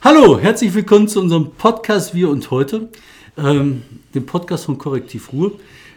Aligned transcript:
Hallo, 0.00 0.38
herzlich 0.38 0.74
willkommen 0.74 1.08
zu 1.08 1.20
unserem 1.20 1.50
Podcast 1.50 2.14
Wir 2.14 2.30
und 2.30 2.52
Heute, 2.52 2.88
ähm, 3.36 3.82
dem 4.14 4.26
Podcast 4.26 4.66
von 4.66 4.78
Korrektiv 4.78 5.32
Ruhe. 5.32 5.50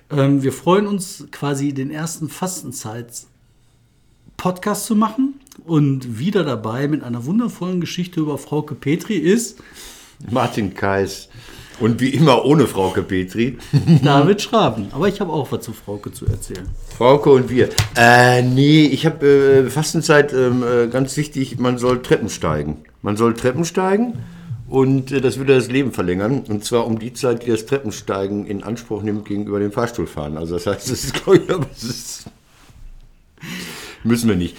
Ähm, 0.09 0.41
wir 0.41 0.53
freuen 0.53 0.87
uns 0.87 1.27
quasi 1.31 1.71
den 1.71 1.91
ersten 1.91 2.27
Fastenzeit-Podcast 2.27 4.87
zu 4.87 4.95
machen 4.95 5.35
und 5.65 6.17
wieder 6.17 6.43
dabei 6.43 6.87
mit 6.87 7.03
einer 7.03 7.27
wundervollen 7.27 7.79
Geschichte 7.79 8.21
über 8.21 8.39
Frauke 8.39 8.73
Petri 8.73 9.17
ist 9.17 9.59
Martin 10.31 10.73
Kais. 10.73 11.29
Und 11.79 12.01
wie 12.01 12.09
immer 12.09 12.43
ohne 12.43 12.65
Frauke 12.65 13.03
Petri. 13.03 13.59
David 14.03 14.41
Schraben. 14.41 14.87
Aber 14.93 15.09
ich 15.09 15.21
habe 15.21 15.31
auch 15.31 15.51
was 15.51 15.63
zu 15.63 15.73
Frauke 15.73 16.11
zu 16.11 16.25
erzählen. 16.25 16.67
Frauke 16.97 17.29
und 17.29 17.51
wir. 17.51 17.69
Äh, 17.95 18.41
nee, 18.41 18.85
ich 18.85 19.05
habe 19.05 19.27
äh, 19.27 19.69
Fastenzeit 19.69 20.33
ähm, 20.33 20.63
äh, 20.63 20.87
ganz 20.87 21.15
wichtig, 21.17 21.59
man 21.59 21.77
soll 21.77 22.01
Treppen 22.01 22.29
steigen. 22.29 22.83
Man 23.01 23.17
soll 23.17 23.33
Treppen 23.33 23.65
steigen 23.65 24.13
und 24.67 25.11
äh, 25.11 25.21
das 25.21 25.37
würde 25.37 25.55
das 25.55 25.69
Leben 25.69 25.91
verlängern. 25.91 26.43
Und 26.47 26.63
zwar 26.63 26.87
um 26.87 26.99
die 26.99 27.13
Zeit, 27.13 27.45
die 27.45 27.51
das 27.51 27.65
Treppensteigen 27.65 28.45
in 28.47 28.63
Anspruch 28.63 29.03
nimmt 29.03 29.25
gegenüber 29.25 29.59
dem 29.59 29.71
Fahrstuhlfahren. 29.71 30.37
Also 30.37 30.55
das 30.55 30.67
heißt, 30.67 30.89
das 30.91 31.03
ist, 31.03 31.13
glaube 31.13 31.39
ich, 31.39 31.51
aber 31.51 31.65
das 31.65 31.83
ist, 31.83 32.25
müssen 34.03 34.29
wir 34.29 34.35
nicht. 34.35 34.55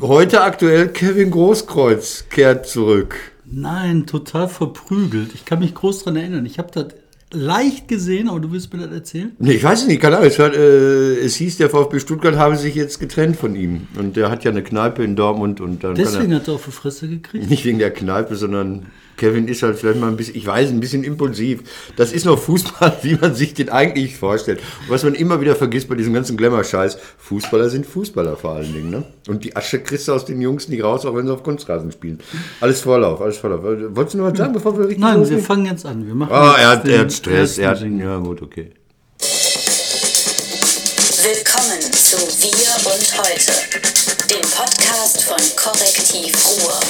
Heute 0.00 0.42
aktuell 0.42 0.88
Kevin 0.88 1.30
Großkreuz 1.30 2.26
kehrt 2.30 2.66
zurück. 2.66 3.16
Nein, 3.44 4.06
total 4.06 4.48
verprügelt. 4.48 5.34
Ich 5.34 5.44
kann 5.44 5.58
mich 5.58 5.74
groß 5.74 6.04
daran 6.04 6.16
erinnern. 6.16 6.46
Ich 6.46 6.58
habe 6.58 6.70
das 6.72 6.94
leicht 7.32 7.88
gesehen, 7.88 8.28
aber 8.28 8.40
du 8.40 8.52
willst 8.52 8.72
mir 8.72 8.80
das 8.80 8.92
erzählen? 8.92 9.32
Nee, 9.38 9.52
ich 9.52 9.64
weiß 9.64 9.82
es 9.82 9.88
nicht, 9.88 10.00
keine 10.00 10.16
Ahnung. 10.16 10.28
Es, 10.28 10.38
hat, 10.38 10.54
äh, 10.54 11.14
es 11.18 11.36
hieß, 11.36 11.58
der 11.58 11.70
VfB 11.70 12.00
Stuttgart 12.00 12.36
habe 12.36 12.56
sich 12.56 12.74
jetzt 12.74 12.98
getrennt 12.98 13.36
von 13.36 13.54
ihm. 13.54 13.86
Und 13.98 14.16
der 14.16 14.30
hat 14.30 14.44
ja 14.44 14.50
eine 14.50 14.62
Kneipe 14.62 15.04
in 15.04 15.16
Dortmund. 15.16 15.60
Und 15.60 15.84
dann 15.84 15.94
Deswegen 15.94 16.32
er, 16.32 16.40
hat 16.40 16.48
er 16.48 16.54
auf 16.54 16.64
die 16.64 16.72
Fresse 16.72 17.08
gekriegt? 17.08 17.48
Nicht 17.48 17.64
wegen 17.64 17.78
der 17.78 17.92
Kneipe, 17.92 18.36
sondern 18.36 18.86
Kevin 19.20 19.48
ist 19.48 19.62
halt 19.62 19.78
vielleicht 19.78 20.00
mal 20.00 20.08
ein 20.08 20.16
bisschen, 20.16 20.34
ich 20.34 20.46
weiß, 20.46 20.70
ein 20.70 20.80
bisschen 20.80 21.04
impulsiv. 21.04 21.60
Das 21.96 22.10
ist 22.10 22.24
noch 22.24 22.38
Fußball, 22.38 22.96
wie 23.02 23.16
man 23.16 23.34
sich 23.34 23.52
den 23.52 23.68
eigentlich 23.68 24.16
vorstellt. 24.16 24.60
Und 24.80 24.88
was 24.90 25.04
man 25.04 25.14
immer 25.14 25.42
wieder 25.42 25.54
vergisst 25.54 25.90
bei 25.90 25.94
diesem 25.94 26.14
ganzen 26.14 26.38
Glamour-Scheiß, 26.38 26.96
Fußballer 27.18 27.68
sind 27.68 27.84
Fußballer 27.84 28.38
vor 28.38 28.52
allen 28.52 28.72
Dingen. 28.72 28.88
Ne? 28.90 29.04
Und 29.28 29.44
die 29.44 29.54
Asche 29.54 29.80
kriegst 29.80 30.08
du 30.08 30.14
aus 30.14 30.24
den 30.24 30.40
Jungs 30.40 30.68
nicht 30.68 30.82
raus, 30.82 31.04
auch 31.04 31.14
wenn 31.14 31.26
sie 31.26 31.32
auf 31.34 31.42
Kunstrasen 31.42 31.92
spielen. 31.92 32.18
Alles 32.62 32.80
Vorlauf, 32.80 33.20
alles 33.20 33.36
Vorlauf. 33.36 33.62
Wolltest 33.62 34.14
du 34.14 34.18
noch 34.18 34.30
was 34.32 34.38
sagen, 34.38 34.54
bevor 34.54 34.72
wir 34.78 34.86
richtig 34.86 35.00
Nein, 35.00 35.18
losgehen? 35.18 35.40
wir 35.40 35.46
fangen 35.46 35.66
jetzt 35.66 35.84
an. 35.84 36.06
Wir 36.06 36.14
machen 36.14 36.32
Ah, 36.32 36.56
er 36.58 36.68
hat, 36.70 36.86
den 36.86 36.92
er 36.94 37.00
hat 37.00 37.12
Stress. 37.12 37.58
Er 37.58 37.70
hat, 37.70 37.82
ja, 37.82 38.16
gut, 38.16 38.40
okay. 38.40 38.70
Willkommen 41.22 41.80
zu 41.92 42.16
Wir 42.16 42.72
und 42.90 43.18
Heute, 43.18 43.52
dem 44.30 44.50
Podcast 44.50 45.24
von 45.24 45.36
Korrektiv 45.56 46.34
Ruhr. 46.64 46.80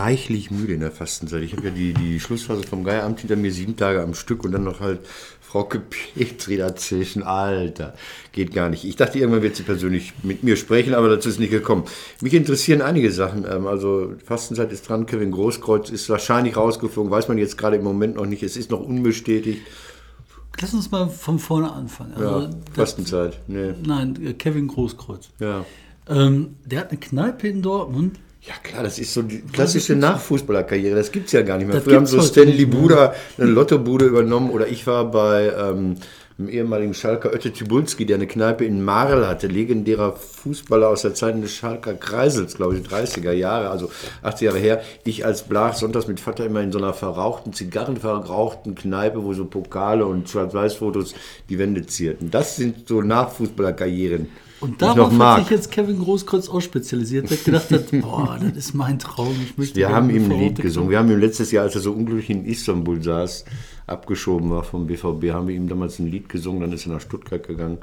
Reichlich 0.00 0.50
müde 0.50 0.72
in 0.74 0.80
der 0.80 0.90
Fastenzeit. 0.90 1.42
Ich 1.42 1.52
habe 1.52 1.64
ja 1.68 1.70
die, 1.70 1.92
die 1.92 2.20
Schlussphase 2.20 2.62
vom 2.64 2.84
Geieramt 2.84 3.20
hinter 3.20 3.36
mir, 3.36 3.52
sieben 3.52 3.76
Tage 3.76 4.02
am 4.02 4.14
Stück 4.14 4.44
und 4.44 4.52
dann 4.52 4.64
noch 4.64 4.80
halt 4.80 5.00
Frau 5.40 5.64
Petri 5.64 6.56
dazwischen. 6.56 7.22
Alter, 7.22 7.94
geht 8.32 8.54
gar 8.54 8.68
nicht. 8.70 8.84
Ich 8.84 8.96
dachte, 8.96 9.18
irgendwann 9.18 9.42
wird 9.42 9.56
sie 9.56 9.64
persönlich 9.64 10.12
mit 10.22 10.42
mir 10.44 10.56
sprechen, 10.56 10.94
aber 10.94 11.08
dazu 11.08 11.28
ist 11.28 11.40
nicht 11.40 11.50
gekommen. 11.50 11.84
Mich 12.20 12.34
interessieren 12.34 12.82
einige 12.82 13.10
Sachen. 13.10 13.44
Ähm, 13.50 13.66
Also 13.66 14.14
Fastenzeit 14.24 14.72
ist 14.72 14.88
dran, 14.88 15.06
Kevin 15.06 15.32
Großkreuz 15.32 15.90
ist 15.90 16.08
wahrscheinlich 16.08 16.56
rausgeflogen, 16.56 17.10
weiß 17.10 17.28
man 17.28 17.38
jetzt 17.38 17.58
gerade 17.58 17.76
im 17.76 17.84
Moment 17.84 18.16
noch 18.16 18.26
nicht. 18.26 18.42
Es 18.42 18.56
ist 18.56 18.70
noch 18.70 18.80
unbestätigt. 18.80 19.62
Lass 20.60 20.74
uns 20.74 20.90
mal 20.90 21.08
von 21.08 21.38
vorne 21.38 21.72
anfangen. 21.72 22.12
Also, 22.14 22.40
Ja, 22.40 22.50
Fastenzeit, 22.74 23.40
nee. 23.48 23.72
nein, 23.84 24.18
äh, 24.24 24.34
Kevin 24.34 24.68
Großkreuz. 24.68 25.30
Ja. 25.38 25.64
Ähm, 26.08 26.56
der 26.64 26.80
hat 26.80 26.90
eine 26.90 27.00
Kneipe 27.00 27.48
in 27.48 27.62
Dortmund. 27.62 28.18
Ja 28.42 28.54
klar, 28.62 28.82
das 28.82 28.98
ist 28.98 29.12
so 29.12 29.22
die 29.22 29.42
klassische 29.42 29.94
Nachfußballerkarriere. 29.94 30.96
Das 30.96 31.12
gibt's 31.12 31.32
ja 31.32 31.42
gar 31.42 31.58
nicht 31.58 31.66
mehr. 31.66 31.76
Das 31.76 31.84
Früher 31.84 31.96
haben 31.96 32.06
so 32.06 32.22
Stanley. 32.22 32.64
Buda 32.64 33.14
eine 33.36 33.50
Lottobude 33.50 34.06
übernommen 34.06 34.50
oder 34.50 34.66
ich 34.66 34.86
war 34.86 35.10
bei 35.10 35.52
ähm, 35.54 35.96
einem 36.40 36.48
ehemaligen 36.48 36.94
Schalker 36.94 37.32
Ötte 37.34 37.52
Tibulski, 37.52 38.06
der 38.06 38.16
eine 38.16 38.26
Kneipe 38.26 38.64
in 38.64 38.82
Marl 38.82 39.26
hatte, 39.26 39.46
legendärer 39.46 40.12
Fußballer 40.14 40.88
aus 40.88 41.02
der 41.02 41.14
Zeit 41.14 41.40
des 41.42 41.52
Schalker 41.52 41.94
Kreisels, 41.94 42.56
glaube 42.56 42.76
ich, 42.76 42.86
30er 42.86 43.32
Jahre, 43.32 43.68
also 43.68 43.90
80 44.22 44.46
Jahre 44.46 44.58
her. 44.58 44.82
Ich 45.04 45.26
als 45.26 45.42
Blach 45.42 45.74
sonntags 45.74 46.08
mit 46.08 46.18
Vater 46.18 46.46
immer 46.46 46.62
in 46.62 46.72
so 46.72 46.78
einer 46.78 46.94
verrauchten, 46.94 47.52
zigarrenverrauchten 47.52 48.74
Kneipe, 48.74 49.22
wo 49.22 49.34
so 49.34 49.44
Pokale 49.44 50.06
und 50.06 50.30
Schwarz-Weiß-Fotos 50.30 51.14
die 51.50 51.58
Wände 51.58 51.86
zierten. 51.86 52.30
Das 52.30 52.56
sind 52.56 52.88
so 52.88 53.02
Nachfußballerkarrieren. 53.02 54.28
Und 54.60 54.82
darauf 54.82 55.18
hat 55.18 55.40
sich 55.40 55.50
jetzt 55.50 55.70
Kevin 55.70 55.98
Großkreuz 55.98 56.48
auch 56.48 56.60
spezialisiert, 56.60 57.30
der 57.30 57.38
gedacht 57.38 57.70
hat, 57.70 57.90
boah, 58.02 58.38
das 58.40 58.56
ist 58.56 58.74
mein 58.74 58.98
Traum. 58.98 59.34
Ich 59.42 59.56
möchte 59.56 59.76
Wir 59.76 59.88
haben 59.88 60.10
ihm 60.10 60.30
ein 60.30 60.38
Lied 60.38 60.60
gesungen. 60.60 60.90
Wir 60.90 60.98
haben 60.98 61.10
ihm 61.10 61.18
letztes 61.18 61.50
Jahr, 61.50 61.64
als 61.64 61.74
er 61.74 61.80
so 61.80 61.92
unglücklich 61.92 62.28
in 62.30 62.44
Istanbul 62.44 63.02
saß, 63.02 63.46
abgeschoben 63.86 64.50
war 64.50 64.62
vom 64.62 64.86
BVB, 64.86 65.32
haben 65.32 65.48
wir 65.48 65.54
ihm 65.54 65.68
damals 65.68 65.98
ein 65.98 66.06
Lied 66.06 66.28
gesungen, 66.28 66.60
dann 66.60 66.72
ist 66.72 66.86
er 66.86 66.92
nach 66.92 67.00
Stuttgart 67.00 67.46
gegangen. 67.46 67.78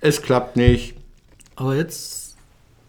Es 0.00 0.22
klappt 0.22 0.56
nicht. 0.56 0.94
Aber 1.56 1.74
jetzt 1.74 2.36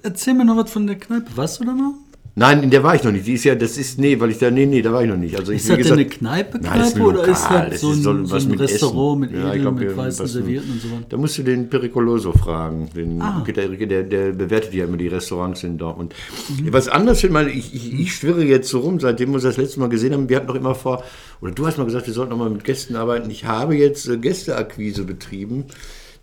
erzähl 0.03 0.33
mir 0.35 0.45
noch 0.45 0.57
was 0.57 0.71
von 0.71 0.85
der 0.87 0.97
Kneipe. 0.97 1.35
Warst 1.35 1.59
du 1.59 1.65
da 1.65 1.73
noch? 1.73 1.95
Nein, 2.33 2.63
in 2.63 2.69
der 2.69 2.81
war 2.81 2.95
ich 2.95 3.03
noch 3.03 3.11
nicht. 3.11 3.27
Die 3.27 3.33
ist 3.33 3.43
ja, 3.43 3.55
das 3.55 3.77
ist, 3.77 3.99
nee, 3.99 4.17
weil 4.19 4.29
ich 4.31 4.37
da, 4.37 4.49
nee, 4.49 4.65
nee, 4.65 4.81
da 4.81 4.93
war 4.93 5.03
ich 5.03 5.09
noch 5.09 5.17
nicht. 5.17 5.37
Also 5.37 5.51
ich, 5.51 5.57
Ist 5.57 5.65
wie 5.65 5.67
das 5.69 5.87
denn 5.87 5.97
gesagt- 5.97 5.99
eine 5.99 6.05
Kneipe, 6.05 6.59
Nein, 6.61 6.79
das 6.79 6.87
ist 6.87 6.95
Kneipe 6.95 7.09
ein 7.09 7.15
oder 7.17 7.27
ist 7.27 7.45
das 7.49 7.81
so 7.81 7.89
ein, 7.91 8.01
so 8.01 8.31
was 8.31 8.43
ein 8.45 8.51
mit 8.51 8.59
Restaurant 8.61 9.23
Essen. 9.25 9.35
mit 9.35 9.43
Ja, 9.45 9.53
ich 9.53 9.61
glaub, 9.61 9.75
mit 9.77 9.97
weißen 9.97 10.27
Servietten 10.27 10.71
und 10.71 10.81
so 10.81 10.91
weiter? 10.91 11.05
Da 11.09 11.17
musst 11.17 11.37
du 11.37 11.43
den 11.43 11.69
Pericoloso 11.69 12.31
fragen. 12.31 12.89
Den 12.95 13.21
Ah. 13.21 13.43
Enrique, 13.45 13.85
der, 13.87 14.03
der 14.03 14.31
bewertet 14.31 14.73
ja 14.73 14.85
immer 14.85 14.95
die 14.95 15.09
Restaurants 15.09 15.63
in 15.65 15.77
Dortmund. 15.77 16.15
Mhm. 16.49 16.71
Was 16.71 16.87
anderes 16.87 17.19
finde 17.19 17.33
mal, 17.33 17.47
ich, 17.49 17.75
ich, 17.75 17.99
ich 17.99 18.15
schwirre 18.15 18.43
jetzt 18.45 18.69
so 18.69 18.79
rum, 18.79 19.01
seitdem 19.01 19.29
wir 19.31 19.35
uns 19.35 19.43
das 19.43 19.57
letzte 19.57 19.81
Mal 19.81 19.89
gesehen 19.89 20.13
haben. 20.13 20.29
Wir 20.29 20.37
hatten 20.37 20.47
doch 20.47 20.55
immer 20.55 20.73
vor, 20.73 21.03
oder 21.41 21.51
du 21.51 21.67
hast 21.67 21.77
mal 21.77 21.83
gesagt, 21.85 22.07
wir 22.07 22.13
sollten 22.13 22.31
noch 22.31 22.37
mal 22.37 22.49
mit 22.49 22.63
Gästen 22.63 22.95
arbeiten. 22.95 23.29
Ich 23.29 23.43
habe 23.43 23.75
jetzt 23.75 24.07
äh, 24.07 24.17
Gästeakquise 24.17 25.03
betrieben. 25.03 25.65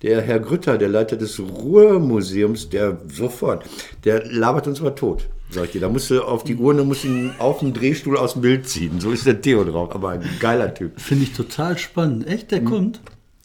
Der 0.03 0.21
Herr 0.23 0.39
Grütter, 0.39 0.79
der 0.79 0.89
Leiter 0.89 1.17
des 1.17 1.41
Ruhrmuseums, 1.41 2.69
der 2.69 2.99
sofort, 3.13 3.65
der 4.05 4.25
labert 4.31 4.67
uns 4.69 4.81
mal 4.81 4.91
tot. 4.91 5.27
Sag 5.51 5.65
ich 5.65 5.71
dir, 5.73 5.81
da 5.81 5.89
musst 5.89 6.11
du 6.11 6.23
auf 6.23 6.45
die 6.45 6.55
Urne, 6.57 6.85
musst 6.85 7.05
ihn 7.05 7.31
auf 7.39 7.61
den 7.61 7.73
Drehstuhl 7.73 8.17
aus 8.17 8.35
dem 8.35 8.43
Bild 8.43 8.69
ziehen. 8.69 9.01
So 9.01 9.11
ist 9.11 9.27
der 9.27 9.41
Theo 9.41 9.65
drauf, 9.65 9.95
aber 9.95 10.11
ein 10.11 10.23
geiler 10.41 10.73
Typ. 10.75 11.01
Finde 11.01 11.25
ich 11.25 11.33
total 11.33 11.79
spannend. 11.79 12.27
Echt, 12.29 12.51
der 12.51 12.63
kommt? 12.63 13.01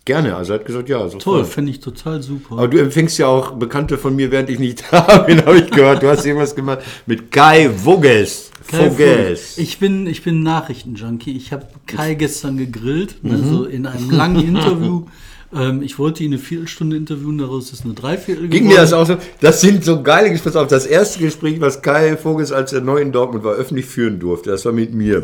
Gerne, 0.05 0.35
also 0.35 0.51
er 0.53 0.59
hat 0.59 0.65
gesagt, 0.65 0.89
ja, 0.89 0.99
sofort. 1.05 1.23
Toll, 1.23 1.45
finde 1.45 1.71
ich 1.71 1.79
total 1.79 2.21
super. 2.21 2.57
Aber 2.57 2.67
du 2.67 2.77
empfängst 2.77 3.17
ja 3.19 3.27
auch 3.27 3.51
Bekannte 3.53 3.97
von 3.97 4.13
mir, 4.17 4.31
während 4.31 4.49
ich 4.49 4.59
nicht 4.59 4.83
da 4.91 5.19
bin, 5.19 5.45
habe 5.45 5.59
ich 5.59 5.71
gehört. 5.71 6.03
Du 6.03 6.09
hast 6.09 6.25
irgendwas 6.25 6.53
gemacht 6.53 6.79
mit 7.05 7.31
Kai 7.31 7.69
Voges. 7.69 8.51
Kai 8.67 8.89
Voges. 8.91 9.57
Ich 9.57 9.79
bin, 9.79 10.05
ich 10.05 10.23
bin 10.23 10.43
Nachrichtenjunkie. 10.43 11.37
Ich 11.37 11.53
habe 11.53 11.67
Kai 11.87 12.15
gestern 12.15 12.57
gegrillt, 12.57 13.15
Mhm. 13.23 13.49
so 13.49 13.63
in 13.63 13.85
einem 13.87 14.11
langen 14.11 14.45
Interview. 14.45 15.05
ähm, 15.55 15.81
ich 15.81 15.99
wollte 15.99 16.23
ihn 16.23 16.33
eine 16.33 16.41
Viertelstunde 16.41 16.97
interviewen, 16.97 17.37
daraus 17.37 17.71
ist 17.71 17.85
eine 17.85 17.93
Dreiviertel 17.93 18.47
Ging 18.47 18.67
mir 18.67 18.77
das 18.77 18.93
auch 18.93 19.05
so? 19.05 19.17
Das 19.39 19.61
sind 19.61 19.83
so 19.83 20.01
geile 20.01 20.31
Gespräche. 20.31 20.59
Auf 20.59 20.67
das 20.67 20.85
erste 20.85 21.19
Gespräch, 21.19 21.59
was 21.61 21.81
Kai 21.81 22.17
Voges, 22.17 22.51
als 22.51 22.73
er 22.73 22.81
neu 22.81 22.97
in 22.97 23.11
Dortmund 23.11 23.43
war, 23.43 23.53
öffentlich 23.53 23.85
führen 23.85 24.19
durfte, 24.19 24.49
das 24.49 24.65
war 24.65 24.71
mit 24.71 24.93
mir. 24.93 25.23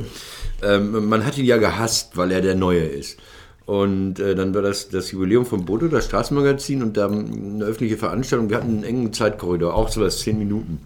Ähm, 0.62 1.08
man 1.08 1.26
hat 1.26 1.38
ihn 1.38 1.46
ja 1.46 1.58
gehasst, 1.58 2.16
weil 2.16 2.32
er 2.32 2.42
der 2.42 2.56
Neue 2.56 2.84
ist. 2.84 3.18
Und 3.66 4.20
äh, 4.20 4.34
dann 4.34 4.54
war 4.56 4.64
das 4.64 4.90
das 4.90 5.12
Jubiläum 5.12 5.46
von 5.46 5.64
Bodo, 5.64 5.88
das 5.88 6.06
Straßenmagazin, 6.06 6.82
und 6.82 6.98
da 6.98 7.08
eine 7.08 7.64
öffentliche 7.64 7.98
Veranstaltung. 7.98 8.50
Wir 8.50 8.58
hatten 8.58 8.70
einen 8.70 8.84
engen 8.84 9.14
Zeitkorridor, 9.14 9.76
auch 9.76 9.90
so 9.90 10.02
was 10.02 10.20
zehn 10.20 10.40
Minuten. 10.40 10.80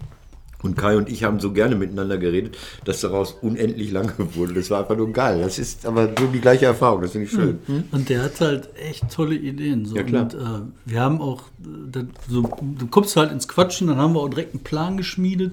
Und 0.64 0.78
Kai 0.78 0.98
und 0.98 1.10
ich 1.10 1.24
haben 1.24 1.40
so 1.40 1.52
gerne 1.52 1.76
miteinander 1.76 2.18
geredet, 2.18 2.58
dass 2.86 3.02
daraus 3.02 3.34
unendlich 3.42 3.92
lange 3.92 4.14
wurde. 4.34 4.54
Das 4.54 4.70
war 4.70 4.80
einfach 4.80 4.98
nur 4.98 5.12
geil. 5.12 5.42
Das 5.42 5.60
ist 5.60 5.86
aber 5.86 6.10
so 6.18 6.28
die 6.28 6.40
gleiche 6.40 6.66
Erfahrung. 6.66 7.02
Das 7.02 7.12
finde 7.12 7.28
ich 7.28 7.32
schön. 7.32 7.60
Und 7.92 8.10
der 8.10 8.24
hat 8.24 8.40
halt 8.40 8.70
echt 8.78 9.12
tolle 9.12 9.36
Ideen. 9.36 9.86
So. 9.86 9.96
Ja, 9.96 10.04
klar. 10.04 10.24
Und 10.24 10.34
äh, 10.34 10.92
wir 10.92 11.02
haben 11.02 11.22
auch, 11.22 11.42
äh, 11.42 11.92
dann 11.92 12.10
so, 12.30 12.50
du 12.62 12.88
kommst 12.88 13.16
halt 13.18 13.32
ins 13.32 13.48
Quatschen, 13.48 13.88
dann 13.88 13.98
haben 13.98 14.14
wir 14.14 14.22
auch 14.22 14.30
direkt 14.30 14.54
einen 14.54 14.64
Plan 14.64 14.98
geschmiedet. 14.98 15.52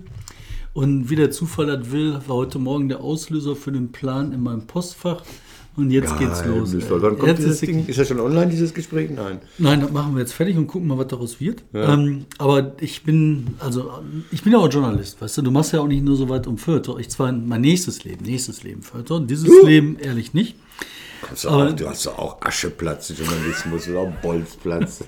Und 0.72 1.10
wie 1.10 1.16
der 1.16 1.32
Zufall 1.32 1.66
das 1.66 1.90
will, 1.90 2.20
war 2.28 2.36
heute 2.36 2.60
Morgen 2.60 2.88
der 2.88 3.00
Auslöser 3.00 3.56
für 3.56 3.72
den 3.72 3.90
Plan 3.90 4.32
in 4.32 4.42
meinem 4.42 4.66
Postfach. 4.66 5.22
Und 5.76 5.90
jetzt 5.92 6.18
geht's 6.18 6.44
los. 6.44 6.74
Wann 6.90 7.16
kommt 7.16 7.26
Jetzt 7.28 7.38
dieses 7.38 7.62
ist- 7.62 7.68
Ding? 7.68 7.86
Ist 7.86 7.98
das 7.98 8.08
schon 8.08 8.20
online, 8.20 8.48
dieses 8.50 8.74
Gespräch? 8.74 9.08
Nein. 9.14 9.38
Nein, 9.58 9.80
das 9.80 9.90
machen 9.92 10.14
wir 10.14 10.20
jetzt 10.20 10.32
fertig 10.32 10.56
und 10.56 10.66
gucken 10.66 10.88
mal, 10.88 10.98
was 10.98 11.06
daraus 11.06 11.40
wird. 11.40 11.62
Ähm, 11.72 12.26
aber 12.38 12.72
ich 12.80 13.02
bin, 13.04 13.46
also 13.60 13.90
ich 14.32 14.42
bin 14.42 14.52
ja 14.52 14.58
auch 14.58 14.68
Journalist, 14.70 15.20
weißt 15.22 15.38
du, 15.38 15.42
du 15.42 15.50
machst 15.50 15.72
ja 15.72 15.80
auch 15.80 15.86
nicht 15.88 16.04
nur 16.04 16.16
so 16.16 16.28
weit 16.28 16.46
um 16.46 16.58
Feuilleton. 16.58 16.98
Ich 17.00 17.08
zwar 17.08 17.32
mein 17.32 17.60
nächstes 17.60 18.04
Leben, 18.04 18.24
nächstes 18.24 18.62
Leben 18.62 18.82
Feuilleton, 18.82 19.26
dieses 19.26 19.48
Leben 19.64 19.96
ehrlich 20.00 20.34
nicht. 20.34 20.56
Hast 21.30 21.44
du, 21.44 21.48
auch, 21.48 21.72
du 21.72 21.88
hast 21.88 22.06
doch 22.06 22.18
auch 22.18 22.42
Ascheplatz, 22.42 23.12
Journalismus 23.16 23.88
oder 23.88 24.00
auch 24.00 24.12
Bolzplatz. 24.22 25.04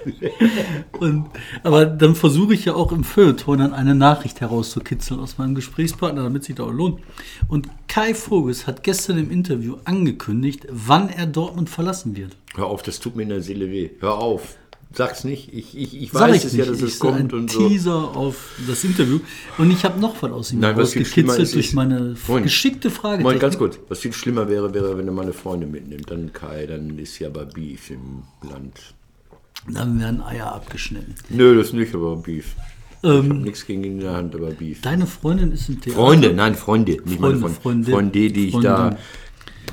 Und, 0.99 1.31
aber 1.63 1.87
dann 1.87 2.15
versuche 2.15 2.55
ich 2.55 2.65
ja 2.65 2.75
auch 2.75 2.93
im 2.93 3.03
Feuilleton 3.03 3.59
dann 3.59 3.75
eine 3.75 3.95
Nachricht 3.95 4.41
herauszukitzeln 4.41 5.19
aus 5.19 5.39
meinem 5.39 5.55
Gesprächspartner, 5.55 6.23
damit 6.23 6.45
sich 6.45 6.55
da 6.55 6.65
auch 6.65 6.73
lohnt. 6.73 7.01
Und 7.49 7.69
Kai 7.89 8.15
Voges 8.15 8.67
hat 8.67 8.85
gestern 8.85 9.19
im 9.19 9.31
Interview 9.31 9.77
angekündigt, 9.85 10.67
wann 10.71 11.09
er 11.09 11.27
Dortmund 11.27 11.69
verlassen 11.69 12.17
wird. 12.17 12.37
Hör 12.55 12.67
auf, 12.67 12.83
das 12.83 13.01
tut 13.01 13.17
mir 13.17 13.25
in 13.25 13.31
der 13.31 13.43
Seele 13.43 13.71
weh. 13.71 13.91
Hör 14.01 14.19
auf. 14.19 14.57
Sag's 14.95 15.25
nicht. 15.25 15.49
Ich, 15.53 15.77
ich, 15.77 16.01
ich 16.03 16.13
weiß 16.15 16.37
ich 16.37 16.45
es 16.45 16.53
nicht. 16.53 16.67
ja, 16.67 16.71
dass 16.71 16.83
es 16.83 16.99
kommt 16.99 17.33
ein 17.33 17.39
und 17.39 17.51
so. 17.51 17.69
Teaser 17.69 17.95
auf 18.17 18.37
das 18.69 18.85
Interview. 18.85 19.21
Und 19.59 19.71
ich 19.71 19.85
habe 19.85 19.99
noch 20.01 20.21
was 20.23 20.31
aus 20.33 20.53
ihm 20.53 20.61
Nein, 20.61 20.75
rausgekitzelt 20.79 21.39
ist, 21.41 21.55
durch 21.55 21.67
ist- 21.69 21.75
meine 21.75 22.15
Moin. 22.29 22.43
geschickte 22.43 22.91
Frage. 22.91 23.23
Moin, 23.23 23.39
ganz 23.39 23.57
kurz. 23.57 23.79
Was 23.89 24.01
viel 24.01 24.13
schlimmer 24.13 24.49
wäre, 24.49 24.73
wäre, 24.75 24.97
wenn 24.99 25.07
er 25.07 25.13
meine 25.15 25.33
Freunde 25.33 25.67
mitnimmt. 25.67 26.11
Dann 26.11 26.33
Kai, 26.33 26.67
dann 26.67 26.99
ist 26.99 27.19
ja 27.19 27.29
aber 27.29 27.47
Beef 27.47 27.91
im 27.91 28.23
Land. 28.49 28.95
Dann 29.69 29.99
werden 30.01 30.21
Eier 30.23 30.53
abgeschnitten. 30.53 31.15
Nö, 31.31 31.57
das 31.57 31.73
nicht, 31.73 31.95
aber 31.95 32.17
Beef. 32.17 32.57
Ich 33.05 33.09
Ähm, 33.11 33.31
hab 33.31 33.37
nichts 33.39 33.67
gegen 33.67 33.85
in 33.85 34.01
der 34.01 34.13
Hand, 34.13 34.35
aber 34.35 34.51
Beef. 34.51 34.81
deine 34.83 35.07
Freundin 35.07 35.53
ist 35.53 35.69
im 35.69 35.81
Theater. 35.81 35.99
Freunde, 36.01 36.33
nein, 36.35 36.55
Freunde. 36.55 36.93
Nicht 37.05 37.19
meine 37.21 37.39
Freunde, 37.39 37.39
Freunde. 37.39 37.91
Freundin. 37.91 37.93
Freunde, 37.95 38.31
die 38.33 38.47
ich 38.49 38.59
da 38.59 38.77
Freundin. 38.77 38.99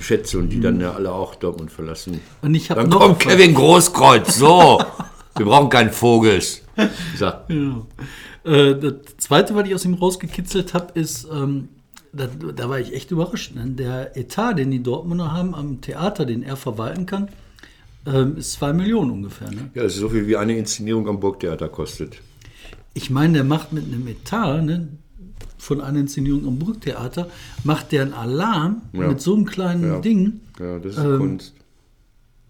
Schätze 0.02 0.38
und 0.38 0.50
die 0.50 0.60
dann 0.60 0.80
ja 0.80 0.94
alle 0.94 1.12
auch 1.12 1.36
Dortmund 1.36 1.72
verlassen. 1.72 2.20
Und 2.42 2.56
ich 2.56 2.70
habe 2.70 2.82
Dann 2.82 2.90
noch 2.90 3.00
kommt 3.00 3.20
Kevin 3.20 3.54
Großkreuz. 3.54 4.38
So, 4.38 4.82
wir 5.36 5.46
brauchen 5.46 5.70
keinen 5.70 5.92
Vogels. 5.92 6.62
Sag. 7.18 7.50
Ja. 7.50 7.86
Äh, 8.46 8.80
das 8.80 9.18
zweite, 9.18 9.54
was 9.54 9.68
ich 9.68 9.76
aus 9.76 9.86
ihm 9.86 9.96
rausgekitzelt 9.96 10.74
habe, 10.74 10.98
ist, 10.98 11.28
ähm, 11.32 11.70
da, 12.14 12.28
da 12.28 12.70
war 12.70 12.80
ich 12.80 12.94
echt 12.94 13.12
überrascht. 13.12 13.54
Ne? 13.56 13.66
Der 13.68 14.16
Etat, 14.18 14.54
den 14.54 14.72
die 14.72 14.82
Dortmunder 14.82 15.34
haben 15.34 15.54
am 15.54 15.82
Theater, 15.82 16.26
den 16.26 16.44
er 16.44 16.56
verwalten 16.56 17.06
kann, 17.06 17.30
ähm, 18.06 18.38
ist 18.38 18.54
zwei 18.54 18.74
Millionen 18.74 19.12
ungefähr. 19.12 19.52
Ne? 19.52 19.70
Ja, 19.74 19.84
das 19.84 19.94
ist 19.94 20.00
so 20.00 20.10
viel 20.10 20.28
wie 20.28 20.38
eine 20.38 20.58
Inszenierung 20.58 21.08
am 21.08 21.20
Burgtheater 21.20 21.70
kostet. 21.70 22.22
Ich 22.94 23.10
meine, 23.10 23.34
der 23.34 23.44
macht 23.44 23.74
mit 23.74 23.86
einem 23.86 24.08
Etat 24.08 24.62
ne, 24.64 24.88
von 25.60 25.82
einer 25.82 26.00
Inszenierung 26.00 26.48
am 26.48 26.58
Burgtheater, 26.58 27.28
macht 27.64 27.92
der 27.92 28.02
einen 28.04 28.14
Alarm 28.14 28.82
Ja. 28.94 29.08
mit 29.10 29.22
so 29.22 29.36
einem 29.36 29.46
kleinen 29.46 29.84
Ja. 29.86 30.00
Ding. 30.00 30.40
Ja, 30.60 30.80
das 30.80 30.98
ist 30.98 31.04
Ähm, 31.04 31.18
Kunst. 31.20 31.54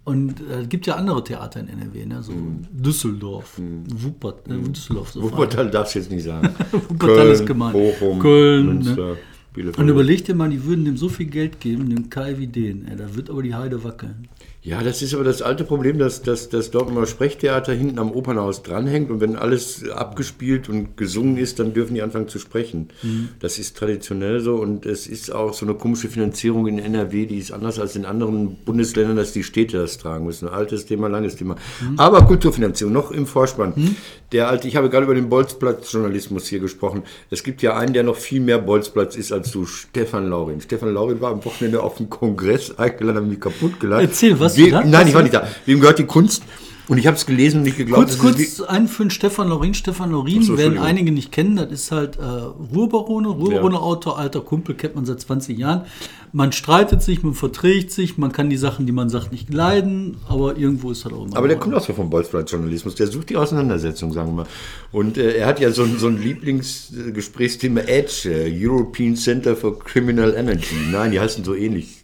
Und 0.05 0.39
äh, 0.49 0.61
es 0.61 0.69
gibt 0.69 0.87
ja 0.87 0.95
andere 0.95 1.23
Theater 1.23 1.59
in 1.59 1.67
NRW, 1.69 2.05
ne? 2.05 2.23
so 2.23 2.33
Düsseldorf, 2.71 3.59
Wuppert, 3.93 4.47
äh, 4.49 4.57
Düsseldorf. 4.57 5.11
So 5.11 5.21
Wuppertal 5.21 5.69
darfst 5.69 5.93
du 5.95 5.99
jetzt 5.99 6.09
nicht 6.11 6.23
sagen. 6.23 6.49
Wuppertal 6.71 7.27
ist 7.27 7.45
gemeint. 7.45 7.73
Bochum, 7.73 8.19
Köln, 8.19 8.65
Münster, 8.67 8.95
ne? 9.09 9.17
Bielefeld. 9.53 9.79
Und 9.79 9.89
überleg 9.89 10.23
dir 10.25 10.35
mal, 10.35 10.49
die 10.49 10.63
würden 10.63 10.85
dem 10.85 10.97
so 10.97 11.09
viel 11.09 11.27
Geld 11.27 11.59
geben, 11.59 11.89
dem 11.89 12.09
Kai 12.09 12.37
wie 12.37 12.47
den. 12.47 12.87
Ey, 12.87 12.95
da 12.95 13.15
wird 13.15 13.29
aber 13.29 13.43
die 13.43 13.55
Heide 13.55 13.83
wackeln. 13.83 14.27
Ja, 14.61 14.83
das 14.83 15.01
ist 15.01 15.13
aber 15.13 15.23
das 15.23 15.41
alte 15.41 15.63
Problem, 15.63 15.99
dass, 15.99 16.21
dass, 16.21 16.49
dass 16.49 16.69
Dortmunder 16.69 17.07
Sprechtheater 17.07 17.71
hinten 17.71 17.97
am 17.97 18.11
Opernhaus 18.11 18.61
dranhängt 18.61 19.09
und 19.09 19.21
wenn 19.21 19.37
alles 19.37 19.89
abgespielt 19.89 20.67
und 20.67 20.97
gesungen 20.97 21.37
ist, 21.37 21.59
dann 21.59 21.73
dürfen 21.73 21.95
die 21.95 22.01
anfangen 22.01 22.27
zu 22.27 22.39
sprechen. 22.39 22.89
Mhm. 23.01 23.29
Das 23.39 23.57
ist 23.57 23.77
traditionell 23.77 24.41
so 24.41 24.55
und 24.55 24.85
es 24.85 25.07
ist 25.07 25.33
auch 25.33 25.53
so 25.53 25.65
eine 25.65 25.75
komische 25.75 26.09
Finanzierung 26.09 26.67
in 26.67 26.77
NRW, 26.77 27.25
die 27.25 27.37
ist 27.37 27.53
anders 27.53 27.79
als 27.79 27.95
in 27.95 28.03
anderen 28.03 28.57
Bundesländern, 28.65 29.15
dass 29.15 29.31
die 29.31 29.43
Städte 29.43 29.77
das 29.77 29.97
tragen 29.97 30.25
müssen. 30.25 30.49
Altes 30.49 30.85
Thema, 30.85 31.07
langes 31.07 31.37
Thema. 31.37 31.55
Mhm. 31.79 31.97
Aber 31.97 32.23
Kulturfinanzierung, 32.23 32.91
noch 32.91 33.11
im 33.11 33.27
Vorspann. 33.27 33.95
Der 34.33 34.49
alte, 34.49 34.67
ich 34.67 34.75
habe 34.75 34.89
gerade 34.89 35.05
über 35.05 35.15
den 35.15 35.29
Bolzplatz-Journalismus 35.29 36.47
hier 36.47 36.59
gesprochen. 36.59 37.03
Es 37.29 37.43
gibt 37.43 37.61
ja 37.61 37.77
einen, 37.77 37.93
der 37.93 38.03
noch 38.03 38.17
viel 38.17 38.41
mehr 38.41 38.59
Bolzplatz 38.59 39.15
ist 39.15 39.31
als 39.31 39.38
du, 39.43 39.65
Stefan 39.65 40.29
Laurin. 40.29 40.61
Stefan 40.61 40.93
Laurin 40.93 41.19
war 41.21 41.31
am 41.31 41.43
Wochenende 41.45 41.81
auf 41.81 41.97
dem 41.97 42.09
Kongress 42.09 42.77
eingeladen, 42.77 43.17
hat 43.17 43.25
mich 43.25 43.39
kaputt 43.39 43.79
geladen. 43.79 44.07
Erzähl, 44.07 44.39
was 44.39 44.57
Wem, 44.57 44.65
du 44.65 44.71
da? 44.71 44.83
Nein, 44.83 45.07
ich 45.07 45.13
war 45.13 45.21
nicht 45.21 45.33
da. 45.33 45.47
Wem 45.65 45.79
gehört 45.79 45.99
die 45.99 46.05
Kunst? 46.05 46.43
Und 46.89 46.97
ich 46.97 47.07
habe 47.07 47.15
es 47.15 47.25
gelesen 47.25 47.57
und 47.59 47.63
nicht 47.63 47.77
geglaubt. 47.77 48.17
Kurz, 48.19 48.35
kurz 48.35 48.61
einführen, 48.61 49.11
Stefan 49.11 49.47
Lorin. 49.47 49.73
Stefan 49.75 50.11
Lorin 50.11 50.41
so, 50.41 50.57
werden 50.57 50.77
einige 50.79 51.11
nicht 51.11 51.31
kennen. 51.31 51.55
Das 51.55 51.71
ist 51.71 51.91
halt 51.91 52.17
äh, 52.17 52.21
Ruhrbarone. 52.23 53.27
Ruhrbarone-Autor, 53.29 54.17
alter 54.17 54.41
Kumpel, 54.41 54.73
kennt 54.75 54.95
man 54.95 55.05
seit 55.05 55.21
20 55.21 55.57
Jahren. 55.57 55.83
Man 56.31 56.51
streitet 56.51 57.01
sich, 57.01 57.23
man 57.23 57.33
verträgt 57.35 57.91
sich, 57.91 58.17
man 58.17 58.31
kann 58.31 58.49
die 58.51 58.57
Sachen, 58.57 58.85
die 58.85 58.91
man 58.91 59.09
sagt, 59.09 59.31
nicht 59.31 59.51
leiden, 59.53 60.17
aber 60.27 60.57
irgendwo 60.57 60.91
ist 60.91 61.03
halt 61.05 61.15
auch 61.15 61.25
immer. 61.25 61.37
Aber 61.37 61.47
der 61.47 61.57
kommt 61.57 61.73
auch 61.73 61.83
so 61.83 61.93
vom 61.93 62.09
Bolzplatz-Journalismus, 62.09 62.93
der 62.95 63.07
sucht 63.07 63.29
die 63.31 63.37
Auseinandersetzung, 63.37 64.11
sagen 64.13 64.29
wir 64.31 64.35
mal. 64.43 64.45
Und 64.91 65.17
äh, 65.17 65.37
er 65.37 65.47
hat 65.47 65.59
ja 65.59 65.71
so, 65.71 65.83
ein- 65.83 65.97
so 65.97 66.07
ein 66.07 66.21
Lieblingsgesprächsthema 66.21 67.81
Edge, 67.81 68.29
äh, 68.31 68.51
European 68.67 69.15
Center 69.15 69.55
for 69.55 69.79
Criminal 69.79 70.33
Energy. 70.35 70.75
Nein, 70.91 71.11
die 71.11 71.19
heißen 71.19 71.43
so 71.43 71.55
ähnlich. 71.55 71.98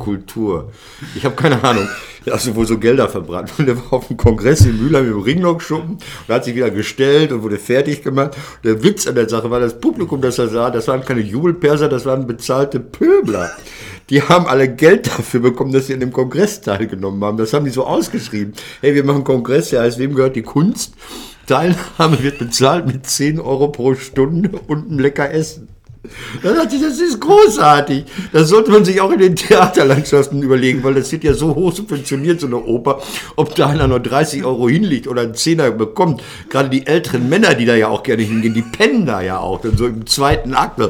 Kultur. 0.00 0.72
Ich 1.14 1.24
habe 1.24 1.36
keine 1.36 1.62
Ahnung. 1.62 1.88
Also 2.28 2.54
wo 2.56 2.64
so 2.64 2.76
Gelder 2.78 3.08
verbrannt. 3.08 3.52
Und 3.56 3.66
der 3.66 3.76
war 3.76 3.92
auf 3.92 4.08
dem 4.08 4.16
Kongress 4.16 4.62
in 4.66 4.82
Mülheim 4.82 5.06
im 5.06 5.20
Ringlockschuppen 5.20 5.98
und 6.28 6.34
hat 6.34 6.44
sich 6.44 6.54
wieder 6.54 6.70
gestellt 6.70 7.32
und 7.32 7.42
wurde 7.42 7.58
fertig 7.58 8.02
gemacht. 8.02 8.36
Der 8.64 8.82
Witz 8.82 9.06
an 9.06 9.14
der 9.14 9.28
Sache 9.28 9.50
war, 9.50 9.60
das 9.60 9.80
Publikum, 9.80 10.20
das 10.20 10.38
er 10.38 10.48
sah, 10.48 10.70
das 10.70 10.88
waren 10.88 11.04
keine 11.04 11.20
Jubelperser, 11.20 11.88
das 11.88 12.04
waren 12.04 12.26
bezahlte 12.26 12.80
Pöbler. 12.80 13.50
Die 14.10 14.22
haben 14.22 14.46
alle 14.46 14.68
Geld 14.68 15.06
dafür 15.06 15.40
bekommen, 15.40 15.72
dass 15.72 15.86
sie 15.86 15.94
an 15.94 16.00
dem 16.00 16.12
Kongress 16.12 16.60
teilgenommen 16.60 17.22
haben. 17.24 17.38
Das 17.38 17.52
haben 17.52 17.64
die 17.64 17.70
so 17.70 17.86
ausgeschrieben. 17.86 18.54
Hey, 18.80 18.94
wir 18.94 19.04
machen 19.04 19.24
Kongress, 19.24 19.70
der 19.70 19.82
heißt, 19.82 19.98
wem 19.98 20.14
gehört 20.14 20.36
die 20.36 20.42
Kunst? 20.42 20.94
Teilnahme 21.46 22.22
wird 22.22 22.38
bezahlt 22.38 22.86
mit 22.86 23.06
10 23.06 23.40
Euro 23.40 23.68
pro 23.68 23.94
Stunde 23.94 24.50
und 24.66 24.90
ein 24.90 24.98
lecker 24.98 25.32
Essen. 25.32 25.68
Da 26.42 26.54
dachte 26.54 26.76
ich, 26.76 26.82
das 26.82 26.98
ist 26.98 27.20
großartig. 27.20 28.04
Das 28.32 28.48
sollte 28.48 28.70
man 28.70 28.84
sich 28.84 29.00
auch 29.02 29.10
in 29.10 29.18
den 29.18 29.36
Theaterlandschaften 29.36 30.42
überlegen, 30.42 30.82
weil 30.82 30.94
das 30.94 31.12
wird 31.12 31.24
ja 31.24 31.34
so 31.34 31.54
hoch 31.54 31.74
subventioniert, 31.74 32.40
so 32.40 32.46
eine 32.46 32.56
Oper, 32.56 33.02
ob 33.36 33.54
da 33.54 33.66
einer 33.66 33.86
nur 33.86 34.00
30 34.00 34.44
Euro 34.44 34.68
hinlegt 34.68 35.06
oder 35.08 35.22
einen 35.22 35.34
Zehner 35.34 35.70
bekommt. 35.70 36.22
Gerade 36.48 36.70
die 36.70 36.86
älteren 36.86 37.28
Männer, 37.28 37.54
die 37.54 37.66
da 37.66 37.74
ja 37.74 37.88
auch 37.88 38.02
gerne 38.02 38.22
hingehen, 38.22 38.54
die 38.54 38.62
pennen 38.62 39.04
da 39.04 39.20
ja 39.20 39.38
auch, 39.40 39.60
dann 39.60 39.76
so 39.76 39.86
im 39.86 40.06
zweiten 40.06 40.54
Akt. 40.54 40.80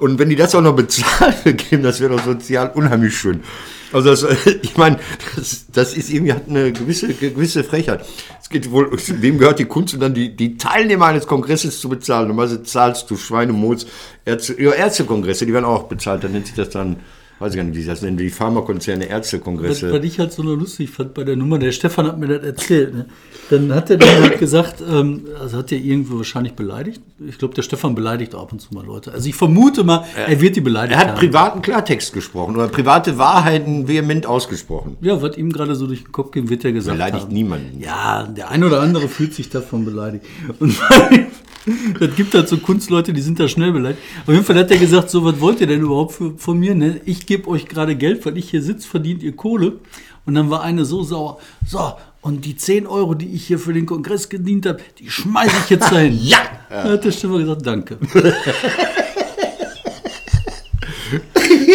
Und 0.00 0.18
wenn 0.18 0.28
die 0.28 0.36
das 0.36 0.54
auch 0.54 0.62
noch 0.62 0.74
bezahlt 0.74 1.44
geben, 1.70 1.84
das 1.84 2.00
wäre 2.00 2.16
doch 2.16 2.24
sozial 2.24 2.72
unheimlich 2.74 3.16
schön. 3.16 3.42
Also 3.92 4.10
das, 4.10 4.46
ich 4.62 4.76
meine, 4.76 4.98
das, 5.36 5.66
das 5.72 5.96
ist 5.96 6.10
irgendwie 6.10 6.32
hat 6.32 6.48
eine 6.48 6.72
gewisse, 6.72 7.12
gewisse 7.14 7.64
Frechheit. 7.64 8.04
Es 8.40 8.48
geht 8.48 8.70
wohl, 8.70 8.90
wem 9.06 9.38
gehört 9.38 9.58
die 9.58 9.64
Kunst 9.64 9.94
und 9.94 10.00
dann 10.00 10.14
die, 10.14 10.34
die 10.34 10.56
Teilnehmer 10.56 11.06
eines 11.06 11.26
Kongresses 11.26 11.80
zu 11.80 11.88
bezahlen. 11.88 12.28
Normalerweise 12.28 12.62
zahlst 12.62 13.10
du 13.10 13.16
Schweinemods, 13.16 13.86
Ärzte, 14.24 14.60
ja, 14.60 14.72
Ärztekongresse, 14.72 15.46
die 15.46 15.52
werden 15.52 15.64
auch 15.64 15.84
bezahlt, 15.84 16.24
dann 16.24 16.32
nennt 16.32 16.46
sich 16.46 16.56
das 16.56 16.70
dann, 16.70 16.96
weiß 17.38 17.52
ich 17.52 17.56
gar 17.56 17.64
nicht, 17.64 17.76
wie 17.76 17.82
sie 17.82 17.88
das 17.88 18.02
nennen, 18.02 18.16
die 18.16 18.30
Pharmakonzerne 18.30 19.04
Was, 19.04 19.10
Ärztekongresse. 19.10 19.92
was 19.92 20.04
ich 20.04 20.18
halt 20.18 20.32
so 20.32 20.42
lustig 20.42 20.90
fand 20.90 21.14
bei 21.14 21.24
der 21.24 21.36
Nummer, 21.36 21.58
der 21.58 21.72
Stefan 21.72 22.06
hat 22.06 22.18
mir 22.18 22.28
das 22.28 22.44
erzählt. 22.44 22.94
Ne? 22.94 23.06
Dann 23.50 23.72
hat 23.74 23.88
er 23.90 23.96
dann 23.96 24.22
halt 24.22 24.38
gesagt, 24.38 24.82
ähm, 24.86 25.24
also 25.40 25.56
hat 25.58 25.72
er 25.72 25.78
irgendwo 25.78 26.18
wahrscheinlich 26.18 26.52
beleidigt. 26.52 27.00
Ich 27.26 27.38
glaube, 27.38 27.54
der 27.54 27.62
Stefan 27.62 27.94
beleidigt 27.94 28.34
auch 28.34 28.42
ab 28.42 28.52
und 28.52 28.60
zu 28.60 28.74
mal 28.74 28.84
Leute. 28.84 29.10
Also 29.12 29.28
ich 29.28 29.34
vermute 29.34 29.84
mal, 29.84 30.04
er 30.14 30.40
wird 30.40 30.56
die 30.56 30.60
beleidigt 30.60 30.92
Er 30.94 30.98
hat 31.00 31.08
haben. 31.12 31.18
privaten 31.18 31.62
Klartext 31.62 32.12
gesprochen 32.12 32.56
oder 32.56 32.68
private 32.68 33.16
Wahrheiten 33.16 33.88
vehement 33.88 34.26
ausgesprochen. 34.26 34.96
Ja, 35.00 35.20
was 35.22 35.36
ihm 35.38 35.50
gerade 35.52 35.74
so 35.74 35.86
durch 35.86 36.02
den 36.04 36.12
Kopf 36.12 36.30
geht, 36.32 36.50
wird 36.50 36.64
er 36.64 36.72
gesagt 36.72 36.96
Beleidigt 36.96 37.24
haben. 37.24 37.32
niemanden. 37.32 37.80
Ja, 37.80 38.24
der 38.24 38.50
ein 38.50 38.62
oder 38.64 38.80
andere 38.82 39.08
fühlt 39.08 39.32
sich 39.34 39.48
davon 39.48 39.84
beleidigt. 39.86 40.26
Und 40.60 40.76
das 42.00 42.14
gibt 42.16 42.34
halt 42.34 42.48
so 42.48 42.58
Kunstleute, 42.58 43.12
die 43.12 43.20
sind 43.20 43.38
da 43.40 43.48
schnell 43.48 43.72
beleidigt. 43.72 44.02
Auf 44.26 44.32
jeden 44.32 44.44
Fall 44.44 44.56
hat 44.56 44.70
er 44.70 44.78
gesagt, 44.78 45.10
so, 45.10 45.24
was 45.24 45.40
wollt 45.40 45.60
ihr 45.60 45.66
denn 45.66 45.80
überhaupt 45.80 46.12
für, 46.12 46.32
von 46.36 46.58
mir? 46.58 46.74
Ne? 46.74 47.00
Ich 47.04 47.26
gebe 47.26 47.48
euch 47.48 47.66
gerade 47.66 47.96
Geld, 47.96 48.24
weil 48.26 48.36
ich 48.38 48.50
hier 48.50 48.62
sitze, 48.62 48.86
verdient 48.88 49.22
ihr 49.22 49.34
Kohle. 49.34 49.74
Und 50.26 50.34
dann 50.34 50.50
war 50.50 50.60
eine 50.62 50.84
so 50.84 51.02
sauer. 51.02 51.38
So, 51.66 51.92
und 52.20 52.44
die 52.44 52.56
10 52.56 52.86
Euro, 52.86 53.14
die 53.14 53.28
ich 53.34 53.46
hier 53.46 53.58
für 53.58 53.72
den 53.72 53.86
Kongress 53.86 54.28
gedient 54.28 54.66
habe, 54.66 54.80
die 54.98 55.08
schmeiße 55.10 55.54
ich 55.64 55.70
jetzt 55.70 55.90
dahin. 55.92 56.18
Ja! 56.22 56.38
Da 56.70 56.84
hat 56.84 57.04
der 57.04 57.12
Stefan 57.12 57.38
gesagt, 57.38 57.64
danke. 57.66 57.96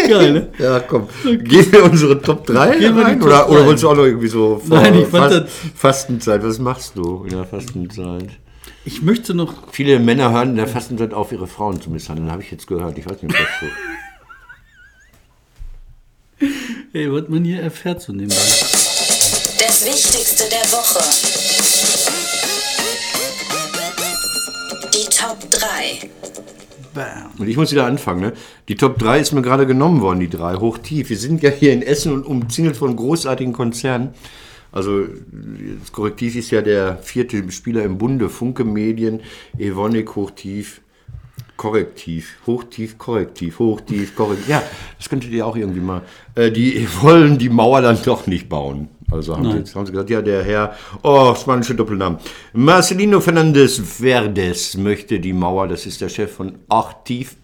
Geil, 0.07 0.33
ne? 0.33 0.47
Ja, 0.59 0.79
komm. 0.81 1.07
Gehen 1.23 1.71
wir 1.71 1.83
unsere 1.85 2.21
Top 2.21 2.45
3 2.45 2.77
Gehen 2.77 2.97
rein? 2.99 3.19
Top 3.19 3.27
Oder, 3.27 3.49
oder 3.49 3.65
wolltest 3.65 3.83
du 3.83 3.89
auch 3.89 3.95
noch 3.95 4.03
irgendwie 4.03 4.27
so 4.27 4.61
vor 4.63 4.77
Nein, 4.81 4.93
ich 4.99 5.07
fand 5.07 5.31
das- 5.31 5.49
Fastenzeit? 5.75 6.43
Was 6.43 6.59
machst 6.59 6.95
du 6.95 7.23
in 7.23 7.31
der 7.31 7.45
Fastenzeit? 7.45 8.29
Ich 8.85 9.01
möchte 9.01 9.33
noch 9.33 9.71
Viele 9.71 9.97
Männer 9.99 10.31
hören 10.31 10.49
in 10.51 10.55
der 10.57 10.67
Fastenzeit 10.67 11.13
auf, 11.13 11.31
ihre 11.31 11.47
Frauen 11.47 11.81
zu 11.81 11.89
misshandeln. 11.89 12.29
Habe 12.31 12.43
ich 12.43 12.51
jetzt 12.51 12.67
gehört. 12.67 12.97
Ich 12.97 13.05
weiß 13.09 13.21
nicht, 13.23 13.31
ob 13.33 13.39
das 13.39 13.47
so 13.61 13.65
Ey, 16.93 17.11
was 17.11 17.27
man 17.29 17.43
hier 17.45 17.61
erfährt 17.61 18.01
so 18.01 18.11
nebenbei. 18.11 18.35
Das 19.65 19.85
Wichtigste 19.85 20.43
der 20.49 20.65
Woche. 20.73 20.99
Die 24.93 25.09
Top 25.09 25.39
3. 25.51 26.09
Bam. 26.93 27.31
Und 27.37 27.47
ich 27.47 27.55
muss 27.55 27.71
wieder 27.71 27.85
anfangen. 27.85 28.19
Ne? 28.19 28.33
Die 28.67 28.75
Top 28.75 28.99
3 28.99 29.19
ist 29.19 29.31
mir 29.31 29.41
gerade 29.41 29.65
genommen 29.65 30.01
worden, 30.01 30.19
die 30.19 30.29
drei, 30.29 30.55
hochtief. 30.55 31.09
Wir 31.09 31.17
sind 31.17 31.41
ja 31.43 31.49
hier 31.49 31.71
in 31.71 31.81
Essen 31.81 32.11
und 32.11 32.25
umzingelt 32.25 32.75
von 32.75 32.93
großartigen 32.93 33.53
Konzernen. 33.53 34.09
Also 34.73 35.05
das 35.79 35.93
Korrektiv 35.93 36.35
ist 36.35 36.51
ja 36.51 36.61
der 36.61 36.97
vierte 36.97 37.49
Spieler 37.49 37.83
im 37.83 37.97
Bunde, 37.97 38.27
Funke 38.27 38.65
Medien, 38.65 39.21
Evonik 39.57 40.17
hochtief, 40.17 40.81
Korrektiv, 41.55 42.39
hochtief, 42.47 42.97
korrektiv, 42.97 43.59
hochtief, 43.59 44.15
korrektiv. 44.15 44.49
Ja, 44.49 44.63
das 44.97 45.07
könntet 45.07 45.31
ihr 45.31 45.45
auch 45.45 45.55
irgendwie 45.55 45.79
mal. 45.79 46.01
Äh, 46.35 46.51
die 46.51 46.87
wollen 47.01 47.37
die 47.37 47.49
Mauer 47.49 47.81
dann 47.81 47.99
doch 48.03 48.27
nicht 48.27 48.49
bauen. 48.49 48.89
Also 49.13 49.37
haben, 49.37 49.51
sie, 49.51 49.57
jetzt, 49.59 49.75
haben 49.75 49.85
sie 49.85 49.91
gesagt, 49.91 50.09
ja, 50.09 50.21
der 50.21 50.43
Herr, 50.43 50.75
oh, 51.03 51.35
spanische 51.35 51.75
Doppelnamen. 51.75 52.19
Marcelino 52.53 53.19
Fernandez 53.19 53.79
Verdes 53.79 54.75
möchte 54.77 55.19
die 55.19 55.33
Mauer, 55.33 55.67
das 55.67 55.85
ist 55.85 56.01
der 56.01 56.09
Chef 56.09 56.31
von 56.31 56.55
Achtiv, 56.69 57.35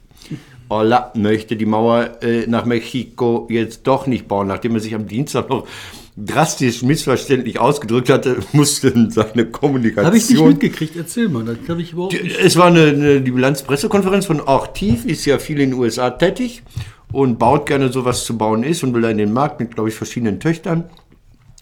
Hola 0.70 1.12
möchte 1.16 1.56
die 1.56 1.66
Mauer 1.66 2.22
äh, 2.22 2.46
nach 2.46 2.66
Mexiko 2.66 3.48
jetzt 3.50 3.88
doch 3.88 4.06
nicht 4.06 4.28
bauen, 4.28 4.48
nachdem 4.48 4.76
er 4.76 4.82
sich 4.82 4.94
am 4.94 5.08
Dienstag 5.08 5.50
noch 5.50 5.66
drastisch 6.16 6.84
missverständlich 6.84 7.60
ausgedrückt 7.60 8.10
hatte, 8.10 8.38
mussten 8.54 9.10
seine 9.10 9.46
Kommunikation. 9.46 10.06
Habe 10.06 10.18
ich 10.18 10.30
nicht 10.30 10.44
mitgekriegt, 10.44 10.96
erzähl 10.96 11.30
mal, 11.30 11.44
das 11.44 11.58
kann 11.66 11.80
ich 11.80 11.94
überhaupt 11.94 12.14
nicht. 12.14 12.38
Es 12.40 12.56
war 12.58 12.68
eine, 12.68 12.88
eine 12.88 13.22
die 13.22 13.32
Bilanzpressekonferenz 13.32 14.28
von 14.28 14.42
Ortiv, 14.42 15.06
ist 15.06 15.26
ja 15.26 15.40
viel 15.40 15.60
in 15.60 15.72
den 15.72 15.80
USA 15.80 16.12
tätig 16.12 16.62
und 17.12 17.40
baut 17.40 17.66
gerne 17.66 17.92
so, 17.92 18.06
was 18.06 18.26
zu 18.26 18.38
bauen 18.38 18.64
ist 18.64 18.84
und 18.84 18.94
will 18.94 19.02
da 19.02 19.10
in 19.10 19.18
den 19.18 19.34
Markt 19.34 19.60
mit, 19.60 19.74
glaube 19.74 19.90
ich, 19.90 19.96
verschiedenen 19.96 20.40
Töchtern. 20.40 20.86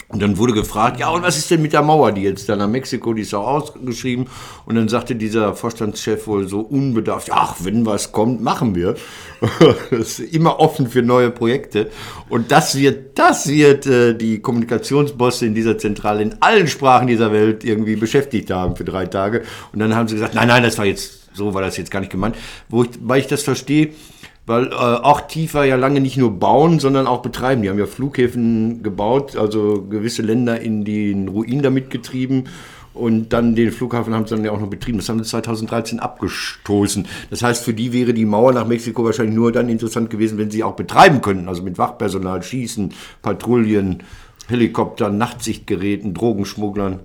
Und 0.10 0.22
dann 0.22 0.38
wurde 0.38 0.54
gefragt, 0.54 1.02
ja, 1.02 1.10
und 1.10 1.22
was 1.22 1.38
ist 1.38 1.52
denn 1.52 1.62
mit 1.62 1.74
der 1.74 1.82
Mauer, 1.82 2.14
die 2.14 2.22
jetzt 2.22 2.48
da 2.48 2.56
nach 2.56 2.70
Mexiko, 2.70 3.14
die 3.14 3.24
ist 3.24 3.34
auch 3.34 3.46
ausgeschrieben. 3.46 4.28
Und 4.66 4.76
dann 4.76 4.88
sagte 4.88 5.16
dieser 5.16 5.54
Vorstandschef 5.54 6.28
wohl 6.28 6.48
so 6.48 6.62
unbedarft, 6.62 7.30
ach, 7.30 7.56
wenn 7.60 7.86
was 7.86 8.14
kommt, 8.14 8.42
machen 8.42 8.74
wir. 8.74 8.96
das 9.92 10.20
ist 10.20 10.34
immer 10.34 10.62
offen 10.62 10.90
für 10.90 11.02
neue 11.02 11.30
Projekte. 11.30 11.92
Und 12.30 12.54
das 12.54 12.78
wird, 12.78 13.20
das 13.20 13.50
wird 13.50 13.86
äh, 13.86 14.14
die 14.14 14.40
Kommunikationsbosse 14.40 15.46
in 15.46 15.54
dieser 15.54 15.78
Zentrale 15.78 16.22
in 16.22 16.42
allen 16.42 16.70
Sprachen 16.70 17.08
dieser 17.08 17.34
Welt 17.34 17.66
irgendwie 17.66 17.98
beschäftigt 17.98 18.50
haben 18.50 18.78
für 18.78 18.86
drei 18.86 19.08
Tage. 19.08 19.44
Und 19.74 19.80
dann 19.80 19.94
haben 19.94 20.08
sie 20.08 20.16
gesagt, 20.16 20.36
nein, 20.36 20.48
nein, 20.48 20.64
das 20.64 20.78
war 20.78 20.86
jetzt, 20.86 21.36
so 21.36 21.54
war 21.54 21.62
das 21.62 21.76
jetzt 21.76 21.92
gar 21.92 22.00
nicht 22.00 22.14
gemeint. 22.14 22.38
Wo 22.70 22.84
ich, 22.84 22.92
weil 23.02 23.20
ich 23.20 23.28
das 23.28 23.44
verstehe, 23.44 23.90
weil 24.48 24.68
äh, 24.68 24.76
auch 24.76 25.22
tiefer 25.22 25.66
ja 25.66 25.76
lange 25.76 26.00
nicht 26.00 26.18
nur 26.18 26.32
bauen, 26.32 26.80
sondern 26.80 27.06
auch 27.06 27.22
betreiben. 27.22 27.62
Die 27.62 27.70
haben 27.70 27.78
ja 27.78 27.86
Flughäfen 27.86 28.82
gebaut, 28.82 29.36
also 29.36 29.84
gewisse 29.88 30.24
Länder 30.24 30.60
in 30.60 30.86
den 30.86 31.28
Ruin 31.28 31.62
damit 31.62 31.92
getrieben 31.92 32.46
und 32.98 33.34
dann 33.34 33.56
den 33.56 33.72
Flughafen 33.72 34.14
haben 34.14 34.26
sie 34.26 34.36
dann 34.36 34.46
ja 34.46 34.52
auch 34.52 34.60
noch 34.60 34.70
betrieben. 34.70 34.98
Das 34.98 35.10
haben 35.10 35.24
sie 35.24 35.30
2013 35.30 36.00
abgestoßen. 36.00 37.08
Das 37.30 37.44
heißt, 37.44 37.64
für 37.64 37.74
die 37.74 37.94
wäre 37.94 38.14
die 38.14 38.26
Mauer 38.26 38.54
nach 38.54 38.66
Mexiko 38.66 39.04
wahrscheinlich 39.04 39.36
nur 39.36 39.52
dann 39.52 39.70
interessant 39.70 40.10
gewesen, 40.10 40.38
wenn 40.38 40.50
sie 40.50 40.64
auch 40.64 40.76
betreiben 40.76 41.22
könnten, 41.22 41.48
also 41.48 41.62
mit 41.62 41.78
Wachpersonal, 41.78 42.42
Schießen, 42.42 42.94
Patrouillen, 43.22 44.04
Helikoptern, 44.48 45.18
Nachtsichtgeräten, 45.18 46.14
Drogenschmugglern. 46.14 47.02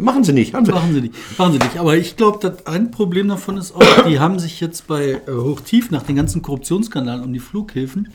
Machen 0.00 0.24
sie 0.24 0.32
nicht, 0.32 0.54
haben 0.54 0.64
sie. 0.64 0.72
Machen 0.72 0.92
sie 0.94 1.00
nicht, 1.00 1.14
machen 1.38 1.52
sie 1.52 1.58
nicht. 1.58 1.78
Aber 1.78 1.96
ich 1.96 2.16
glaube, 2.16 2.56
ein 2.64 2.90
Problem 2.90 3.28
davon 3.28 3.56
ist 3.56 3.74
auch, 3.74 4.04
die 4.08 4.18
haben 4.18 4.38
sich 4.38 4.60
jetzt 4.60 4.86
bei 4.86 5.20
äh, 5.26 5.30
Hochtief 5.30 5.90
nach 5.90 6.02
den 6.02 6.16
ganzen 6.16 6.42
Korruptionsskandalen 6.42 7.24
um 7.24 7.32
die 7.32 7.38
Flughäfen, 7.38 8.08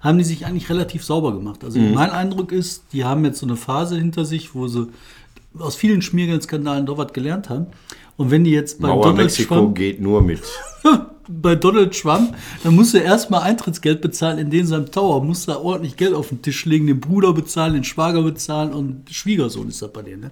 haben 0.00 0.18
die 0.18 0.24
sich 0.24 0.46
eigentlich 0.46 0.68
relativ 0.70 1.04
sauber 1.04 1.32
gemacht. 1.32 1.64
Also 1.64 1.78
mein 1.78 2.10
Eindruck 2.10 2.52
ist, 2.52 2.84
die 2.92 3.04
haben 3.04 3.24
jetzt 3.24 3.40
so 3.40 3.46
eine 3.46 3.56
Phase 3.56 3.96
hinter 3.96 4.24
sich, 4.24 4.54
wo 4.54 4.68
sie 4.68 4.88
aus 5.58 5.76
vielen 5.76 6.02
Schmiergeldskandalen 6.02 6.86
doch 6.86 6.98
was 6.98 7.12
gelernt 7.12 7.48
haben. 7.48 7.66
Und 8.16 8.30
wenn 8.30 8.44
die 8.44 8.50
jetzt 8.50 8.80
bei 8.80 8.88
Mauer 8.88 9.04
Donald 9.04 9.26
Mexiko 9.26 9.54
Trump 9.54 9.76
geht 9.76 10.00
nur 10.00 10.22
mit. 10.22 10.42
bei 11.28 11.54
Donald 11.54 11.98
Trump, 11.98 12.34
dann 12.64 12.74
musst 12.74 12.94
du 12.94 12.98
erstmal 12.98 13.42
Eintrittsgeld 13.42 14.00
bezahlen 14.00 14.38
in 14.38 14.50
den 14.50 14.66
seinem 14.66 14.90
Tower, 14.90 15.22
musst 15.22 15.48
da 15.48 15.56
ordentlich 15.56 15.96
Geld 15.96 16.14
auf 16.14 16.30
den 16.30 16.42
Tisch 16.42 16.64
legen, 16.64 16.86
den 16.86 17.00
Bruder 17.00 17.32
bezahlen, 17.32 17.74
den 17.74 17.84
Schwager 17.84 18.22
bezahlen 18.22 18.72
und 18.72 19.10
Schwiegersohn 19.10 19.68
ist 19.68 19.82
das 19.82 19.92
bei 19.92 20.02
denen, 20.02 20.22
ne? 20.22 20.30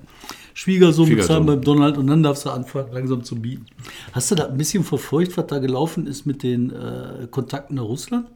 Schwiegersohn, 0.56 1.14
bezahlen 1.14 1.44
beim 1.44 1.60
Donald 1.60 1.98
und 1.98 2.06
dann 2.06 2.22
darfst 2.22 2.46
du 2.46 2.50
anfangen, 2.50 2.90
langsam 2.90 3.22
zu 3.22 3.36
bieten. 3.36 3.66
Hast 4.12 4.30
du 4.30 4.36
da 4.36 4.46
ein 4.46 4.56
bisschen 4.56 4.84
verfolgt, 4.84 5.36
was 5.36 5.46
da 5.48 5.58
gelaufen 5.58 6.06
ist 6.06 6.24
mit 6.24 6.42
den 6.42 6.70
äh, 6.70 7.26
Kontakten 7.30 7.74
nach 7.74 7.82
Russland? 7.82 8.26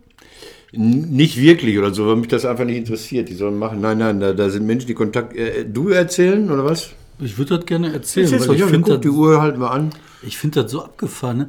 Nicht 0.71 1.39
wirklich 1.39 1.79
oder 1.79 1.95
so, 1.95 2.07
weil 2.07 2.17
mich 2.17 2.29
das 2.29 2.45
einfach 2.45 2.67
nicht 2.67 2.77
interessiert. 2.77 3.31
Die 3.31 3.35
sollen 3.35 3.59
machen. 3.59 3.81
Nein, 3.81 3.97
nein, 3.97 4.21
da, 4.21 4.35
da 4.35 4.51
sind 4.51 4.67
Menschen, 4.67 4.87
die 4.87 4.93
Kontakt. 4.93 5.35
Äh, 5.35 5.65
du 5.65 5.89
erzählen 5.89 6.51
oder 6.51 6.63
was? 6.67 6.91
Ich 7.21 7.39
würde 7.39 7.57
das 7.57 7.65
gerne 7.65 7.91
erzählen, 7.91 8.31
weil 8.33 8.47
doch, 8.47 8.53
ich 8.53 8.61
ja, 8.61 8.67
finde 8.67 8.99
die 8.99 9.09
das, 9.09 9.17
Uhr 9.17 9.41
halten 9.41 9.59
wir 9.59 9.71
an. 9.71 9.89
ich 10.23 10.37
find 10.37 10.57
das 10.57 10.71
so 10.71 10.85
abgefahren. 10.85 11.39
Ne? 11.39 11.49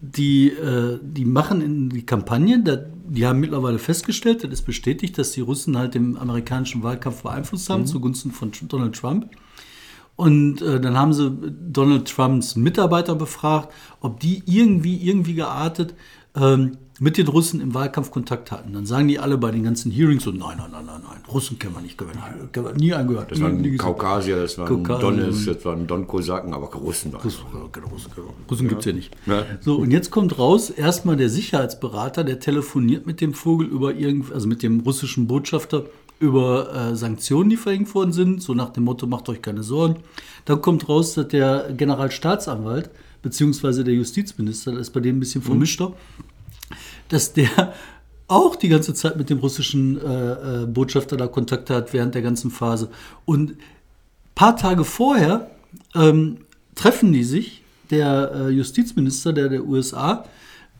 Die, 0.00 0.48
äh, 0.48 0.98
die 1.02 1.26
machen 1.26 1.60
in 1.60 1.90
die 1.90 2.06
Kampagne, 2.06 2.62
da, 2.64 2.78
die 3.06 3.26
haben 3.26 3.40
mittlerweile 3.40 3.78
festgestellt, 3.78 4.42
das 4.42 4.50
ist 4.52 4.62
bestätigt, 4.62 5.18
dass 5.18 5.32
die 5.32 5.42
Russen 5.42 5.76
halt 5.76 5.94
den 5.94 6.16
amerikanischen 6.16 6.82
Wahlkampf 6.82 7.24
beeinflusst 7.24 7.68
haben 7.68 7.84
zugunsten 7.84 8.30
von 8.30 8.52
Donald 8.68 8.94
Trump. 8.96 9.26
Und 10.18 10.62
äh, 10.62 10.80
dann 10.80 10.98
haben 10.98 11.12
sie 11.12 11.30
Donald 11.30 12.12
Trumps 12.12 12.56
Mitarbeiter 12.56 13.14
befragt, 13.14 13.72
ob 14.00 14.18
die 14.18 14.42
irgendwie, 14.46 14.96
irgendwie 14.96 15.34
geartet 15.34 15.94
ähm, 16.34 16.72
mit 16.98 17.18
den 17.18 17.28
Russen 17.28 17.60
im 17.60 17.72
Wahlkampf 17.72 18.10
Kontakt 18.10 18.50
hatten. 18.50 18.72
Dann 18.72 18.84
sagen 18.84 19.06
die 19.06 19.20
alle 19.20 19.38
bei 19.38 19.52
den 19.52 19.62
ganzen 19.62 19.92
Hearings 19.92 20.24
so, 20.24 20.32
nein, 20.32 20.56
nein, 20.58 20.72
nein, 20.72 20.86
nein, 20.86 21.00
nein, 21.08 21.18
Russen 21.32 21.60
kennen 21.60 21.76
wir 21.76 21.82
nicht, 21.82 21.96
kennen 21.96 22.10
wir 22.14 22.16
nicht, 22.16 22.52
kennen 22.52 22.66
wir 22.66 22.74
nie 22.74 22.92
angehört. 22.92 23.30
Das 23.30 23.38
nie, 23.38 23.44
waren 23.44 23.60
nie. 23.60 23.76
Kaukasier, 23.76 24.40
das 24.42 24.58
waren 24.58 24.82
Kaukasier. 24.82 24.98
Donnes, 24.98 25.46
das 25.46 25.64
waren 25.64 25.86
Don-Kosaken, 25.86 26.52
aber 26.52 26.66
Russen 26.74 27.12
waren. 27.12 27.22
Russen, 27.22 27.44
keine 27.70 27.86
Russen, 27.86 28.10
keine 28.12 28.26
Russen 28.50 28.68
gibt 28.68 28.80
es 28.80 28.86
ja 28.86 28.92
nicht. 28.92 29.16
Ja. 29.26 29.44
So, 29.60 29.76
und 29.76 29.92
jetzt 29.92 30.10
kommt 30.10 30.36
raus, 30.36 30.68
erstmal 30.68 31.14
der 31.14 31.28
Sicherheitsberater, 31.28 32.24
der 32.24 32.40
telefoniert 32.40 33.06
mit 33.06 33.20
dem 33.20 33.34
Vogel 33.34 33.68
über 33.68 33.94
irgend, 33.94 34.32
also 34.32 34.48
mit 34.48 34.64
dem 34.64 34.80
russischen 34.80 35.28
Botschafter 35.28 35.84
über 36.20 36.74
äh, 36.74 36.96
Sanktionen, 36.96 37.50
die 37.50 37.56
verhängt 37.56 37.94
worden 37.94 38.12
sind, 38.12 38.42
so 38.42 38.54
nach 38.54 38.70
dem 38.70 38.84
Motto, 38.84 39.06
macht 39.06 39.28
euch 39.28 39.40
keine 39.40 39.62
Sorgen. 39.62 39.96
Dann 40.44 40.60
kommt 40.60 40.88
raus, 40.88 41.14
dass 41.14 41.28
der 41.28 41.72
Generalstaatsanwalt, 41.76 42.90
beziehungsweise 43.22 43.84
der 43.84 43.94
Justizminister, 43.94 44.72
das 44.72 44.82
ist 44.82 44.90
bei 44.90 45.00
dem 45.00 45.16
ein 45.16 45.20
bisschen 45.20 45.42
vermischter, 45.42 45.92
dass 47.08 47.32
der 47.32 47.74
auch 48.26 48.56
die 48.56 48.68
ganze 48.68 48.94
Zeit 48.94 49.16
mit 49.16 49.30
dem 49.30 49.38
russischen 49.38 49.98
äh, 50.00 50.62
äh, 50.62 50.66
Botschafter 50.66 51.16
da 51.16 51.26
Kontakt 51.26 51.70
hat 51.70 51.92
während 51.92 52.14
der 52.14 52.22
ganzen 52.22 52.50
Phase. 52.50 52.90
Und 53.24 53.54
paar 54.34 54.56
Tage 54.56 54.84
vorher 54.84 55.50
ähm, 55.94 56.38
treffen 56.74 57.12
die 57.12 57.24
sich, 57.24 57.62
der 57.90 58.32
äh, 58.34 58.48
Justizminister 58.50 59.32
der, 59.32 59.48
der 59.48 59.64
USA 59.64 60.26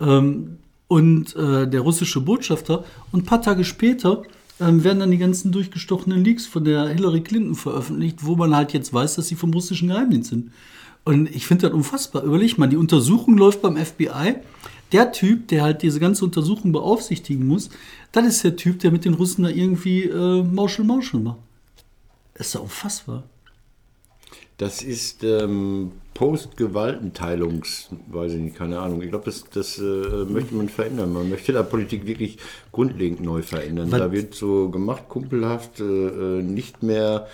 ähm, 0.00 0.58
und 0.88 1.34
äh, 1.36 1.66
der 1.66 1.80
russische 1.80 2.20
Botschafter. 2.20 2.84
Und 3.12 3.22
ein 3.22 3.26
paar 3.26 3.40
Tage 3.40 3.64
später 3.64 4.22
ähm, 4.60 4.84
werden 4.84 5.00
dann 5.00 5.10
die 5.10 5.18
ganzen 5.18 5.52
durchgestochenen 5.52 6.24
Leaks 6.24 6.46
von 6.46 6.64
der 6.64 6.88
Hillary 6.88 7.22
Clinton 7.22 7.54
veröffentlicht, 7.54 8.24
wo 8.24 8.36
man 8.36 8.54
halt 8.54 8.72
jetzt 8.72 8.92
weiß, 8.92 9.14
dass 9.16 9.28
sie 9.28 9.36
vom 9.36 9.52
russischen 9.52 9.88
Geheimdienst 9.88 10.30
sind. 10.30 10.50
Und 11.04 11.34
ich 11.34 11.46
finde 11.46 11.68
das 11.68 11.74
unfassbar. 11.74 12.22
Überleg 12.22 12.58
mal, 12.58 12.66
die 12.66 12.76
Untersuchung 12.76 13.38
läuft 13.38 13.62
beim 13.62 13.76
FBI. 13.76 14.36
Der 14.92 15.12
Typ, 15.12 15.48
der 15.48 15.62
halt 15.62 15.82
diese 15.82 16.00
ganze 16.00 16.24
Untersuchung 16.24 16.72
beaufsichtigen 16.72 17.46
muss, 17.46 17.70
das 18.12 18.26
ist 18.26 18.44
der 18.44 18.56
Typ, 18.56 18.78
der 18.80 18.90
mit 18.90 19.04
den 19.04 19.14
Russen 19.14 19.44
da 19.44 19.50
irgendwie 19.50 20.04
äh, 20.04 20.42
Mauschel 20.42 20.84
Mauschel 20.84 21.20
macht. 21.20 21.38
Das 22.34 22.48
ist 22.48 22.54
ja 22.54 22.60
unfassbar. 22.60 23.24
Das 24.58 24.82
ist 24.82 25.22
ähm, 25.24 25.92
Post-Gewaltenteilungs, 26.14 27.90
weiß 28.10 28.32
ich 28.34 28.40
nicht, 28.40 28.56
keine 28.56 28.80
Ahnung. 28.80 29.02
Ich 29.02 29.08
glaube, 29.10 29.24
das, 29.24 29.44
das 29.52 29.78
äh, 29.78 29.82
möchte 30.28 30.54
man 30.54 30.68
verändern. 30.68 31.12
Man 31.12 31.28
möchte 31.30 31.52
da 31.52 31.62
Politik 31.62 32.06
wirklich 32.06 32.38
grundlegend 32.72 33.20
neu 33.22 33.42
verändern. 33.42 33.90
Was- 33.92 34.00
Da 34.00 34.12
wird 34.12 34.34
so 34.34 34.68
gemacht, 34.68 35.04
kumpelhaft, 35.08 35.80
äh, 35.80 35.84
äh, 36.38 36.42
nicht 36.42 36.82
mehr 36.82 37.28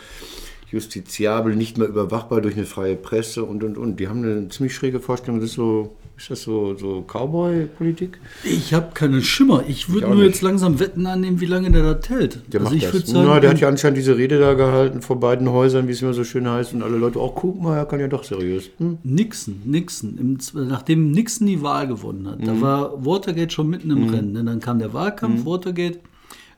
justiziabel, 0.70 1.56
nicht 1.56 1.78
mehr 1.78 1.88
überwachbar 1.88 2.40
durch 2.40 2.56
eine 2.56 2.66
freie 2.66 2.96
Presse 2.96 3.44
und 3.44 3.64
und 3.64 3.78
und. 3.78 4.00
Die 4.00 4.08
haben 4.08 4.22
eine 4.22 4.48
ziemlich 4.50 4.74
schräge 4.74 5.00
Vorstellung. 5.00 5.40
Das 5.40 5.50
ist 5.50 5.56
so, 5.56 5.96
ist 6.16 6.30
das 6.30 6.42
so, 6.42 6.76
so 6.76 7.02
Cowboy-Politik? 7.06 8.18
Ich 8.44 8.72
habe 8.72 8.92
keinen 8.94 9.22
Schimmer. 9.22 9.64
Ich 9.66 9.88
würde 9.92 10.06
nur 10.06 10.16
nicht. 10.16 10.26
jetzt 10.26 10.42
langsam 10.42 10.78
Wetten 10.78 11.06
annehmen, 11.06 11.40
wie 11.40 11.46
lange 11.46 11.70
der 11.70 11.94
da 11.94 12.08
hält. 12.08 12.40
Der 12.52 12.60
macht 12.60 12.74
ich 12.74 12.84
das. 12.84 13.06
sagen, 13.08 13.26
Na, 13.28 13.40
der 13.40 13.50
hat 13.50 13.60
ja 13.60 13.68
anscheinend 13.68 13.98
diese 13.98 14.16
Rede 14.16 14.38
da 14.38 14.54
gehalten 14.54 15.02
vor 15.02 15.18
beiden 15.18 15.50
Häusern, 15.50 15.88
wie 15.88 15.92
es 15.92 16.02
immer 16.02 16.14
so 16.14 16.22
schön 16.24 16.48
heißt, 16.48 16.72
und 16.74 16.82
alle 16.82 16.96
Leute, 16.96 17.20
oh, 17.20 17.30
guck 17.34 17.60
mal, 17.60 17.76
er 17.76 17.86
kann 17.86 18.00
ja 18.00 18.08
doch 18.08 18.24
seriös. 18.24 18.70
Hm? 18.78 18.98
Nixon, 19.02 19.60
Nixon, 19.64 20.16
im, 20.18 20.38
nachdem 20.68 21.10
Nixon 21.10 21.46
die 21.46 21.62
Wahl 21.62 21.88
gewonnen 21.88 22.28
hat, 22.28 22.40
Mhm. 22.40 22.44
da 22.46 22.60
war 22.60 23.04
Watergate 23.04 23.50
schon 23.52 23.68
mitten 23.68 23.90
im 23.90 24.08
Rennen. 24.08 24.32
Ne? 24.32 24.44
Dann 24.44 24.60
kam 24.60 24.78
der 24.78 24.92
Wahlkampf, 24.92 25.40
Mhm. 25.40 25.46
Watergate, 25.46 25.98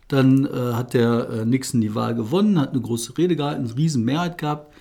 dann 0.09 0.45
äh, 0.47 0.75
hat 0.75 0.95
der 0.95 1.29
äh, 1.31 1.45
Nixon 1.45 1.81
die 1.81 1.95
Wahl 1.95 2.15
gewonnen, 2.15 2.61
hat 2.61 2.71
eine 2.73 2.81
große 2.81 3.17
Rede 3.19 3.35
gehalten, 3.37 3.65
eine 3.65 3.77
riesen 3.77 4.05
Mehrheit 4.05 4.39
gehabt 4.39 4.73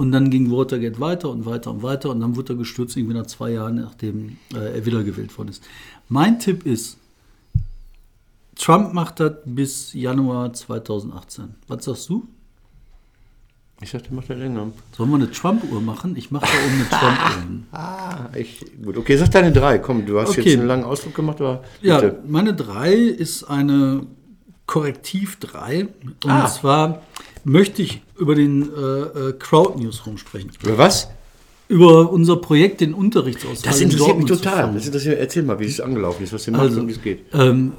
und 0.00 0.12
dann 0.12 0.30
ging 0.30 0.50
Watergate 0.50 0.98
weiter 0.98 1.28
und 1.28 1.44
weiter 1.44 1.70
und 1.70 1.82
weiter 1.82 2.08
und 2.08 2.20
dann 2.20 2.34
wurde 2.34 2.54
er 2.54 2.56
gestürzt, 2.56 2.96
irgendwie 2.96 3.14
nach 3.18 3.26
zwei 3.26 3.50
Jahren, 3.50 3.74
nachdem 3.76 4.38
äh, 4.54 4.76
er 4.78 4.86
wiedergewählt 4.86 5.36
worden 5.36 5.50
ist. 5.50 5.62
Mein 6.08 6.38
Tipp 6.38 6.64
ist, 6.64 6.96
Trump 8.56 8.94
macht 8.94 9.20
das 9.20 9.32
bis 9.44 9.92
Januar 9.92 10.52
2018. 10.54 11.54
Was 11.68 11.84
sagst 11.84 12.08
du? 12.08 12.26
Ich 13.82 13.90
dachte, 13.92 14.12
macht 14.14 14.28
er 14.30 14.36
länger. 14.36 14.72
Sollen 14.96 15.10
wir 15.10 15.16
eine 15.16 15.30
Trump-Uhr 15.30 15.80
machen? 15.82 16.14
Ich 16.16 16.30
mache 16.30 16.46
da 16.46 16.52
oben 16.66 16.74
eine 16.74 16.88
Trump-Uhr 16.88 17.42
hin. 17.42 17.66
Ah, 17.72 18.28
ich, 18.34 18.64
gut, 18.84 18.96
okay, 18.96 19.16
sag 19.16 19.30
deine 19.30 19.52
drei. 19.52 19.78
Komm, 19.78 20.04
du 20.06 20.18
hast 20.20 20.30
Okay. 20.30 20.42
jetzt 20.42 20.58
einen 20.58 20.66
langen 20.68 20.84
Ausdruck 20.84 21.14
gemacht, 21.14 21.40
aber 21.40 21.62
Ja, 21.82 22.00
bitte. 22.00 22.22
meine 22.26 22.52
3 22.54 22.92
ist 22.94 23.44
eine 23.44 24.06
Korrektiv 24.66 25.38
3. 25.40 25.88
Und 26.24 26.30
Ah. 26.30 26.46
zwar 26.48 27.02
möchte 27.44 27.80
ich 27.82 28.02
über 28.20 28.34
den 28.34 28.62
äh, 28.62 29.28
äh, 29.28 29.32
Crowd 29.38 29.82
Newsroom 29.82 30.18
sprechen. 30.18 30.50
Über 30.62 30.78
was? 30.78 31.08
Über 31.68 32.10
unser 32.12 32.36
Projekt, 32.36 32.80
den 32.80 32.94
Unterrichtsausfall. 32.94 33.70
Das 33.70 33.80
in 33.80 33.90
interessiert 33.90 34.18
mich 34.18 34.26
Dortmund 34.26 34.28
zu 34.28 34.50
total. 34.50 34.74
Das 34.74 34.86
interessiert, 34.86 35.18
erzähl 35.18 35.42
mal, 35.42 35.58
wie 35.58 35.66
es 35.66 35.80
angelaufen 35.80 36.24
ist, 36.24 36.32
was 36.32 36.46
ihr 36.46 36.52
macht 36.52 36.62
Also, 36.62 36.80
und 36.80 36.88
wie 36.88 36.92
es 36.92 37.02
geht. 37.02 37.24
ähm, 37.32 37.72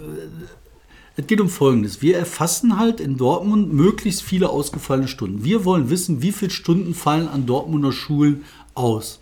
es 1.17 1.27
geht 1.27 1.41
um 1.41 1.49
Folgendes. 1.49 2.01
Wir 2.01 2.17
erfassen 2.17 2.79
halt 2.79 2.99
in 2.99 3.17
Dortmund 3.17 3.73
möglichst 3.73 4.23
viele 4.23 4.49
ausgefallene 4.49 5.07
Stunden. 5.07 5.43
Wir 5.43 5.65
wollen 5.65 5.89
wissen, 5.89 6.21
wie 6.21 6.31
viele 6.31 6.51
Stunden 6.51 6.93
fallen 6.95 7.27
an 7.27 7.45
Dortmunder 7.45 7.91
Schulen 7.91 8.43
aus. 8.73 9.20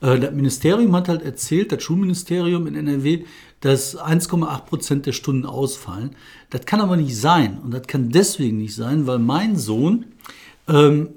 Äh, 0.00 0.18
das 0.18 0.32
Ministerium 0.32 0.94
hat 0.96 1.08
halt 1.08 1.22
erzählt, 1.22 1.72
das 1.72 1.82
Schulministerium 1.82 2.66
in 2.66 2.74
NRW, 2.74 3.24
dass 3.60 3.96
1,8 3.98 4.64
Prozent 4.66 5.06
der 5.06 5.12
Stunden 5.12 5.44
ausfallen. 5.46 6.10
Das 6.50 6.64
kann 6.66 6.80
aber 6.80 6.96
nicht 6.96 7.16
sein. 7.16 7.58
Und 7.62 7.72
das 7.72 7.86
kann 7.86 8.10
deswegen 8.10 8.58
nicht 8.58 8.74
sein, 8.74 9.06
weil 9.06 9.18
mein 9.18 9.56
Sohn, 9.56 10.06
ähm, 10.68 11.10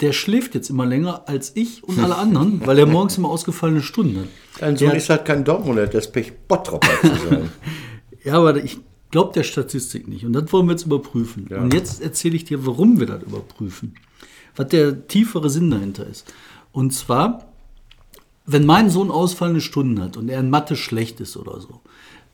der 0.00 0.12
schläft 0.12 0.54
jetzt 0.54 0.68
immer 0.68 0.84
länger 0.84 1.22
als 1.26 1.52
ich 1.54 1.82
und 1.82 1.98
alle 1.98 2.16
anderen, 2.16 2.60
weil 2.66 2.78
er 2.78 2.84
morgens 2.86 3.16
immer 3.16 3.30
ausgefallene 3.30 3.80
Stunden 3.82 4.18
hat. 4.20 4.26
Dein 4.60 4.76
Sohn 4.76 4.88
Der- 4.88 4.96
ist 4.98 5.08
halt 5.08 5.24
kein 5.24 5.42
Dortmunder, 5.44 5.86
das 5.86 6.10
Pech 6.12 6.32
Bottroper 6.48 6.88
zu 7.00 7.28
sein. 7.28 7.50
Ja, 8.24 8.34
aber 8.38 8.56
ich 8.56 8.78
glaube 9.12 9.32
der 9.34 9.44
Statistik 9.44 10.08
nicht. 10.08 10.26
Und 10.26 10.32
das 10.32 10.52
wollen 10.52 10.66
wir 10.66 10.72
jetzt 10.72 10.84
überprüfen. 10.84 11.46
Und 11.46 11.72
jetzt 11.72 12.02
erzähle 12.02 12.34
ich 12.34 12.44
dir, 12.44 12.66
warum 12.66 12.98
wir 12.98 13.06
das 13.06 13.22
überprüfen. 13.22 13.94
Was 14.56 14.66
der 14.66 15.06
tiefere 15.06 15.48
Sinn 15.48 15.70
dahinter 15.70 16.04
ist. 16.08 16.34
Und 16.72 16.92
zwar, 16.92 17.46
wenn 18.46 18.64
mein 18.64 18.90
Sohn 18.90 19.10
ausfallende 19.10 19.60
Stunden 19.60 20.00
hat 20.00 20.16
und 20.16 20.28
er 20.28 20.40
in 20.40 20.50
Mathe 20.50 20.76
schlecht 20.76 21.20
ist 21.20 21.36
oder 21.36 21.60
so, 21.60 21.80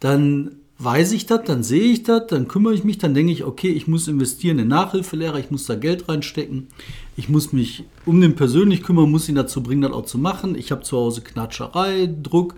dann 0.01 0.57
weiß 0.79 1.13
ich 1.13 1.27
das, 1.27 1.45
dann 1.45 1.63
sehe 1.63 1.93
ich 1.93 2.03
das, 2.03 2.27
dann 2.27 2.49
kümmere 2.49 2.75
ich 2.75 2.85
mich, 2.85 2.99
dann 2.99 3.15
denke 3.15 3.33
ich, 3.33 3.45
okay, 3.45 3.71
ich 3.71 3.87
muss 3.87 4.09
investieren 4.09 4.59
in 4.59 4.69
Nachhilfelehrer, 4.69 5.39
ich 5.39 5.51
muss 5.51 5.67
da 5.67 5.75
Geld 5.75 6.09
reinstecken, 6.09 6.69
ich 7.17 7.29
muss 7.29 7.53
mich 7.53 7.85
um 8.05 8.21
den 8.21 8.35
persönlich 8.35 8.83
kümmern, 8.83 9.11
muss 9.11 9.29
ihn 9.29 9.37
dazu 9.37 9.63
bringen, 9.63 9.83
das 9.83 9.93
auch 9.93 10.07
zu 10.07 10.19
machen. 10.19 10.57
Ich 10.57 10.73
habe 10.73 10.83
zu 10.83 10.97
Hause 10.97 11.21
Knatscherei, 11.23 12.13
Druck, 12.23 12.57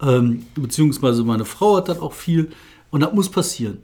ähm, 0.00 0.46
beziehungsweise 0.54 1.24
meine 1.24 1.44
Frau 1.44 1.76
hat 1.76 1.88
das 1.88 2.00
auch 2.00 2.12
viel 2.12 2.50
und 2.90 3.00
das 3.00 3.12
muss 3.12 3.28
passieren. 3.28 3.78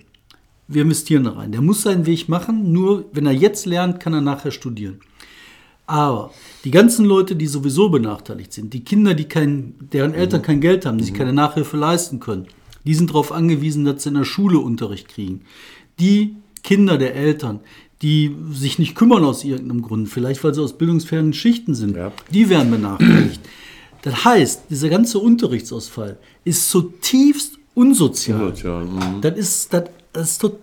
Wir 0.69 0.83
investieren 0.83 1.25
da 1.25 1.33
rein. 1.33 1.50
Der 1.50 1.62
muss 1.62 1.83
seinen 1.83 2.07
Weg 2.07 2.29
machen, 2.29 2.73
nur 2.73 3.07
wenn 3.12 3.27
er 3.27 3.33
jetzt 3.33 3.67
lernt, 3.67 3.99
kann 3.99 4.15
er 4.15 4.21
nachher 4.21 4.53
studieren. 4.53 5.00
Aber 5.90 6.30
die 6.64 6.70
ganzen 6.70 7.04
Leute, 7.04 7.35
die 7.35 7.49
sowieso 7.49 7.88
benachteiligt 7.90 8.52
sind, 8.52 8.73
die 8.73 8.85
Kinder, 8.85 9.12
die 9.14 9.25
kein, 9.25 9.75
deren 9.92 10.14
Eltern 10.14 10.40
kein 10.40 10.61
Geld 10.61 10.87
haben, 10.87 10.99
die 10.99 11.04
sich 11.04 11.14
keine 11.14 11.32
Nachhilfe 11.32 11.76
leisten 11.76 12.20
können, 12.20 12.47
die 12.85 12.94
sind 12.94 13.11
darauf 13.11 13.32
angewiesen, 13.32 13.85
dass 13.85 14.04
sie 14.04 14.11
in 14.11 14.14
der 14.14 14.25
Schule 14.25 14.61
Unterricht 14.61 15.09
kriegen. 15.09 15.40
Die 15.99 16.37
Kinder 16.62 16.97
der 16.97 17.16
Eltern, 17.16 17.59
die 18.02 18.37
sich 18.52 18.78
nicht 18.78 18.94
kümmern 18.94 19.25
aus 19.25 19.42
irgendeinem 19.42 19.82
Grund, 19.82 20.09
vielleicht 20.09 20.44
weil 20.44 20.54
sie 20.54 20.62
aus 20.62 20.78
bildungsfernen 20.78 21.32
Schichten 21.32 21.75
sind, 21.75 21.97
Ja. 21.97 22.12
die 22.32 22.49
werden 22.49 22.70
benachteiligt. 22.70 23.40
Das 24.02 24.25
heißt, 24.25 24.62
dieser 24.70 24.88
ganze 24.90 25.18
Unterrichtsausfall 25.18 26.18
ist 26.44 26.70
zutiefst 26.70 27.59
unsozial. 27.75 28.42
Unsozial, 28.44 28.85
mhm. 28.85 29.20
Das 29.23 29.37
ist, 29.37 29.73
das, 29.75 29.85
das 30.12 30.30
ist 30.30 30.38
total 30.38 30.59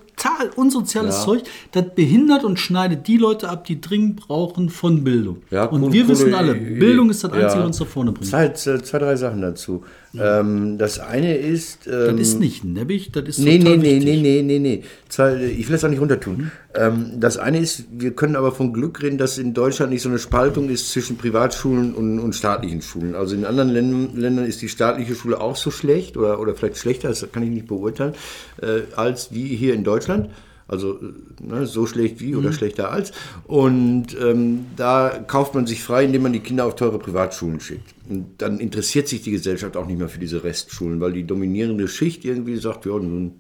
unsoziales 0.56 1.16
Ja. 1.20 1.26
Zeug. 1.26 1.44
Das 1.72 1.86
behindert 1.96 2.44
und 2.44 2.60
schneidet 2.60 3.08
die 3.08 3.18
Leute 3.18 3.50
ab, 3.50 3.66
die 3.66 3.80
dringend 3.80 4.18
brauchen 4.28 4.70
von 4.70 5.04
Bildung. 5.04 5.38
Ja, 5.52 5.66
und 5.66 5.84
cool- 5.84 5.94
wir 5.94 6.04
coole 6.04 6.14
wissen 6.14 6.34
alle. 6.34 6.56
Bildung 6.56 7.10
ist 7.10 7.24
das. 7.24 7.32
Einzige, 7.32 7.60
was 7.62 7.68
uns 7.68 7.80
nach 7.80 7.88
vorne 7.88 8.12
bringt. 8.12 8.28
Zwei, 8.28 8.50
zwei, 8.50 8.78
drei 9.00 9.16
Sachen 9.16 9.42
dazu. 9.42 9.84
Ähm, 10.18 10.78
das 10.78 11.00
eine 11.00 11.36
ist. 11.38 11.88
Das 11.88 12.10
Ähm, 12.10 12.18
ist 12.18 12.40
nicht 12.40 12.64
nebbig, 12.64 13.12
das 13.12 13.24
ist 13.28 13.40
Nee, 13.40 13.58
nee, 13.58 13.64
total 13.64 13.78
nee, 13.78 13.96
wichtig. 13.96 14.22
nee, 14.22 14.42
nee, 14.42 14.42
nee, 14.42 14.60
nee. 14.60 14.84
Zwei, 15.10 15.36
ich 15.44 15.68
will 15.68 15.74
das 15.74 15.84
auch 15.84 15.90
nicht 15.90 16.02
runter 16.02 16.20
tun. 16.20 16.52
Ähm, 16.74 17.14
das 17.20 17.38
eine 17.38 17.60
ist, 17.60 17.86
wir 17.92 18.12
können 18.12 18.36
aber 18.36 18.52
von 18.52 18.74
Glück 18.74 19.02
reden, 19.02 19.18
dass 19.18 19.38
in 19.38 19.54
Deutschland 19.54 19.92
nicht 19.92 20.02
so 20.02 20.10
eine 20.10 20.20
Spaltung 20.20 20.70
ist 20.70 20.92
zwischen 20.92 21.18
Privatschulen 21.18 21.94
und, 21.94 22.20
und 22.20 22.34
staatlichen 22.34 22.82
Schulen. 22.82 23.16
Also 23.16 23.36
in 23.36 23.46
anderen 23.46 23.70
Ländern, 23.70 24.16
Ländern 24.16 24.46
ist 24.46 24.62
die 24.62 24.70
staatliche 24.70 25.16
Schule 25.16 25.40
auch 25.42 25.56
so 25.56 25.72
schlecht 25.72 26.18
oder, 26.18 26.40
oder 26.40 26.56
vielleicht 26.56 26.78
schlechter, 26.78 27.10
das 27.10 27.26
kann 27.32 27.44
ich 27.44 27.50
nicht 27.50 27.68
beurteilen, 27.68 28.14
äh, 28.62 28.82
als 28.96 29.32
wie 29.34 29.48
hier 29.56 29.74
in 29.74 29.84
Deutschland. 29.84 30.30
Also 30.68 31.00
äh, 31.00 31.44
ne, 31.44 31.66
so 31.66 31.86
schlecht 31.86 32.20
wie 32.20 32.36
oder 32.36 32.52
schlechter 32.52 32.92
als. 32.92 33.12
Und 33.46 34.08
ähm, 34.20 34.66
da 34.76 35.24
kauft 35.26 35.56
man 35.56 35.66
sich 35.66 35.84
frei, 35.84 36.06
indem 36.06 36.24
man 36.24 36.34
die 36.34 36.40
Kinder 36.40 36.66
auf 36.66 36.76
teure 36.76 37.00
Privatschulen 37.00 37.60
schickt. 37.60 37.94
Und 38.10 38.26
dann 38.38 38.60
interessiert 38.60 39.08
sich 39.08 39.22
die 39.22 39.32
Gesellschaft 39.32 39.78
auch 39.78 39.88
nicht 39.88 40.00
mehr 40.00 40.10
für 40.10 40.20
diese 40.20 40.44
Restschulen, 40.44 41.00
weil 41.00 41.14
die 41.14 41.26
dominierende 41.26 41.88
Schicht 41.88 42.26
irgendwie 42.26 42.58
sagt, 42.58 42.86
ja, 42.86 42.94
nun, 42.94 43.34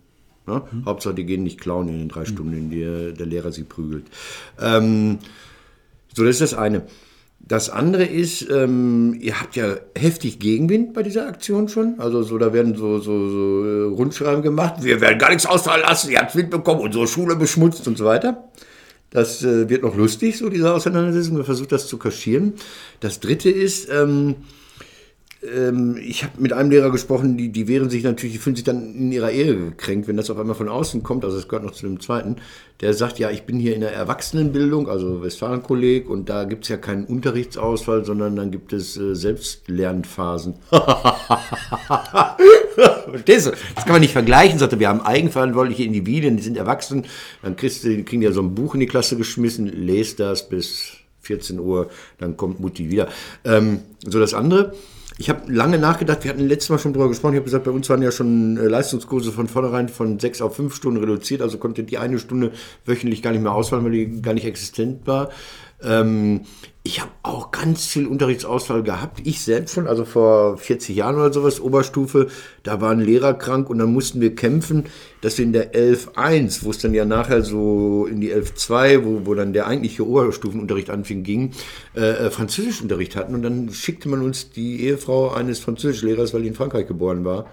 ne, 0.45 0.61
Hauptsache 0.85 1.15
die 1.15 1.25
gehen 1.25 1.43
nicht 1.43 1.59
klauen 1.59 1.89
in 1.89 1.99
den 1.99 2.09
drei 2.09 2.25
Stunden, 2.25 2.53
in 2.53 2.69
der 2.71 3.11
der 3.11 3.25
Lehrer 3.25 3.51
sie 3.51 3.63
prügelt. 3.63 4.05
Ähm, 4.59 5.19
so, 6.13 6.23
das 6.23 6.35
ist 6.35 6.53
das 6.53 6.53
eine. 6.53 6.83
Das 7.39 7.69
andere 7.69 8.03
ist, 8.03 8.49
ähm, 8.49 9.17
ihr 9.21 9.39
habt 9.39 9.55
ja 9.55 9.77
heftig 9.97 10.39
Gegenwind 10.39 10.93
bei 10.93 11.01
dieser 11.03 11.27
Aktion 11.27 11.69
schon. 11.69 11.99
Also 11.99 12.21
so, 12.23 12.37
da 12.37 12.51
werden 12.51 12.75
so, 12.75 12.99
so, 12.99 13.29
so 13.29 13.65
äh, 13.65 13.83
Rundschreiben 13.83 14.41
gemacht. 14.41 14.83
Wir 14.83 14.99
werden 14.99 15.17
gar 15.17 15.29
nichts 15.29 15.45
ausfallen 15.45 15.83
lassen. 15.83 16.11
Ihr 16.11 16.19
habt 16.19 16.35
Wind 16.35 16.49
bekommen, 16.49 16.81
unsere 16.81 17.07
Schule 17.07 17.37
beschmutzt 17.37 17.87
und 17.87 17.97
so 17.97 18.03
weiter. 18.03 18.49
Das 19.09 19.43
äh, 19.43 19.69
wird 19.69 19.83
noch 19.83 19.95
lustig, 19.95 20.37
so 20.37 20.49
diese 20.49 20.73
Auseinandersetzung. 20.73 21.37
Wir 21.37 21.45
versuchen 21.45 21.69
das 21.69 21.87
zu 21.87 21.97
kaschieren. 21.97 22.55
Das 22.99 23.21
dritte 23.21 23.49
ist, 23.49 23.89
ähm, 23.89 24.35
ähm, 25.43 25.97
ich 25.97 26.23
habe 26.23 26.41
mit 26.41 26.53
einem 26.53 26.71
Lehrer 26.71 26.89
gesprochen, 26.91 27.37
die, 27.37 27.49
die 27.49 27.67
wehren 27.67 27.89
sich 27.89 28.03
natürlich, 28.03 28.33
die 28.33 28.39
fühlen 28.39 28.55
sich 28.55 28.65
dann 28.65 28.95
in 28.95 29.11
ihrer 29.11 29.29
Ehre 29.31 29.55
gekränkt, 29.55 30.07
wenn 30.07 30.17
das 30.17 30.29
auf 30.29 30.39
einmal 30.39 30.55
von 30.55 30.69
außen 30.69 31.03
kommt. 31.03 31.23
Also 31.25 31.37
das 31.37 31.47
gehört 31.47 31.65
noch 31.65 31.73
zu 31.73 31.85
dem 31.85 31.99
zweiten. 31.99 32.37
Der 32.81 32.93
sagt, 32.93 33.19
ja, 33.19 33.29
ich 33.29 33.43
bin 33.43 33.59
hier 33.59 33.75
in 33.75 33.81
der 33.81 33.93
Erwachsenenbildung, 33.93 34.89
also 34.89 35.21
Westfalenkolleg, 35.23 36.09
und 36.09 36.29
da 36.29 36.43
gibt 36.45 36.63
es 36.63 36.69
ja 36.69 36.77
keinen 36.77 37.05
Unterrichtsausfall, 37.05 38.05
sondern 38.05 38.35
dann 38.35 38.51
gibt 38.51 38.73
es 38.73 38.97
äh, 38.97 39.15
Selbstlernphasen. 39.15 40.55
Verstehst 43.09 43.47
du? 43.47 43.51
Das 43.75 43.85
kann 43.85 43.93
man 43.93 44.01
nicht 44.01 44.13
vergleichen. 44.13 44.59
Sagte, 44.59 44.79
wir 44.79 44.89
haben 44.89 45.01
eigenverantwortliche 45.01 45.83
Individuen, 45.83 46.37
die 46.37 46.43
sind 46.43 46.57
erwachsen. 46.57 47.05
Dann 47.41 47.55
kriegst 47.55 47.83
du, 47.83 48.03
kriegen 48.03 48.21
die 48.21 48.27
ja 48.27 48.33
so 48.33 48.41
ein 48.41 48.53
Buch 48.55 48.73
in 48.73 48.79
die 48.79 48.85
Klasse 48.85 49.17
geschmissen, 49.17 49.67
lest 49.67 50.19
das 50.19 50.47
bis 50.49 50.91
14 51.21 51.59
Uhr, 51.59 51.89
dann 52.17 52.37
kommt 52.37 52.59
Mutti 52.59 52.89
wieder. 52.89 53.09
Ähm, 53.43 53.81
so 54.05 54.19
das 54.19 54.33
andere. 54.33 54.73
Ich 55.19 55.29
habe 55.29 55.51
lange 55.51 55.79
nachgedacht, 55.79 56.23
wir 56.23 56.29
hatten 56.29 56.47
letztes 56.47 56.69
Mal 56.69 56.77
schon 56.77 56.93
drüber 56.93 57.07
gesprochen, 57.07 57.33
ich 57.33 57.37
habe 57.37 57.45
gesagt, 57.45 57.63
bei 57.63 57.71
uns 57.71 57.89
waren 57.89 58.03
ja 58.03 58.11
schon 58.11 58.57
äh, 58.57 58.67
Leistungskurse 58.67 59.31
von 59.31 59.47
vornherein 59.47 59.89
von 59.89 60.19
sechs 60.19 60.41
auf 60.41 60.55
fünf 60.55 60.75
Stunden 60.75 60.99
reduziert, 60.99 61.41
also 61.41 61.57
konnte 61.57 61.83
die 61.83 61.97
eine 61.97 62.19
Stunde 62.19 62.51
wöchentlich 62.85 63.23
gar 63.23 63.31
nicht 63.31 63.41
mehr 63.41 63.53
ausfallen, 63.53 63.83
weil 63.83 63.93
die 63.93 64.21
gar 64.21 64.35
nicht 64.35 64.45
existent 64.45 65.07
war. 65.07 65.29
Ähm, 65.83 66.41
ich 66.87 67.01
habe 67.01 67.11
auch 67.21 67.51
ganz 67.51 67.85
viel 67.85 68.07
Unterrichtsausfall 68.07 68.81
gehabt. 68.81 69.19
Ich 69.25 69.41
selbst 69.41 69.73
schon, 69.73 69.87
also 69.87 70.05
vor 70.05 70.57
40 70.57 70.95
Jahren 70.95 71.15
oder 71.15 71.33
sowas, 71.33 71.59
Oberstufe, 71.59 72.27
da 72.63 72.79
war 72.79 72.91
ein 72.91 73.01
Lehrer 73.01 73.33
krank 73.33 73.69
und 73.69 73.77
dann 73.77 73.91
mussten 73.91 74.21
wir 74.21 74.35
kämpfen, 74.35 74.85
dass 75.19 75.37
wir 75.37 75.43
in 75.43 75.51
der 75.51 75.73
11.1, 75.73 76.63
wo 76.63 76.69
es 76.69 76.77
dann 76.77 76.93
ja 76.93 77.03
nachher 77.03 77.41
so 77.41 78.07
in 78.09 78.21
die 78.21 78.33
11.2, 78.33 79.03
wo, 79.03 79.25
wo 79.25 79.33
dann 79.33 79.51
der 79.51 79.67
eigentliche 79.67 80.07
Oberstufenunterricht 80.07 80.89
anfing, 80.89 81.23
ging, 81.23 81.51
äh, 81.93 81.99
äh, 81.99 82.29
Französischunterricht 82.31 83.17
hatten. 83.17 83.35
Und 83.35 83.43
dann 83.43 83.69
schickte 83.71 84.07
man 84.07 84.21
uns 84.21 84.51
die 84.51 84.85
Ehefrau 84.85 85.31
eines 85.31 85.59
Französischlehrers, 85.59 86.33
weil 86.33 86.43
die 86.43 86.47
in 86.47 86.55
Frankreich 86.55 86.87
geboren 86.87 87.25
war. 87.25 87.47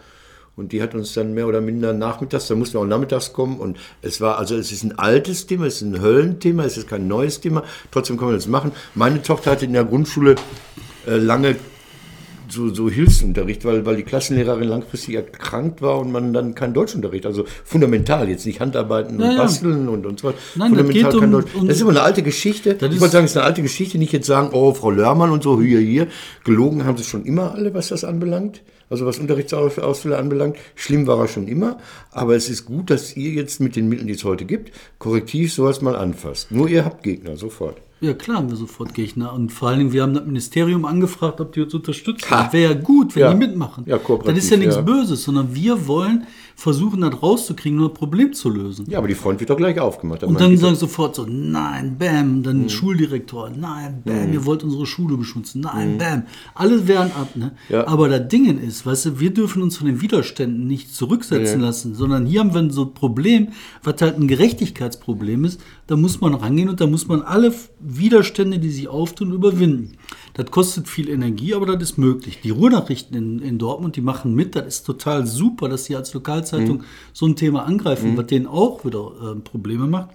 Und 0.56 0.70
die 0.72 0.80
hat 0.82 0.94
uns 0.94 1.12
dann 1.14 1.34
mehr 1.34 1.48
oder 1.48 1.60
minder 1.60 1.92
nachmittags, 1.92 2.46
da 2.46 2.54
mussten 2.54 2.74
wir 2.74 2.80
auch 2.82 2.86
nachmittags 2.86 3.32
kommen. 3.32 3.58
Und 3.58 3.76
es 4.02 4.20
war, 4.20 4.38
also 4.38 4.56
es 4.56 4.70
ist 4.70 4.84
ein 4.84 4.96
altes 4.98 5.46
Thema, 5.46 5.66
es 5.66 5.76
ist 5.76 5.82
ein 5.82 6.00
Höllenthema, 6.00 6.64
es 6.64 6.76
ist 6.76 6.88
kein 6.88 7.08
neues 7.08 7.40
Thema. 7.40 7.64
Trotzdem 7.90 8.16
kann 8.16 8.26
man 8.28 8.36
das 8.36 8.46
machen. 8.46 8.70
Meine 8.94 9.20
Tochter 9.22 9.50
hatte 9.50 9.64
in 9.64 9.72
der 9.72 9.84
Grundschule 9.84 10.36
äh, 11.08 11.16
lange 11.16 11.56
so, 12.48 12.72
so 12.72 12.88
Hilfsunterricht, 12.88 13.64
weil, 13.64 13.84
weil 13.84 13.96
die 13.96 14.02
Klassenlehrerin 14.04 14.68
langfristig 14.68 15.14
erkrankt 15.16 15.82
war 15.82 15.98
und 15.98 16.12
man 16.12 16.32
dann 16.32 16.54
keinen 16.54 16.74
Deutschunterricht, 16.74 17.26
also 17.26 17.46
fundamental, 17.64 18.28
jetzt 18.28 18.46
nicht 18.46 18.60
Handarbeiten 18.60 19.18
Ja, 19.18 19.26
und 19.30 19.32
ja. 19.32 19.38
Basteln 19.42 19.88
und, 19.88 20.06
und 20.06 20.20
so 20.20 20.28
weiter. 20.28 20.38
Nein, 20.54 20.70
das 20.72 20.78
fundamental 20.78 21.10
geht 21.12 21.20
kein 21.20 21.28
um- 21.34 21.40
Deutsch. 21.40 21.54
um- 21.54 21.66
Das 21.66 21.76
ist 21.76 21.80
immer 21.82 21.90
eine 21.90 22.02
alte 22.02 22.22
Geschichte. 22.22 22.74
Das 22.74 22.94
Ich 22.94 23.00
wollte 23.00 23.12
sagen, 23.14 23.24
es 23.24 23.32
ist 23.32 23.36
eine 23.38 23.46
alte 23.46 23.62
Geschichte, 23.62 23.98
nicht 23.98 24.12
jetzt 24.12 24.26
sagen, 24.26 24.50
oh, 24.52 24.72
Frau 24.74 24.90
Lörmann 24.90 25.30
und 25.30 25.42
so, 25.42 25.60
hier, 25.60 25.80
hier. 25.80 26.06
Gelogen 26.44 26.84
haben 26.84 26.96
sie 26.98 27.04
schon 27.04 27.24
immer 27.24 27.54
alle, 27.54 27.72
was 27.74 27.88
das 27.88 28.04
anbelangt. 28.04 28.60
Also 28.90 29.06
was 29.06 29.18
Unterrichtsausfälle 29.18 30.16
anbelangt. 30.16 30.56
Schlimm 30.74 31.06
war 31.06 31.18
er 31.20 31.28
schon 31.28 31.48
immer. 31.48 31.78
Aber 32.10 32.34
es 32.36 32.48
ist 32.48 32.66
gut, 32.66 32.90
dass 32.90 33.16
ihr 33.16 33.30
jetzt 33.30 33.60
mit 33.60 33.76
den 33.76 33.88
Mitteln, 33.88 34.06
die 34.06 34.14
es 34.14 34.24
heute 34.24 34.44
gibt, 34.44 34.72
korrektiv 34.98 35.52
sowas 35.52 35.82
mal 35.82 35.96
anfasst. 35.96 36.50
Nur 36.50 36.68
ihr 36.68 36.84
habt 36.84 37.02
Gegner, 37.02 37.36
sofort. 37.36 37.80
Ja, 38.04 38.12
klar 38.12 38.36
haben 38.38 38.50
wir 38.50 38.56
sofort 38.56 38.92
Gegner. 38.92 39.32
Und 39.32 39.50
vor 39.50 39.68
allen 39.68 39.78
Dingen, 39.78 39.92
wir 39.92 40.02
haben 40.02 40.12
das 40.14 40.26
Ministerium 40.26 40.84
angefragt, 40.84 41.40
ob 41.40 41.52
die 41.52 41.62
uns 41.62 41.72
unterstützen. 41.72 42.30
Ha. 42.30 42.44
Das 42.44 42.52
wäre 42.52 42.74
ja 42.74 42.78
gut, 42.78 43.14
wenn 43.16 43.22
Ja. 43.22 43.32
die 43.32 43.38
mitmachen. 43.38 43.84
Ja, 43.86 43.96
kooperativ, 43.98 44.34
das 44.34 44.44
ist 44.44 44.50
ja 44.50 44.56
nichts 44.58 44.76
ja. 44.76 44.82
Böses, 44.82 45.22
sondern 45.22 45.54
wir 45.54 45.86
wollen 45.86 46.26
versuchen, 46.56 47.00
das 47.00 47.20
rauszukriegen, 47.20 47.78
nur 47.78 47.88
ein 47.90 47.94
Problem 47.94 48.32
zu 48.32 48.48
lösen. 48.48 48.86
Ja, 48.88 48.98
aber 48.98 49.08
die 49.08 49.14
Front 49.14 49.40
wird 49.40 49.50
doch 49.50 49.56
gleich 49.56 49.80
aufgemacht. 49.80 50.22
Und 50.22 50.38
dann 50.40 50.56
sagen 50.56 50.76
sofort 50.76 51.16
so, 51.16 51.26
nein, 51.28 51.96
bam, 51.98 52.42
dann 52.42 52.68
Schuldirektor, 52.68 53.50
nein, 53.50 54.02
bam, 54.04 54.32
ihr 54.32 54.44
wollt 54.44 54.62
unsere 54.62 54.86
Schule 54.86 55.16
beschmutzen, 55.16 55.62
nein, 55.62 55.98
bam. 55.98 56.22
Alle 56.54 56.86
wehren 56.86 57.10
ab, 57.12 57.34
ne? 57.34 57.52
Ja. 57.68 57.86
Aber 57.88 58.08
das 58.08 58.28
Ding 58.28 58.58
ist, 58.58 58.86
weißt 58.86 59.06
du, 59.06 59.20
wir 59.20 59.32
dürfen 59.34 59.62
uns 59.62 59.76
von 59.76 59.86
den 59.86 60.00
Widerständen 60.00 60.66
nicht 60.66 60.94
zurücksetzen 60.94 61.60
lassen, 61.60 61.94
sondern 61.94 62.26
hier 62.26 62.40
haben 62.40 62.54
wir 62.54 62.70
so 62.70 62.82
ein 62.84 62.94
Problem, 62.94 63.48
was 63.82 64.00
halt 64.00 64.18
ein 64.18 64.28
Gerechtigkeitsproblem 64.28 65.44
ist, 65.44 65.60
da 65.86 65.96
muss 65.96 66.20
man 66.20 66.34
rangehen 66.34 66.68
und 66.68 66.80
da 66.80 66.86
muss 66.86 67.08
man 67.08 67.22
alle 67.22 67.52
Widerstände, 67.78 68.58
die 68.58 68.70
sich 68.70 68.88
auftun, 68.88 69.32
überwinden. 69.32 69.98
Das 70.32 70.50
kostet 70.50 70.88
viel 70.88 71.08
Energie, 71.08 71.54
aber 71.54 71.66
das 71.66 71.82
ist 71.90 71.98
möglich. 71.98 72.40
Die 72.42 72.50
Ruhrnachrichten 72.50 73.16
in, 73.16 73.38
in 73.40 73.58
Dortmund, 73.58 73.96
die 73.96 74.00
machen 74.00 74.34
mit, 74.34 74.56
das 74.56 74.66
ist 74.66 74.84
total 74.84 75.26
super, 75.26 75.68
dass 75.68 75.84
sie 75.84 75.96
als 75.96 76.14
Lokalzeitung 76.14 76.78
Mhm. 76.78 76.84
so 77.12 77.26
ein 77.26 77.36
Thema 77.36 77.64
angreifen, 77.64 78.16
was 78.16 78.26
denen 78.26 78.46
auch 78.46 78.84
wieder 78.84 79.12
äh, 79.22 79.40
Probleme 79.40 79.86
macht. 79.86 80.10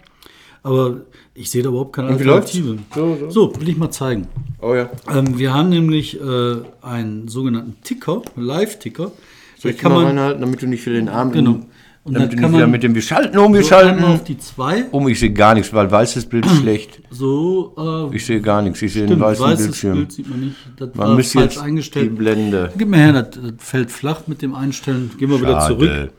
Aber 0.62 1.02
ich 1.34 1.50
sehe 1.50 1.64
da 1.64 1.70
überhaupt 1.70 1.94
keine? 1.94 2.10
Alternative. 2.10 2.80
So, 2.94 3.18
so. 3.20 3.30
so, 3.30 3.62
will 3.62 3.70
ich 3.70 3.78
mal 3.78 3.92
zeigen. 3.92 4.28
Oh 4.62 4.74
ja. 4.76 4.90
Ähm, 5.10 5.38
wir 5.38 5.54
haben 5.54 5.70
nämlich 5.70 6.20
äh, 6.20 6.56
einen 6.82 7.28
sogenannten 7.30 7.78
Ticker, 7.84 8.24
Live-Ticker. 8.36 9.12
Soll 9.58 9.72
ich 9.72 9.78
kann 9.78 9.94
mal 9.94 10.06
reinhalten, 10.06 10.42
damit 10.42 10.62
du 10.62 10.68
nicht 10.68 10.84
für 10.84 10.92
den 10.92 11.08
Arm... 11.10 11.32
Genau. 11.32 11.62
Und 12.06 12.14
damit 12.16 12.32
dann 12.34 12.40
kann 12.40 12.52
wieder 12.54 12.62
man 12.62 12.72
mit 12.72 12.82
dem 12.84 12.96
Wir 12.96 13.02
schalten 13.02 13.38
um, 13.38 13.54
wir 13.54 13.62
so 13.62 13.70
schalten 13.70 14.04
auf 14.04 14.24
die 14.24 14.38
zwei, 14.38 14.86
Um, 14.92 15.08
ich 15.10 15.20
sehe 15.20 15.32
gar 15.32 15.54
nichts, 15.54 15.74
weil 15.74 15.92
weißes 15.92 16.26
Bild 16.28 16.46
ist 16.46 16.58
schlecht. 16.62 17.02
so, 17.12 18.10
äh, 18.12 18.16
Ich 18.16 18.26
sehe 18.26 18.42
gar 18.42 18.62
nichts, 18.62 18.82
ich 18.82 18.94
sehe 18.94 19.06
den 19.06 19.20
weißen 19.20 19.44
weißes 19.46 19.66
Bildschirm. 19.66 19.94
Bild 19.98 20.12
sieht 20.14 20.30
man 20.30 20.40
nicht. 20.40 20.56
Das 20.78 20.90
Man 20.96 21.08
war 21.10 21.16
falsch 21.16 21.34
jetzt 21.36 21.58
eingestellt. 21.60 22.06
die 22.12 22.16
Blende. 22.16 22.72
Gib 22.78 22.88
mir 22.88 22.98
her, 22.98 23.14
das, 23.14 23.30
das 23.32 23.54
fällt 23.58 23.92
flach 23.92 24.22
mit 24.28 24.42
dem 24.42 24.56
Einstellen. 24.56 25.12
Gehen 25.20 25.30
wir 25.30 25.42
wieder 25.42 25.60
zurück. 25.68 25.88
Schade. 25.90 26.12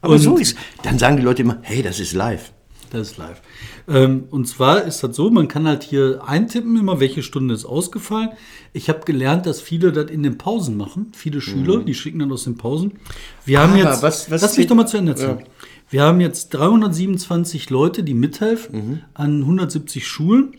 Aber 0.00 0.14
Und- 0.14 0.18
so 0.18 0.36
ist, 0.36 0.56
dann 0.82 0.98
sagen 0.98 1.16
die 1.16 1.22
Leute 1.22 1.42
immer, 1.42 1.58
hey, 1.62 1.82
das 1.82 2.00
ist 2.00 2.12
live. 2.12 2.52
Das 2.90 3.12
ist 3.12 3.16
live. 3.16 3.40
Ähm, 3.88 4.24
und 4.30 4.46
zwar 4.46 4.82
ist 4.84 5.02
das 5.02 5.16
so, 5.16 5.30
man 5.30 5.48
kann 5.48 5.66
halt 5.66 5.82
hier 5.82 6.22
eintippen, 6.26 6.76
immer 6.76 7.00
welche 7.00 7.22
Stunde 7.22 7.54
ist 7.54 7.64
ausgefallen. 7.64 8.30
Ich 8.72 8.88
habe 8.88 9.00
gelernt, 9.04 9.46
dass 9.46 9.60
viele 9.60 9.92
das 9.92 10.10
in 10.10 10.22
den 10.22 10.38
Pausen 10.38 10.76
machen. 10.76 11.12
Viele 11.14 11.40
Schüler, 11.40 11.78
die 11.82 11.94
schicken 11.94 12.20
dann 12.20 12.30
aus 12.32 12.44
den 12.44 12.56
Pausen. 12.56 12.92
Wir 13.44 13.60
haben 13.60 13.72
Mhm. 13.74 13.80
Ah, 13.86 13.90
jetzt, 13.90 14.02
was- 14.02 14.30
was 14.30 14.42
lass 14.42 14.56
mich 14.56 14.66
doch 14.68 14.76
mal 14.76 14.86
zu 14.86 14.96
Ende 14.98 15.12
erzählen. 15.12 15.42
Wir 15.90 16.02
haben 16.04 16.20
jetzt 16.20 16.50
327 16.54 17.68
Leute, 17.70 18.02
die 18.02 18.14
mithelfen, 18.14 18.76
Mhm. 18.76 18.98
an 19.14 19.44
170 19.46 20.06
Schulen, 20.06 20.52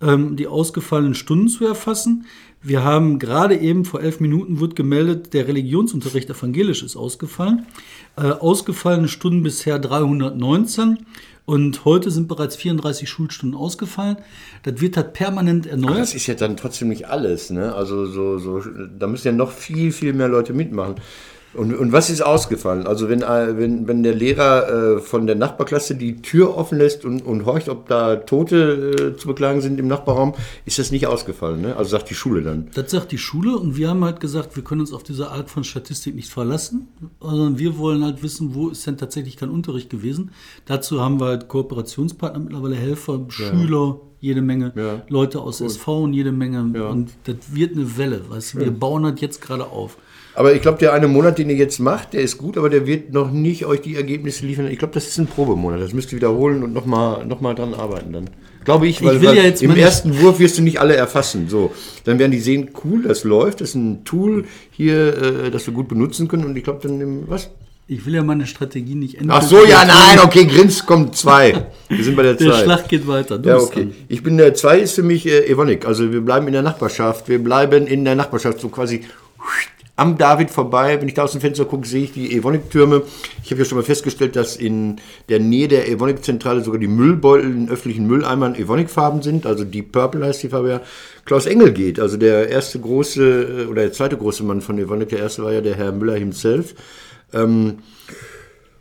ähm, 0.00 0.36
die 0.36 0.46
ausgefallenen 0.46 1.14
Stunden 1.14 1.48
zu 1.48 1.66
erfassen. 1.66 2.26
Wir 2.66 2.82
haben 2.82 3.20
gerade 3.20 3.56
eben 3.56 3.84
vor 3.84 4.00
elf 4.00 4.18
Minuten 4.18 4.58
wird 4.58 4.74
gemeldet, 4.74 5.32
der 5.34 5.46
Religionsunterricht 5.46 6.28
evangelisch 6.28 6.82
ist 6.82 6.96
ausgefallen. 6.96 7.64
Äh, 8.16 8.22
ausgefallene 8.22 9.06
Stunden 9.06 9.44
bisher 9.44 9.78
319 9.78 10.98
und 11.44 11.84
heute 11.84 12.10
sind 12.10 12.26
bereits 12.26 12.56
34 12.56 13.08
Schulstunden 13.08 13.56
ausgefallen. 13.56 14.16
Das 14.64 14.80
wird 14.80 14.96
halt 14.96 15.12
permanent 15.12 15.66
erneuert. 15.66 16.00
Das 16.00 16.14
ist 16.14 16.26
ja 16.26 16.34
dann 16.34 16.56
trotzdem 16.56 16.88
nicht 16.88 17.06
alles, 17.06 17.50
ne? 17.50 17.72
Also 17.72 18.04
so, 18.06 18.38
so, 18.38 18.60
da 18.98 19.06
müssen 19.06 19.28
ja 19.28 19.32
noch 19.32 19.52
viel, 19.52 19.92
viel 19.92 20.12
mehr 20.12 20.26
Leute 20.26 20.52
mitmachen. 20.52 20.96
Und, 21.56 21.74
und 21.74 21.92
was 21.92 22.10
ist 22.10 22.20
ausgefallen? 22.22 22.86
Also 22.86 23.08
wenn, 23.08 23.22
äh, 23.22 23.56
wenn, 23.58 23.88
wenn 23.88 24.02
der 24.02 24.14
Lehrer 24.14 24.96
äh, 24.96 25.00
von 25.00 25.26
der 25.26 25.36
Nachbarklasse 25.36 25.94
die 25.94 26.20
Tür 26.22 26.56
offen 26.56 26.78
lässt 26.78 27.04
und, 27.04 27.22
und 27.24 27.46
horcht, 27.46 27.68
ob 27.68 27.88
da 27.88 28.16
Tote 28.16 29.14
äh, 29.14 29.16
zu 29.16 29.28
beklagen 29.28 29.60
sind 29.60 29.80
im 29.80 29.88
Nachbarraum, 29.88 30.34
ist 30.64 30.78
das 30.78 30.90
nicht 30.90 31.06
ausgefallen, 31.06 31.60
ne? 31.62 31.76
Also 31.76 31.90
sagt 31.90 32.10
die 32.10 32.14
Schule 32.14 32.42
dann. 32.42 32.68
Das 32.74 32.90
sagt 32.90 33.12
die 33.12 33.18
Schule 33.18 33.56
und 33.56 33.76
wir 33.76 33.88
haben 33.88 34.04
halt 34.04 34.20
gesagt, 34.20 34.56
wir 34.56 34.62
können 34.64 34.80
uns 34.82 34.92
auf 34.92 35.02
diese 35.02 35.30
Art 35.30 35.50
von 35.50 35.64
Statistik 35.64 36.14
nicht 36.14 36.30
verlassen, 36.30 36.88
sondern 37.20 37.58
wir 37.58 37.78
wollen 37.78 38.04
halt 38.04 38.22
wissen, 38.22 38.54
wo 38.54 38.68
ist 38.68 38.86
denn 38.86 38.96
tatsächlich 38.98 39.36
kein 39.36 39.50
Unterricht 39.50 39.90
gewesen. 39.90 40.30
Dazu 40.66 41.00
haben 41.00 41.20
wir 41.20 41.26
halt 41.26 41.48
Kooperationspartner, 41.48 42.38
mittlerweile 42.40 42.76
Helfer, 42.76 43.20
Schüler, 43.28 44.00
jede 44.20 44.42
Menge, 44.42 44.72
Ja. 44.76 45.02
Leute 45.08 45.40
aus 45.40 45.60
SV 45.60 46.04
und 46.04 46.12
jede 46.12 46.32
Menge. 46.32 46.88
Und 46.88 47.10
das 47.24 47.36
wird 47.52 47.74
eine 47.76 47.96
Welle, 47.96 48.22
weißt 48.28 48.54
du, 48.54 48.58
wir 48.60 48.70
bauen 48.70 49.04
halt 49.04 49.20
jetzt 49.20 49.40
gerade 49.40 49.66
auf. 49.66 49.98
Aber 50.36 50.52
ich 50.54 50.60
glaube, 50.60 50.76
der 50.78 50.92
eine 50.92 51.08
Monat, 51.08 51.38
den 51.38 51.48
ihr 51.48 51.56
jetzt 51.56 51.78
macht, 51.78 52.12
der 52.12 52.20
ist 52.20 52.36
gut, 52.36 52.58
aber 52.58 52.68
der 52.68 52.86
wird 52.86 53.10
noch 53.10 53.30
nicht 53.30 53.64
euch 53.64 53.80
die 53.80 53.96
Ergebnisse 53.96 54.44
liefern. 54.44 54.66
Ich 54.70 54.78
glaube, 54.78 54.92
das 54.92 55.08
ist 55.08 55.16
ein 55.18 55.26
Probemonat. 55.26 55.80
Das 55.80 55.94
müsst 55.94 56.12
ihr 56.12 56.16
wiederholen 56.16 56.62
und 56.62 56.74
nochmal 56.74 57.24
noch 57.24 57.40
mal 57.40 57.54
dran 57.54 57.72
arbeiten 57.72 58.12
dann. 58.12 58.30
Glaube 58.66 58.86
ich, 58.86 59.02
weil, 59.02 59.16
Ich 59.16 59.22
weil 59.22 59.36
ja 59.36 59.44
im 59.44 59.76
ersten 59.76 60.20
Wurf 60.20 60.38
wirst 60.38 60.58
du 60.58 60.62
nicht 60.62 60.78
alle 60.78 60.94
erfassen. 60.94 61.48
So, 61.48 61.72
dann 62.04 62.18
werden 62.18 62.32
die 62.32 62.40
sehen, 62.40 62.70
cool, 62.84 63.04
das 63.04 63.24
läuft, 63.24 63.62
das 63.62 63.70
ist 63.70 63.76
ein 63.76 64.04
Tool 64.04 64.44
hier, 64.72 65.46
äh, 65.46 65.50
das 65.50 65.66
wir 65.66 65.72
gut 65.72 65.88
benutzen 65.88 66.28
können. 66.28 66.44
Und 66.44 66.56
ich 66.56 66.64
glaube, 66.64 66.80
dann 66.82 67.00
im, 67.00 67.28
was? 67.28 67.48
Ich 67.88 68.04
will 68.04 68.14
ja 68.14 68.22
meine 68.22 68.46
Strategie 68.46 68.96
nicht 68.96 69.14
ändern. 69.14 69.38
Ach 69.40 69.42
so, 69.42 69.64
ja, 69.64 69.84
nein, 69.86 70.18
okay, 70.22 70.44
Grins 70.44 70.84
kommt 70.84 71.16
zwei. 71.16 71.66
Wir 71.88 72.04
sind 72.04 72.16
bei 72.16 72.24
der 72.24 72.34
Der 72.34 72.50
zwei. 72.50 72.62
Schlag 72.64 72.88
geht 72.88 73.06
weiter. 73.06 73.40
Ja, 73.42 73.56
okay. 73.56 73.88
Ich 74.08 74.22
bin 74.22 74.36
der 74.36 74.52
zwei 74.54 74.80
ist 74.80 74.96
für 74.96 75.04
mich 75.04 75.26
äh, 75.26 75.46
Evonik. 75.46 75.86
Also 75.86 76.12
wir 76.12 76.20
bleiben 76.20 76.46
in 76.48 76.52
der 76.52 76.62
Nachbarschaft. 76.62 77.28
Wir 77.28 77.38
bleiben 77.38 77.86
in 77.86 78.04
der 78.04 78.16
Nachbarschaft, 78.16 78.60
so 78.60 78.68
quasi 78.68 79.02
am 79.96 80.18
David 80.18 80.50
vorbei. 80.50 81.00
Wenn 81.00 81.08
ich 81.08 81.14
da 81.14 81.24
aus 81.24 81.32
dem 81.32 81.40
Fenster 81.40 81.64
gucke, 81.64 81.86
sehe 81.86 82.04
ich 82.04 82.12
die 82.12 82.36
Evonik-Türme. 82.36 83.02
Ich 83.42 83.50
habe 83.50 83.62
ja 83.62 83.64
schon 83.64 83.78
mal 83.78 83.84
festgestellt, 83.84 84.36
dass 84.36 84.56
in 84.56 84.96
der 85.28 85.40
Nähe 85.40 85.68
der 85.68 85.88
Evonik-Zentrale 85.88 86.62
sogar 86.62 86.78
die 86.78 86.86
Müllbeutel 86.86 87.50
in 87.50 87.68
öffentlichen 87.68 88.06
Mülleimern 88.06 88.54
Evonik-Farben 88.54 89.22
sind. 89.22 89.46
Also 89.46 89.64
Deep 89.64 89.92
Purple 89.92 90.24
heißt 90.24 90.42
die 90.42 90.50
Farbe 90.50 90.68
ja. 90.68 90.80
Klaus 91.24 91.46
Engel 91.46 91.72
geht, 91.72 91.98
also 91.98 92.16
der 92.16 92.50
erste 92.50 92.78
große 92.78 93.64
äh, 93.64 93.66
oder 93.66 93.82
der 93.82 93.92
zweite 93.92 94.16
große 94.16 94.44
Mann 94.44 94.60
von 94.60 94.78
Evonik. 94.78 95.08
Der 95.08 95.20
erste 95.20 95.42
war 95.42 95.52
ja 95.52 95.60
der 95.60 95.74
Herr 95.74 95.92
Müller 95.92 96.16
himself. 96.16 96.74
Ähm, 97.32 97.78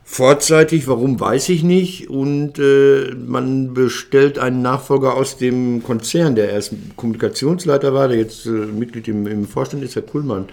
Vorzeitig, 0.08 0.88
warum 0.88 1.20
weiß 1.20 1.50
ich 1.50 1.64
nicht. 1.64 2.12
Und 2.12 2.60
äh, 2.60 3.16
man 3.16 3.74
bestellt 3.74 4.38
einen 4.38 4.62
Nachfolger 4.62 5.16
aus 5.16 5.38
dem 5.38 5.84
Konzern, 5.84 6.36
der 6.36 6.52
erst 6.52 6.76
Kommunikationsleiter 6.96 7.92
war, 7.96 8.08
der 8.08 8.18
jetzt 8.18 8.46
äh, 8.46 8.50
Mitglied 8.50 9.08
im, 9.08 9.26
im 9.26 9.48
Vorstand 9.48 9.84
ist, 9.84 9.96
Herr 9.96 10.04
Kuhlmann. 10.04 10.46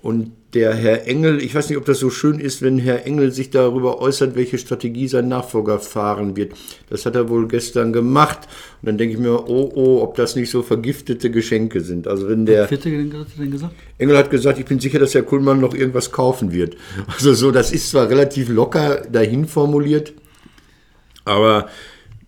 Und 0.00 0.32
der 0.54 0.74
Herr 0.74 1.06
Engel, 1.06 1.42
ich 1.42 1.54
weiß 1.54 1.68
nicht, 1.68 1.76
ob 1.76 1.84
das 1.84 1.98
so 1.98 2.08
schön 2.08 2.40
ist, 2.40 2.62
wenn 2.62 2.78
Herr 2.78 3.04
Engel 3.04 3.32
sich 3.32 3.50
darüber 3.50 4.00
äußert, 4.00 4.34
welche 4.34 4.56
Strategie 4.56 5.08
sein 5.08 5.28
Nachfolger 5.28 5.78
fahren 5.78 6.36
wird. 6.36 6.52
Das 6.88 7.04
hat 7.04 7.16
er 7.16 7.28
wohl 7.28 7.48
gestern 7.48 7.92
gemacht. 7.92 8.48
Und 8.80 8.86
dann 8.86 8.96
denke 8.96 9.14
ich 9.14 9.20
mir, 9.20 9.48
oh, 9.48 9.70
oh, 9.74 10.00
ob 10.02 10.14
das 10.14 10.36
nicht 10.36 10.50
so 10.50 10.62
vergiftete 10.62 11.30
Geschenke 11.30 11.80
sind. 11.80 12.06
Also 12.08 12.28
wenn 12.28 12.46
der... 12.46 12.60
Er 12.60 12.70
hat 12.70 12.72
er 12.72 12.78
denn 12.78 13.50
gesagt? 13.50 13.74
Engel 13.98 14.16
hat 14.16 14.30
gesagt, 14.30 14.58
ich 14.58 14.64
bin 14.64 14.80
sicher, 14.80 14.98
dass 14.98 15.14
Herr 15.14 15.22
Kuhlmann 15.22 15.60
noch 15.60 15.74
irgendwas 15.74 16.12
kaufen 16.12 16.52
wird. 16.52 16.76
Also 17.08 17.34
so, 17.34 17.50
das 17.50 17.72
ist 17.72 17.90
zwar 17.90 18.08
relativ 18.08 18.48
locker 18.48 19.02
dahin 19.12 19.46
formuliert, 19.46 20.14
aber 21.24 21.68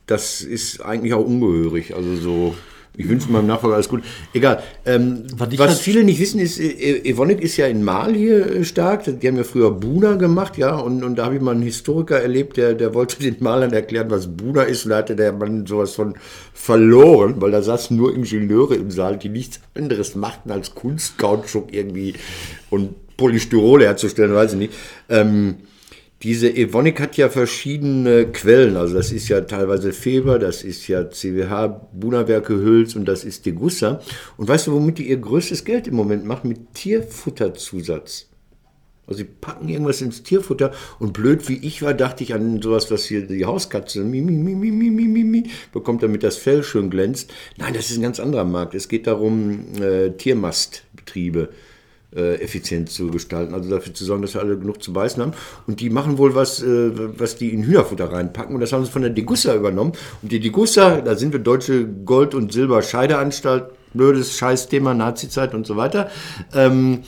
das 0.06 0.42
ist 0.42 0.80
eigentlich 0.82 1.14
auch 1.14 1.24
ungehörig. 1.24 1.94
Also 1.94 2.16
so, 2.16 2.54
ich 3.00 3.08
wünsche 3.08 3.30
meinem 3.30 3.46
Nachfolger 3.46 3.76
alles 3.76 3.88
gut. 3.88 4.02
Egal. 4.34 4.62
Ähm, 4.84 5.24
Was 5.36 5.80
viele 5.80 6.04
nicht 6.04 6.20
wissen, 6.20 6.38
ist, 6.38 6.60
äh, 6.60 7.08
Evonik 7.08 7.40
ist 7.40 7.56
ja 7.56 7.66
in 7.66 7.82
Mal 7.82 8.14
hier 8.14 8.46
äh, 8.46 8.64
stark. 8.64 9.04
Die 9.04 9.26
haben 9.26 9.36
ja 9.36 9.44
früher 9.44 9.70
Buna 9.70 10.16
gemacht, 10.16 10.58
ja. 10.58 10.76
Und, 10.76 11.02
und 11.02 11.16
da 11.16 11.24
habe 11.24 11.36
ich 11.36 11.40
mal 11.40 11.52
einen 11.52 11.62
Historiker 11.62 12.20
erlebt, 12.20 12.56
der, 12.56 12.74
der 12.74 12.94
wollte 12.94 13.18
den 13.18 13.36
Malern 13.40 13.72
erklären, 13.72 14.10
was 14.10 14.26
Buna 14.26 14.62
ist. 14.62 14.84
Und 14.84 14.90
da 14.90 14.98
hatte 14.98 15.16
der 15.16 15.32
Mann 15.32 15.66
sowas 15.66 15.94
von 15.94 16.14
verloren, 16.52 17.36
weil 17.38 17.50
da 17.50 17.62
saßen 17.62 17.96
nur 17.96 18.14
Ingenieure 18.14 18.74
im 18.74 18.90
Saal, 18.90 19.16
die 19.16 19.30
nichts 19.30 19.60
anderes 19.74 20.14
machten 20.14 20.50
als 20.50 20.74
Kunstkautschuk 20.74 21.72
irgendwie 21.72 22.14
und 22.68 23.16
Polystyrole 23.16 23.84
herzustellen, 23.84 24.34
weiß 24.34 24.52
ich 24.52 24.58
nicht. 24.58 24.74
Ähm, 25.08 25.56
diese 26.22 26.54
Evonik 26.54 27.00
hat 27.00 27.16
ja 27.16 27.30
verschiedene 27.30 28.26
Quellen. 28.26 28.76
Also 28.76 28.94
das 28.94 29.10
ist 29.10 29.28
ja 29.28 29.40
teilweise 29.40 29.92
Feber, 29.92 30.38
das 30.38 30.62
ist 30.62 30.86
ja 30.86 31.08
CWH, 31.08 31.88
Bunawerke 31.94 32.54
Hüls 32.54 32.94
und 32.94 33.06
das 33.06 33.24
ist 33.24 33.46
Degussa. 33.46 34.00
Und 34.36 34.46
weißt 34.46 34.66
du, 34.66 34.72
womit 34.72 34.98
die 34.98 35.08
ihr 35.08 35.16
größtes 35.16 35.64
Geld 35.64 35.88
im 35.88 35.94
Moment 35.94 36.26
machen? 36.26 36.48
Mit 36.48 36.74
Tierfutterzusatz. 36.74 38.28
Also 39.06 39.18
sie 39.18 39.24
packen 39.24 39.68
irgendwas 39.70 40.02
ins 40.02 40.22
Tierfutter 40.22 40.72
und 40.98 41.14
blöd 41.14 41.48
wie 41.48 41.56
ich 41.56 41.82
war, 41.82 41.94
dachte 41.94 42.22
ich 42.22 42.34
an 42.34 42.60
sowas, 42.60 42.90
was 42.90 43.06
hier 43.06 43.26
die 43.26 43.44
Hauskatze 43.44 44.04
mi, 44.04 44.20
mi, 44.20 44.32
mi, 44.32 44.54
mi, 44.54 44.70
mi, 44.70 44.90
mi, 44.90 45.08
mi, 45.08 45.24
mi, 45.24 45.50
bekommt, 45.72 46.02
damit 46.02 46.22
das 46.22 46.36
Fell 46.36 46.62
schön 46.62 46.90
glänzt. 46.90 47.32
Nein, 47.56 47.72
das 47.74 47.90
ist 47.90 47.96
ein 47.96 48.02
ganz 48.02 48.20
anderer 48.20 48.44
Markt. 48.44 48.74
Es 48.74 48.88
geht 48.88 49.06
darum, 49.06 49.74
äh, 49.82 50.10
Tiermastbetriebe 50.10 51.48
effizient 52.12 52.90
zu 52.90 53.08
gestalten, 53.10 53.54
also 53.54 53.70
dafür 53.70 53.94
zu 53.94 54.04
sorgen, 54.04 54.22
dass 54.22 54.34
wir 54.34 54.40
alle 54.40 54.58
genug 54.58 54.82
zu 54.82 54.92
beißen 54.92 55.22
haben. 55.22 55.32
Und 55.66 55.80
die 55.80 55.90
machen 55.90 56.18
wohl 56.18 56.34
was, 56.34 56.62
äh, 56.62 56.90
was 57.18 57.36
die 57.36 57.50
in 57.50 57.64
Hühnerfutter 57.64 58.12
reinpacken. 58.12 58.54
Und 58.54 58.60
das 58.60 58.72
haben 58.72 58.84
sie 58.84 58.90
von 58.90 59.02
der 59.02 59.10
Degussa 59.10 59.54
übernommen. 59.54 59.92
Und 60.22 60.32
die 60.32 60.40
Degussa, 60.40 61.00
da 61.00 61.14
sind 61.16 61.32
wir 61.32 61.40
Deutsche 61.40 61.86
Gold- 61.86 62.34
und 62.34 62.52
Silber-Scheideanstalt, 62.52 63.70
blödes 63.94 64.36
Scheißthema, 64.36 64.94
Nazizeit 64.94 65.54
und 65.54 65.66
so 65.66 65.76
weiter. 65.76 66.10
Ähm, 66.54 67.00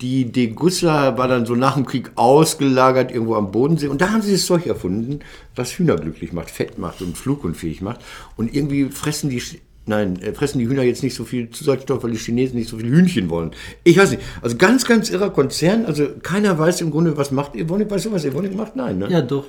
die 0.00 0.30
Degussa 0.30 1.16
war 1.16 1.28
dann 1.28 1.46
so 1.46 1.54
nach 1.54 1.74
dem 1.74 1.86
Krieg 1.86 2.10
ausgelagert 2.16 3.10
irgendwo 3.10 3.36
am 3.36 3.52
Bodensee 3.52 3.86
und 3.88 4.00
da 4.00 4.10
haben 4.10 4.22
sie 4.22 4.32
das 4.32 4.44
Zeug 4.44 4.66
erfunden, 4.66 5.20
was 5.54 5.78
Hühner 5.78 5.96
glücklich 5.96 6.32
macht, 6.32 6.50
fett 6.50 6.78
macht 6.78 7.00
und 7.00 7.16
flugunfähig 7.16 7.80
macht. 7.80 8.00
Und 8.36 8.52
irgendwie 8.54 8.86
fressen 8.86 9.30
die, 9.30 9.40
nein, 9.86 10.18
äh, 10.22 10.32
fressen 10.32 10.58
die 10.58 10.68
Hühner 10.68 10.82
jetzt 10.82 11.02
nicht 11.02 11.14
so 11.14 11.24
viel 11.24 11.50
Zusatzstoff, 11.50 12.02
weil 12.04 12.10
die 12.12 12.18
Chinesen 12.18 12.56
nicht 12.58 12.68
so 12.68 12.76
viel 12.78 12.88
Hühnchen 12.90 13.28
wollen. 13.30 13.50
Ich 13.84 13.96
weiß 13.98 14.10
nicht. 14.10 14.22
Also 14.42 14.56
ganz, 14.56 14.84
ganz 14.84 15.10
irrer 15.10 15.30
Konzern. 15.30 15.84
Also 15.86 16.06
keiner 16.22 16.58
weiß 16.58 16.80
im 16.80 16.90
Grunde, 16.90 17.16
was 17.16 17.30
macht 17.30 17.54
Evonik. 17.56 17.90
Weißt 17.90 18.06
du, 18.06 18.12
was 18.12 18.24
Evonik 18.24 18.54
macht? 18.56 18.76
Nein, 18.76 18.98
ne? 18.98 19.08
Ja, 19.10 19.20
doch. 19.22 19.46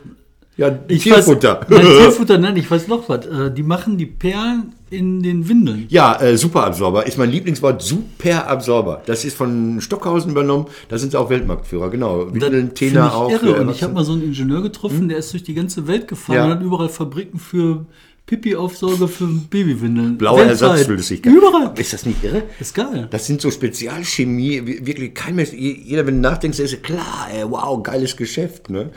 ja 0.58 0.78
Ich 0.88 1.04
Tierfutter. 1.04 1.62
Weiß, 1.70 1.84
nein, 1.84 1.86
Tierfutter, 1.98 2.38
nein, 2.38 2.56
ich 2.58 2.70
weiß 2.70 2.88
noch 2.88 3.08
was. 3.10 3.26
Äh, 3.26 3.52
Die 3.54 3.64
machen 3.64 3.98
die 3.98 4.06
Perlen 4.06 4.74
in 4.90 5.22
den 5.24 5.50
Windeln. 5.50 5.86
Ja, 5.90 6.22
äh, 6.22 6.38
Superabsorber 6.38 7.06
ist 7.06 7.18
mein 7.18 7.30
Lieblingswort. 7.32 7.82
Superabsorber. 7.82 9.02
Das 9.06 9.26
ist 9.26 9.36
von 9.36 9.82
Stockhausen 9.82 10.32
übernommen. 10.32 10.68
Da 10.90 10.98
sind 10.98 11.12
sie 11.12 11.20
auch 11.20 11.30
Weltmarktführer, 11.30 11.90
genau. 11.90 12.34
Windeln, 12.34 12.74
Tena 12.74 13.08
ich 13.08 13.14
auch. 13.14 13.32
irre. 13.32 13.60
Und 13.62 13.72
ich 13.72 13.84
habe 13.84 13.94
mal 13.94 14.04
so 14.06 14.14
einen 14.14 14.24
Ingenieur 14.24 14.62
getroffen, 14.62 15.10
der 15.10 15.18
ist 15.18 15.34
durch 15.34 15.44
die 15.44 15.54
ganze 15.54 15.88
Welt 15.88 16.08
gefahren 16.08 16.36
Ja. 16.38 16.46
und 16.46 16.52
hat 16.52 16.62
überall 16.62 16.90
Fabriken 16.90 17.40
für 17.40 17.86
Pipi-Aufsauger 18.26 19.08
für 19.08 19.28
Babywindeln. 19.28 20.18
Blaue 20.18 20.40
Weltweit. 20.40 20.62
Ersatzflüssigkeit. 20.62 21.32
Überall. 21.32 21.74
Ist 21.78 21.94
das 21.94 22.06
nicht 22.06 22.24
irre? 22.24 22.44
Ist 22.60 22.74
geil. 22.74 23.08
Das 23.12 23.28
sind 23.28 23.40
so 23.40 23.52
Spezialchemie, 23.52 24.66
wi- 24.66 24.86
wirklich 24.86 25.14
kein 25.14 25.36
Mensch, 25.36 25.52
jeder, 25.54 26.08
wenn 26.08 26.16
du 26.16 26.22
nachdenkst, 26.22 26.58
ist 26.60 26.82
klar, 26.82 27.28
ey, 27.32 27.44
wow, 27.48 27.82
geiles 27.84 28.18
Geschäft, 28.18 28.70
ne? 28.72 28.90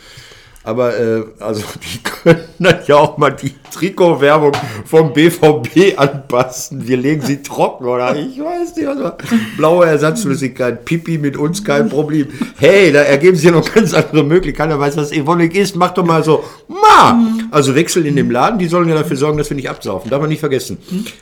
Aber, 0.64 0.99
äh, 0.99 1.25
also, 1.40 1.62
die 1.83 2.03
können 2.03 2.40
dann 2.59 2.81
ja 2.87 2.97
auch 2.97 3.16
mal 3.16 3.31
die 3.31 3.55
Trikotwerbung 3.73 4.53
vom 4.85 5.12
BVB 5.12 5.99
anpassen. 5.99 6.87
Wir 6.87 6.97
legen 6.97 7.23
sie 7.23 7.42
trocken 7.42 7.87
oder 7.87 8.14
ich 8.16 8.38
weiß 8.38 8.77
nicht. 8.77 8.87
Was 8.87 9.03
war. 9.03 9.16
Blaue 9.57 9.87
Ersatzflüssigkeit, 9.87 10.85
Pipi 10.85 11.18
mit 11.18 11.37
uns 11.37 11.64
kein 11.64 11.88
Problem. 11.88 12.29
Hey, 12.59 12.92
da 12.92 13.01
ergeben 13.01 13.37
sich 13.37 13.47
ja 13.47 13.53
noch 13.53 13.73
ganz 13.73 13.94
andere 13.94 14.25
Möglichkeiten. 14.25 14.59
Keiner 14.59 14.81
weiß, 14.81 14.97
was 14.97 15.12
Evonik 15.12 15.55
ist. 15.55 15.77
Mach 15.77 15.92
doch 15.92 16.05
mal 16.05 16.25
so, 16.25 16.42
ma! 16.66 17.16
Also 17.53 17.77
Wechsel 17.77 18.05
in 18.07 18.16
dem 18.16 18.29
Laden, 18.29 18.59
die 18.59 18.66
sollen 18.66 18.88
ja 18.88 18.97
dafür 18.97 19.16
sorgen, 19.16 19.38
dass 19.38 19.51
wir 19.51 19.55
nicht 19.55 19.71
absaufen. 19.71 20.11
Darf 20.11 20.21
man 20.21 20.29
nicht 20.29 20.40
vergessen. 20.40 20.79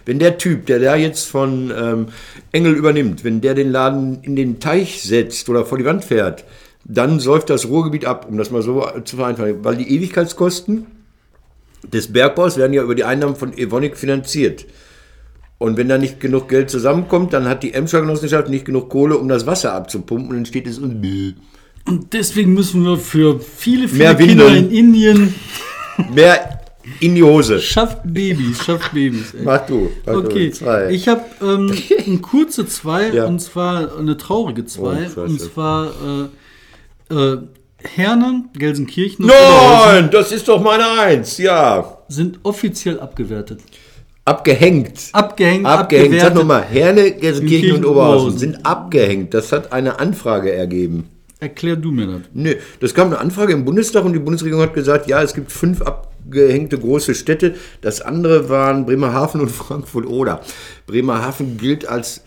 Wenn 0.06 0.18
der 0.18 0.38
Typ, 0.38 0.64
der 0.64 0.78
da 0.78 0.96
jetzt 0.96 1.28
von 1.28 1.70
ähm, 1.76 2.06
Engel 2.52 2.72
übernimmt, 2.72 3.24
wenn 3.24 3.42
der 3.42 3.54
den 3.54 3.70
Laden 3.70 4.20
in 4.22 4.36
den 4.36 4.58
Teich 4.58 5.02
setzt 5.02 5.50
oder 5.50 5.66
vor 5.66 5.76
die 5.76 5.84
Wand 5.84 6.02
fährt, 6.02 6.44
dann 6.88 7.18
säuft 7.20 7.50
das 7.50 7.66
Ruhrgebiet 7.66 8.04
ab, 8.04 8.26
um 8.28 8.38
das 8.38 8.50
mal 8.50 8.62
so 8.62 8.86
zu 9.04 9.16
vereinfachen. 9.16 9.64
Weil 9.64 9.76
die 9.76 9.94
Ewigkeitskosten 9.94 10.86
des 11.92 12.12
Bergbaus 12.12 12.56
werden 12.56 12.72
ja 12.72 12.82
über 12.82 12.94
die 12.94 13.04
Einnahmen 13.04 13.36
von 13.36 13.56
Evonik 13.56 13.96
finanziert. 13.96 14.66
Und 15.58 15.76
wenn 15.78 15.88
da 15.88 15.98
nicht 15.98 16.20
genug 16.20 16.48
Geld 16.48 16.70
zusammenkommt, 16.70 17.32
dann 17.32 17.48
hat 17.48 17.62
die 17.62 17.72
Emscher 17.72 18.00
Genossenschaft 18.02 18.48
nicht 18.50 18.64
genug 18.66 18.90
Kohle, 18.90 19.16
um 19.16 19.28
das 19.28 19.46
Wasser 19.46 19.72
abzupumpen. 19.72 20.28
Und 20.30 20.36
dann 20.36 20.46
steht 20.46 20.66
es 20.66 20.78
und 20.78 21.02
Und 21.86 22.12
deswegen 22.12 22.52
müssen 22.54 22.84
wir 22.84 22.98
für 22.98 23.40
viele, 23.40 23.88
viele 23.88 24.04
Mehr 24.04 24.14
Kinder 24.14 24.46
Windeln. 24.46 24.70
in 24.70 24.70
Indien 24.70 25.34
mehr 26.14 26.60
in 27.00 27.14
die 27.16 27.22
Hose. 27.22 27.58
schafft 27.58 27.98
Babys, 28.04 28.62
schafft 28.64 28.92
Babys. 28.92 29.34
Ey. 29.34 29.40
Mach 29.44 29.66
du. 29.66 29.90
Mach 30.04 30.14
Okay, 30.14 30.50
du. 30.50 30.54
Zwei. 30.56 30.90
ich 30.90 31.08
habe 31.08 31.22
ähm, 31.42 31.72
eine 32.06 32.18
kurze 32.18 32.66
zwei 32.66 33.08
Ja. 33.08 33.24
und 33.26 33.40
zwar 33.40 33.96
eine 33.98 34.16
traurige 34.16 34.66
zwei 34.66 35.08
Oh, 35.16 35.20
und 35.22 35.40
zwar 35.40 35.86
äh, 35.88 36.28
äh, 37.10 37.36
Herne, 37.94 38.44
Gelsenkirchen 38.54 39.26
Nein, 39.26 40.10
das 40.10 40.32
ist 40.32 40.48
doch 40.48 40.60
meine 40.60 40.84
Eins. 41.00 41.38
Ja. 41.38 41.98
sind 42.08 42.40
offiziell 42.42 42.98
abgewertet. 43.00 43.60
Abgehängt. 44.24 45.10
Abgehängt, 45.12 45.66
Abgehängt. 45.66 46.20
Sag 46.20 46.34
nochmal, 46.34 46.64
Herne, 46.64 47.12
Gelsenkirchen 47.12 47.60
Kirchen 47.60 47.84
und 47.84 47.90
Oberhausen 47.90 48.16
Oberhausen. 48.18 48.38
sind 48.38 48.66
abgehängt. 48.66 49.34
Das 49.34 49.52
hat 49.52 49.72
eine 49.72 50.00
Anfrage 50.00 50.52
ergeben. 50.52 51.08
Erklär 51.38 51.76
du 51.76 51.92
mir 51.92 52.06
das. 52.06 52.20
Nö, 52.32 52.54
das 52.80 52.92
kam 52.94 53.08
eine 53.08 53.18
Anfrage 53.18 53.52
im 53.52 53.64
Bundestag 53.64 54.04
und 54.04 54.14
die 54.14 54.18
Bundesregierung 54.18 54.62
hat 54.62 54.74
gesagt, 54.74 55.06
ja, 55.06 55.22
es 55.22 55.32
gibt 55.34 55.52
fünf 55.52 55.80
abgehängte 55.82 56.78
große 56.78 57.14
Städte. 57.14 57.54
Das 57.82 58.00
andere 58.00 58.48
waren 58.48 58.84
Bremerhaven 58.84 59.40
und 59.42 59.50
Frankfurt-Oder. 59.52 60.40
Bremerhaven 60.86 61.56
gilt 61.56 61.86
als 61.86 62.22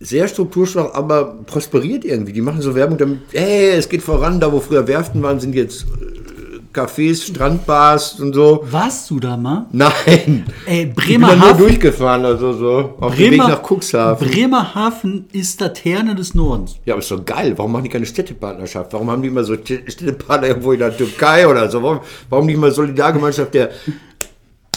sehr 0.00 0.28
strukturschwach, 0.28 0.94
aber 0.94 1.36
prosperiert 1.46 2.04
irgendwie. 2.04 2.32
Die 2.32 2.40
machen 2.40 2.60
so 2.62 2.74
Werbung 2.74 2.98
damit, 2.98 3.18
hey, 3.32 3.70
es 3.70 3.88
geht 3.88 4.02
voran, 4.02 4.38
da 4.40 4.52
wo 4.52 4.60
früher 4.60 4.86
Werften 4.86 5.22
waren, 5.22 5.40
sind 5.40 5.54
jetzt 5.54 5.82
äh, 6.00 6.58
Cafés, 6.72 7.26
Strandbars 7.26 8.20
und 8.20 8.32
so. 8.34 8.64
Warst 8.70 9.10
du 9.10 9.18
da 9.18 9.36
mal? 9.36 9.66
Nein. 9.72 10.44
Ey, 10.66 10.82
Ich 10.82 10.94
bin 10.94 11.20
da 11.22 11.28
nur 11.28 11.36
Bremerhaven, 11.36 11.58
durchgefahren, 11.58 12.24
also 12.26 12.52
so, 12.52 12.94
auf 13.00 13.16
dem 13.16 13.30
Weg 13.32 13.38
nach 13.38 13.62
Cuxhaven. 13.68 14.28
Bremerhaven 14.28 15.26
ist 15.32 15.60
das 15.60 15.72
Herne 15.84 16.14
des 16.14 16.34
Nordens. 16.34 16.76
Ja, 16.84 16.94
aber 16.94 17.00
ist 17.02 17.10
doch 17.10 17.24
geil. 17.24 17.54
Warum 17.56 17.72
machen 17.72 17.84
die 17.84 17.90
keine 17.90 18.06
Städtepartnerschaft? 18.06 18.92
Warum 18.92 19.10
haben 19.10 19.22
die 19.22 19.28
immer 19.28 19.42
so 19.42 19.54
Städte- 19.54 19.90
Städtepartner 19.90 20.48
irgendwo 20.48 20.72
in 20.72 20.78
der 20.78 20.96
Türkei 20.96 21.48
oder 21.48 21.68
so? 21.68 21.82
Warum, 21.82 22.00
warum 22.30 22.46
nicht 22.46 22.58
mal 22.58 22.70
Solidargemeinschaft 22.70 23.52
der, 23.54 23.70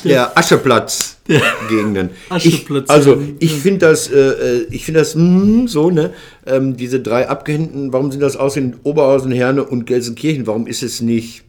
der 0.04 0.38
Ascheplatz-Gegenden? 0.38 2.10
Ascheplatz- 2.30 2.84
Ich, 2.86 2.90
also, 2.90 3.22
ich 3.40 3.54
finde 3.54 3.80
das, 3.88 4.10
äh, 4.10 4.18
äh, 4.18 4.68
ich 4.72 4.86
finde 4.86 5.00
das 5.02 5.16
mm, 5.16 5.68
so, 5.68 5.90
ne? 5.90 6.14
Ähm, 6.46 6.78
diese 6.78 7.00
drei 7.00 7.28
Abgehängten, 7.30 7.94
warum 7.94 8.12
sind 8.12 8.22
das 8.22 8.36
aus 8.38 8.58
in 8.58 8.76
Oberhausen, 8.84 9.32
Herne 9.32 9.64
und 9.64 9.86
Gelsenkirchen? 9.86 10.48
Warum 10.48 10.68
ist 10.68 10.84
es 10.84 11.02
nicht 11.02 11.44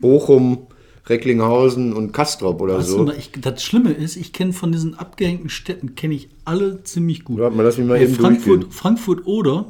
Bochum, 0.00 0.66
Recklinghausen 1.08 1.92
und 1.92 2.12
Kastrop 2.12 2.60
oder 2.60 2.78
Weißt 2.78 2.88
du 2.90 3.06
so? 3.06 3.12
ich, 3.12 3.30
das 3.40 3.62
Schlimme 3.62 3.92
ist, 3.92 4.16
ich 4.16 4.32
kenne 4.32 4.52
von 4.52 4.72
diesen 4.72 4.98
abgehängten 4.98 5.48
Städten, 5.50 5.94
kenne 5.94 6.14
ich 6.14 6.28
alle 6.44 6.82
ziemlich 6.82 7.24
gut. 7.24 7.38
Warte 7.38 7.56
mal, 7.56 7.62
lass 7.62 7.78
mich 7.78 7.86
mal 7.86 7.96
Ey, 7.96 8.04
eben 8.04 8.14
Frankfurt, 8.14 8.46
durchgehen. 8.62 8.72
Frankfurt 8.72 9.26
oder? 9.26 9.66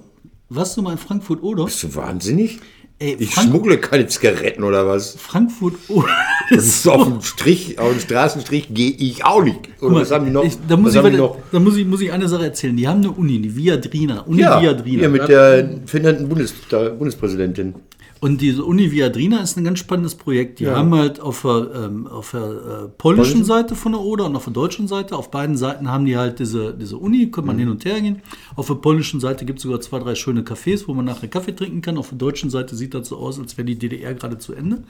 Warst 0.49 0.77
du 0.77 0.83
mal 0.83 0.93
in 0.93 0.99
Frankfurt 0.99 1.43
oder? 1.43 1.65
Bist 1.65 1.83
du 1.83 1.95
wahnsinnig? 1.95 2.61
Ey, 2.99 3.15
ich 3.19 3.35
Frank- 3.35 3.49
schmuggle 3.51 3.77
keine 3.77 4.07
Zigaretten 4.07 4.65
oder 4.65 4.87
was? 4.87 5.17
Frankfurt 5.17 5.75
oder? 5.89 6.09
Das 6.51 6.65
ist 6.67 6.89
auf 6.89 7.05
dem 7.07 7.21
Strich, 7.23 7.79
auf 7.79 7.91
dem 7.91 8.01
Straßenstrich 8.01 8.69
gehe 8.73 8.91
ich 8.91 9.23
auch 9.25 9.43
nicht. 9.43 9.61
Oder 9.83 9.97
was 9.97 10.11
haben 10.11 10.25
die 10.25 10.31
noch? 10.31 10.45
Ich, 10.45 10.57
da 10.67 10.77
muss, 10.79 10.95
ich, 10.95 11.03
weiter- 11.03 11.17
noch? 11.19 11.37
da 11.53 11.59
muss, 11.61 11.77
ich, 11.77 11.85
muss 11.87 12.01
ich 12.01 12.11
eine 12.11 12.27
Sache 12.27 12.45
erzählen. 12.45 12.75
Die 12.77 12.89
haben 12.89 13.01
eine 13.01 13.11
Uni, 13.11 13.39
die 13.41 13.55
Viadrina. 13.55 14.21
Uni 14.23 14.41
Ja, 14.41 14.63
Viadrina. 14.63 14.99
hier 15.01 15.09
mit 15.11 15.29
der 15.29 15.79
finnenden 15.85 16.29
Bundes, 16.29 16.55
Bundespräsidentin. 16.99 17.75
Und 18.19 18.41
diese 18.41 18.65
Uni 18.65 18.91
Viadrina 18.91 19.41
ist 19.41 19.57
ein 19.59 19.65
ganz 19.65 19.79
spannendes 19.79 20.15
Projekt. 20.15 20.59
Die 20.59 20.65
Ja. 20.65 20.77
haben 20.77 20.95
halt 20.95 21.21
auf 21.21 21.43
der, 21.43 21.71
ähm, 21.85 22.07
auf 22.07 22.31
der 22.31 22.41
äh, 22.41 22.89
polnischen 22.97 23.45
Seite 23.45 23.75
von 23.75 23.93
der 23.93 24.01
Oder 24.01 24.25
und 24.25 24.35
auf 24.37 24.45
der 24.45 24.55
deutschen 24.55 24.89
Seite, 24.89 25.15
auf 25.17 25.31
beiden 25.31 25.57
Seiten 25.57 25.91
haben 25.91 26.07
die 26.07 26.17
halt 26.17 26.39
diese, 26.39 26.73
diese 26.73 26.97
Uni, 26.97 27.31
kann 27.31 27.45
Mhm. 27.45 27.47
man 27.49 27.59
hin 27.59 27.69
und 27.69 27.85
her 27.85 28.01
gehen. 28.01 28.23
Auf 28.57 28.69
der 28.69 28.75
polnischen 28.77 29.21
Seite 29.21 29.45
gibt 29.45 29.59
es 29.59 29.65
sogar 29.65 29.81
zwei, 29.83 29.99
drei 29.99 30.15
schöne 30.15 30.43
Cafés, 30.43 30.85
wo 30.89 30.95
man 30.95 31.05
nachher 31.05 31.29
Kaffee 31.29 31.53
trinken 31.55 31.83
kann. 31.83 31.99
Auf 31.99 32.09
der 32.09 32.19
deutschen 32.19 32.49
Seite 32.49 32.75
sieht 32.75 32.95
das 32.95 33.09
so 33.09 33.17
aus, 33.19 33.39
als 33.39 33.59
wäre 33.59 33.67
die 33.67 33.79
DDR 33.79 34.15
gerade 34.15 34.39
zu 34.39 34.55
Ende. 34.55 34.83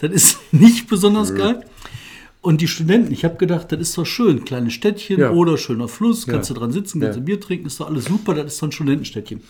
Das 0.00 0.10
ist 0.10 0.38
nicht 0.52 0.88
besonders 0.88 1.34
geil. 1.34 1.64
Und 2.40 2.60
die 2.60 2.66
Studenten, 2.66 3.12
ich 3.12 3.24
habe 3.24 3.36
gedacht, 3.36 3.70
das 3.70 3.78
ist 3.78 3.96
doch 3.96 4.04
schön. 4.04 4.44
Kleine 4.44 4.72
Städtchen 4.72 5.20
Ja. 5.20 5.30
oder 5.30 5.56
schöner 5.56 5.86
Fluss, 5.86 6.26
kannst 6.26 6.50
Ja. 6.50 6.54
du 6.54 6.60
dran 6.60 6.72
sitzen, 6.72 7.00
kannst 7.00 7.16
du 7.18 7.22
Bier 7.22 7.40
trinken, 7.40 7.66
ist 7.68 7.78
doch 7.78 7.86
alles 7.86 8.06
super, 8.06 8.34
das 8.34 8.54
ist 8.54 8.60
doch 8.62 8.66
ein 8.66 8.72
Studentenstädtchen. 8.72 9.40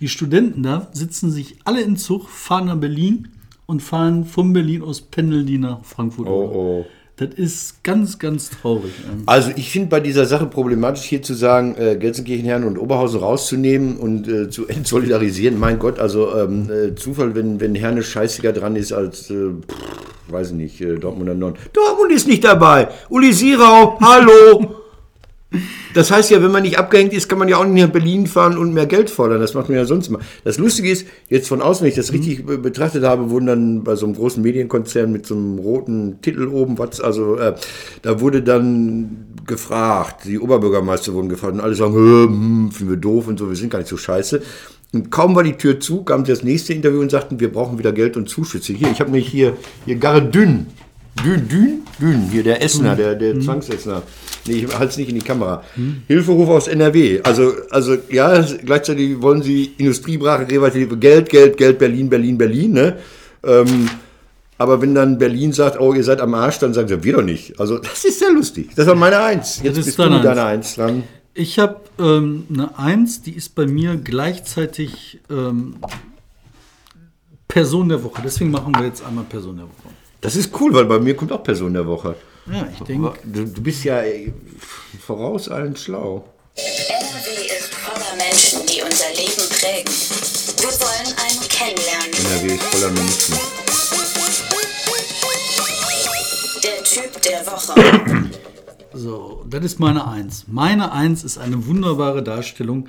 Die 0.00 0.08
Studenten 0.08 0.62
da 0.62 0.88
sitzen 0.92 1.30
sich 1.30 1.56
alle 1.64 1.80
in 1.82 1.96
Zug, 1.96 2.28
fahren 2.28 2.66
nach 2.66 2.76
Berlin 2.76 3.28
und 3.66 3.80
fahren 3.80 4.24
von 4.24 4.52
Berlin 4.52 4.82
aus 4.82 5.00
pendeln 5.00 5.46
die 5.46 5.58
nach 5.58 5.84
Frankfurt. 5.84 6.26
Oh, 6.26 6.50
oh. 6.52 6.86
Das 7.16 7.28
ist 7.36 7.84
ganz, 7.84 8.18
ganz 8.18 8.50
traurig. 8.50 8.92
Also 9.26 9.52
ich 9.54 9.70
finde 9.70 9.88
bei 9.88 10.00
dieser 10.00 10.26
Sache 10.26 10.46
problematisch 10.46 11.04
hier 11.04 11.22
zu 11.22 11.32
sagen, 11.34 11.76
äh, 11.78 11.94
Gelsenkirchen, 11.96 12.44
Herne 12.44 12.66
und 12.66 12.76
Oberhausen 12.76 13.20
rauszunehmen 13.20 13.98
und 13.98 14.26
äh, 14.26 14.50
zu 14.50 14.66
entsolidarisieren. 14.68 15.56
Mein 15.56 15.78
Gott, 15.78 16.00
also 16.00 16.34
ähm, 16.36 16.68
äh, 16.68 16.94
Zufall, 16.96 17.36
wenn, 17.36 17.60
wenn 17.60 17.76
Herne 17.76 18.02
scheißiger 18.02 18.52
dran 18.52 18.74
ist 18.74 18.92
als, 18.92 19.30
äh, 19.30 19.50
pff, 19.50 20.32
weiß 20.32 20.48
ich 20.50 20.56
nicht, 20.56 20.80
äh, 20.80 20.96
Dortmund 20.96 21.30
und 21.30 21.38
Nord. 21.38 21.58
Dortmund 21.72 22.10
ist 22.10 22.26
nicht 22.26 22.42
dabei. 22.42 22.88
Uli 23.08 23.32
Sirau, 23.32 23.96
hallo. 24.00 24.83
Das 25.94 26.10
heißt 26.10 26.30
ja, 26.30 26.42
wenn 26.42 26.50
man 26.50 26.62
nicht 26.62 26.78
abgehängt 26.78 27.12
ist, 27.12 27.28
kann 27.28 27.38
man 27.38 27.48
ja 27.48 27.56
auch 27.56 27.64
nicht 27.64 27.82
nach 27.84 27.92
Berlin 27.92 28.26
fahren 28.26 28.58
und 28.58 28.74
mehr 28.74 28.86
Geld 28.86 29.10
fordern. 29.10 29.40
Das 29.40 29.54
macht 29.54 29.68
man 29.68 29.78
ja 29.78 29.84
sonst 29.84 30.08
immer. 30.08 30.18
Das 30.42 30.58
Lustige 30.58 30.90
ist, 30.90 31.06
jetzt 31.28 31.48
von 31.48 31.62
außen, 31.62 31.82
wenn 31.82 31.88
ich 31.90 31.94
das 31.96 32.12
richtig 32.12 32.44
be- 32.44 32.58
betrachtet 32.58 33.04
habe, 33.04 33.30
wurden 33.30 33.46
dann 33.46 33.84
bei 33.84 33.94
so 33.94 34.06
einem 34.06 34.14
großen 34.14 34.42
Medienkonzern 34.42 35.12
mit 35.12 35.26
so 35.26 35.34
einem 35.34 35.58
roten 35.58 36.20
Titel 36.20 36.48
oben, 36.48 36.78
was, 36.78 37.00
also 37.00 37.36
äh, 37.36 37.54
da 38.02 38.20
wurde 38.20 38.42
dann 38.42 39.26
gefragt, 39.46 40.24
die 40.24 40.38
Oberbürgermeister 40.38 41.12
wurden 41.12 41.28
gefragt 41.28 41.54
und 41.54 41.60
alle 41.60 41.74
sagen, 41.74 41.94
"Hö, 41.94 42.26
hm, 42.26 42.70
finden 42.72 42.92
wir 42.92 42.98
doof 42.98 43.28
und 43.28 43.38
so, 43.38 43.48
wir 43.48 43.56
sind 43.56 43.70
gar 43.70 43.78
nicht 43.78 43.88
so 43.88 43.96
scheiße. 43.96 44.42
Und 44.92 45.10
kaum 45.10 45.34
war 45.34 45.42
die 45.42 45.54
Tür 45.54 45.80
zu, 45.80 46.04
kam 46.04 46.24
das 46.24 46.44
nächste 46.44 46.72
Interview 46.72 47.00
und 47.00 47.10
sagten, 47.10 47.40
wir 47.40 47.52
brauchen 47.52 47.78
wieder 47.78 47.92
Geld 47.92 48.16
und 48.16 48.28
Zuschüsse. 48.28 48.72
Hier, 48.72 48.90
ich 48.92 49.00
habe 49.00 49.10
nämlich 49.10 49.28
hier, 49.28 49.56
hier 49.86 49.96
Garre 49.96 50.22
Dünn. 50.22 50.66
Dün, 51.22 51.48
Dün, 51.48 51.82
Dün, 52.00 52.28
hier 52.30 52.42
der 52.42 52.62
Essener, 52.62 52.96
der, 52.96 53.14
der 53.14 53.40
Zwangsessener. 53.40 54.02
Nee, 54.46 54.54
ich 54.54 54.66
halte 54.74 54.90
es 54.90 54.96
nicht 54.96 55.08
in 55.08 55.14
die 55.14 55.22
Kamera. 55.22 55.62
Hilferuf 56.08 56.48
aus 56.48 56.68
NRW. 56.68 57.20
Also, 57.22 57.52
also 57.70 57.96
ja, 58.10 58.42
gleichzeitig 58.64 59.22
wollen 59.22 59.42
sie 59.42 59.74
Industriebrache, 59.78 60.46
Geld, 60.46 61.28
Geld, 61.30 61.56
Geld, 61.56 61.78
Berlin, 61.78 62.10
Berlin, 62.10 62.36
Berlin. 62.36 62.72
Ne? 62.72 62.96
Ähm, 63.44 63.88
aber 64.58 64.80
wenn 64.82 64.94
dann 64.94 65.18
Berlin 65.18 65.52
sagt, 65.52 65.80
oh, 65.80 65.94
ihr 65.94 66.04
seid 66.04 66.20
am 66.20 66.34
Arsch, 66.34 66.58
dann 66.58 66.74
sagen 66.74 66.88
sie, 66.88 67.02
wir 67.02 67.12
doch 67.14 67.22
nicht. 67.22 67.58
Also 67.58 67.78
das 67.78 68.04
ist 68.04 68.18
sehr 68.18 68.30
lustig. 68.30 68.70
Das 68.74 68.86
war 68.86 68.94
meine 68.94 69.18
Eins. 69.20 69.60
Jetzt 69.62 69.78
ist 69.78 69.86
bist 69.86 69.98
du 69.98 70.02
deine 70.02 70.16
Eins. 70.16 70.24
deiner 70.24 70.44
Eins 70.44 70.74
dran. 70.74 71.02
Ich 71.32 71.58
habe 71.58 71.80
ähm, 71.98 72.46
eine 72.52 72.78
Eins, 72.78 73.22
die 73.22 73.32
ist 73.32 73.54
bei 73.54 73.66
mir 73.66 73.96
gleichzeitig 73.96 75.20
ähm, 75.30 75.76
Person 77.48 77.88
der 77.88 78.02
Woche. 78.04 78.22
Deswegen 78.24 78.50
machen 78.50 78.74
wir 78.76 78.86
jetzt 78.86 79.04
einmal 79.04 79.24
Person 79.24 79.56
der 79.56 79.66
Woche. 79.66 79.83
Das 80.24 80.36
ist 80.36 80.58
cool, 80.58 80.72
weil 80.72 80.86
bei 80.86 80.98
mir 80.98 81.14
kommt 81.14 81.32
auch 81.32 81.42
Person 81.42 81.74
der 81.74 81.86
Woche. 81.86 82.16
Ja, 82.50 82.66
ich 82.72 82.82
denke, 82.86 83.12
Du, 83.24 83.44
du 83.44 83.60
bist 83.62 83.84
ja 83.84 83.98
ey, 83.98 84.32
voraus 85.06 85.50
allen 85.50 85.76
schlau. 85.76 86.24
NRW 86.56 87.28
ist 87.58 87.74
voller 87.74 88.16
Menschen, 88.16 88.60
die 88.66 88.80
unser 88.80 89.10
Leben 89.20 89.46
prägen. 89.50 89.92
Wir 90.62 90.72
wollen 90.80 91.10
einen 91.24 91.48
kennenlernen. 91.50 92.10
NRW 92.24 92.54
ist 92.54 92.64
voller 92.64 92.90
Menschen. 92.92 93.34
Der 96.62 96.82
Typ 96.84 97.20
der 97.20 97.46
Woche. 97.46 98.30
So, 98.94 99.44
das 99.50 99.62
ist 99.62 99.78
meine 99.78 100.08
Eins. 100.08 100.44
Meine 100.46 100.90
Eins 100.92 101.22
ist 101.22 101.36
eine 101.36 101.66
wunderbare 101.66 102.22
Darstellung, 102.22 102.88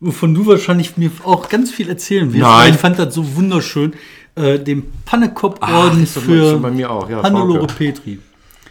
wovon 0.00 0.32
du 0.34 0.46
wahrscheinlich 0.46 0.96
mir 0.96 1.10
auch 1.24 1.50
ganz 1.50 1.70
viel 1.70 1.90
erzählen 1.90 2.32
wirst. 2.32 2.40
Nein. 2.42 2.72
Ich 2.72 2.80
fand 2.80 2.98
das 2.98 3.14
so 3.14 3.36
wunderschön. 3.36 3.92
Äh, 4.36 4.58
den 4.58 4.84
Ach, 5.04 5.10
Pannekopf-Orden 5.10 6.02
ist 6.02 6.16
doch 6.16 6.24
mal- 6.26 6.36
ist 6.36 6.44
für 6.44 6.52
doch 6.54 6.60
bei 6.62 6.70
mir 6.70 6.90
auch, 6.90 7.08
ja, 7.10 7.22
Hannelore 7.22 7.60
Frauke. 7.60 7.74
Petri. 7.74 8.18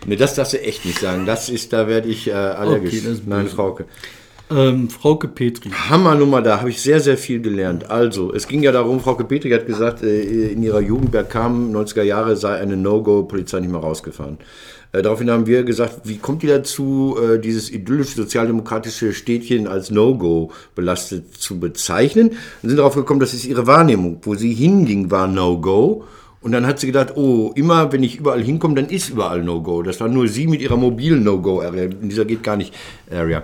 Ne, 0.06 0.16
das 0.16 0.36
darfst 0.36 0.54
du 0.54 0.62
echt 0.62 0.86
nicht 0.86 1.00
sagen. 1.00 1.26
Das 1.26 1.50
ist, 1.50 1.74
da 1.74 1.88
werde 1.88 2.08
ich 2.08 2.28
äh, 2.28 2.32
allergisch. 2.32 2.94
Okay, 2.94 3.02
das 3.04 3.14
ist 3.20 3.28
Nein. 3.28 3.48
Frauke. 3.48 3.86
Ähm, 4.52 4.90
Frauke 4.90 5.28
Petri. 5.28 5.70
Hammernummer, 5.70 6.42
da 6.42 6.60
habe 6.60 6.70
ich 6.72 6.82
sehr, 6.82 7.00
sehr 7.02 7.18
viel 7.18 7.40
gelernt. 7.42 7.90
Also, 7.92 8.34
es 8.34 8.48
ging 8.48 8.64
ja 8.64 8.72
darum, 8.72 9.00
Frau 9.00 9.14
Petri 9.14 9.52
hat 9.52 9.68
gesagt, 9.68 10.02
äh, 10.02 10.22
in 10.52 10.64
ihrer 10.64 10.80
Jugend 10.80 11.14
kam 11.30 11.72
90er 11.72 12.02
Jahre, 12.02 12.36
sei 12.36 12.56
eine 12.56 12.76
No-Go-Polizei 12.78 13.60
nicht 13.60 13.72
mehr 13.72 13.82
rausgefahren. 13.82 14.38
Äh, 14.92 15.02
daraufhin 15.04 15.30
haben 15.30 15.46
wir 15.46 15.64
gesagt, 15.64 16.02
wie 16.06 16.18
kommt 16.18 16.42
die 16.42 16.48
dazu, 16.48 17.16
äh, 17.22 17.40
dieses 17.40 17.70
idyllische 17.70 18.16
sozialdemokratische 18.16 19.14
Städtchen 19.14 19.68
als 19.68 19.92
No-Go 19.92 20.52
belastet 20.74 21.36
zu 21.36 21.60
bezeichnen? 21.60 22.30
Und 22.62 22.70
sind 22.70 22.78
darauf 22.78 22.96
gekommen, 22.96 23.20
das 23.20 23.34
ist 23.34 23.46
ihre 23.46 23.68
Wahrnehmung. 23.68 24.20
Wo 24.24 24.36
sie 24.36 24.54
hinging, 24.54 25.12
war 25.12 25.28
No-Go. 25.28 26.06
Und 26.42 26.54
dann 26.54 26.66
hat 26.66 26.80
sie 26.80 26.88
gedacht, 26.88 27.18
oh, 27.18 27.52
immer 27.56 27.92
wenn 27.92 28.02
ich 28.02 28.18
überall 28.18 28.42
hinkomme, 28.42 28.76
dann 28.76 28.88
ist 28.88 29.10
überall 29.10 29.44
No-Go. 29.44 29.84
Das 29.84 30.00
war 30.00 30.08
nur 30.08 30.28
sie 30.28 30.48
mit 30.48 30.62
ihrer 30.62 30.78
mobilen 30.78 31.24
No-Go-Area. 31.24 31.84
In 31.84 32.10
dieser 32.10 32.26
geht 32.26 32.44
gar 32.44 32.56
nicht 32.56 32.74
Area. 33.12 33.44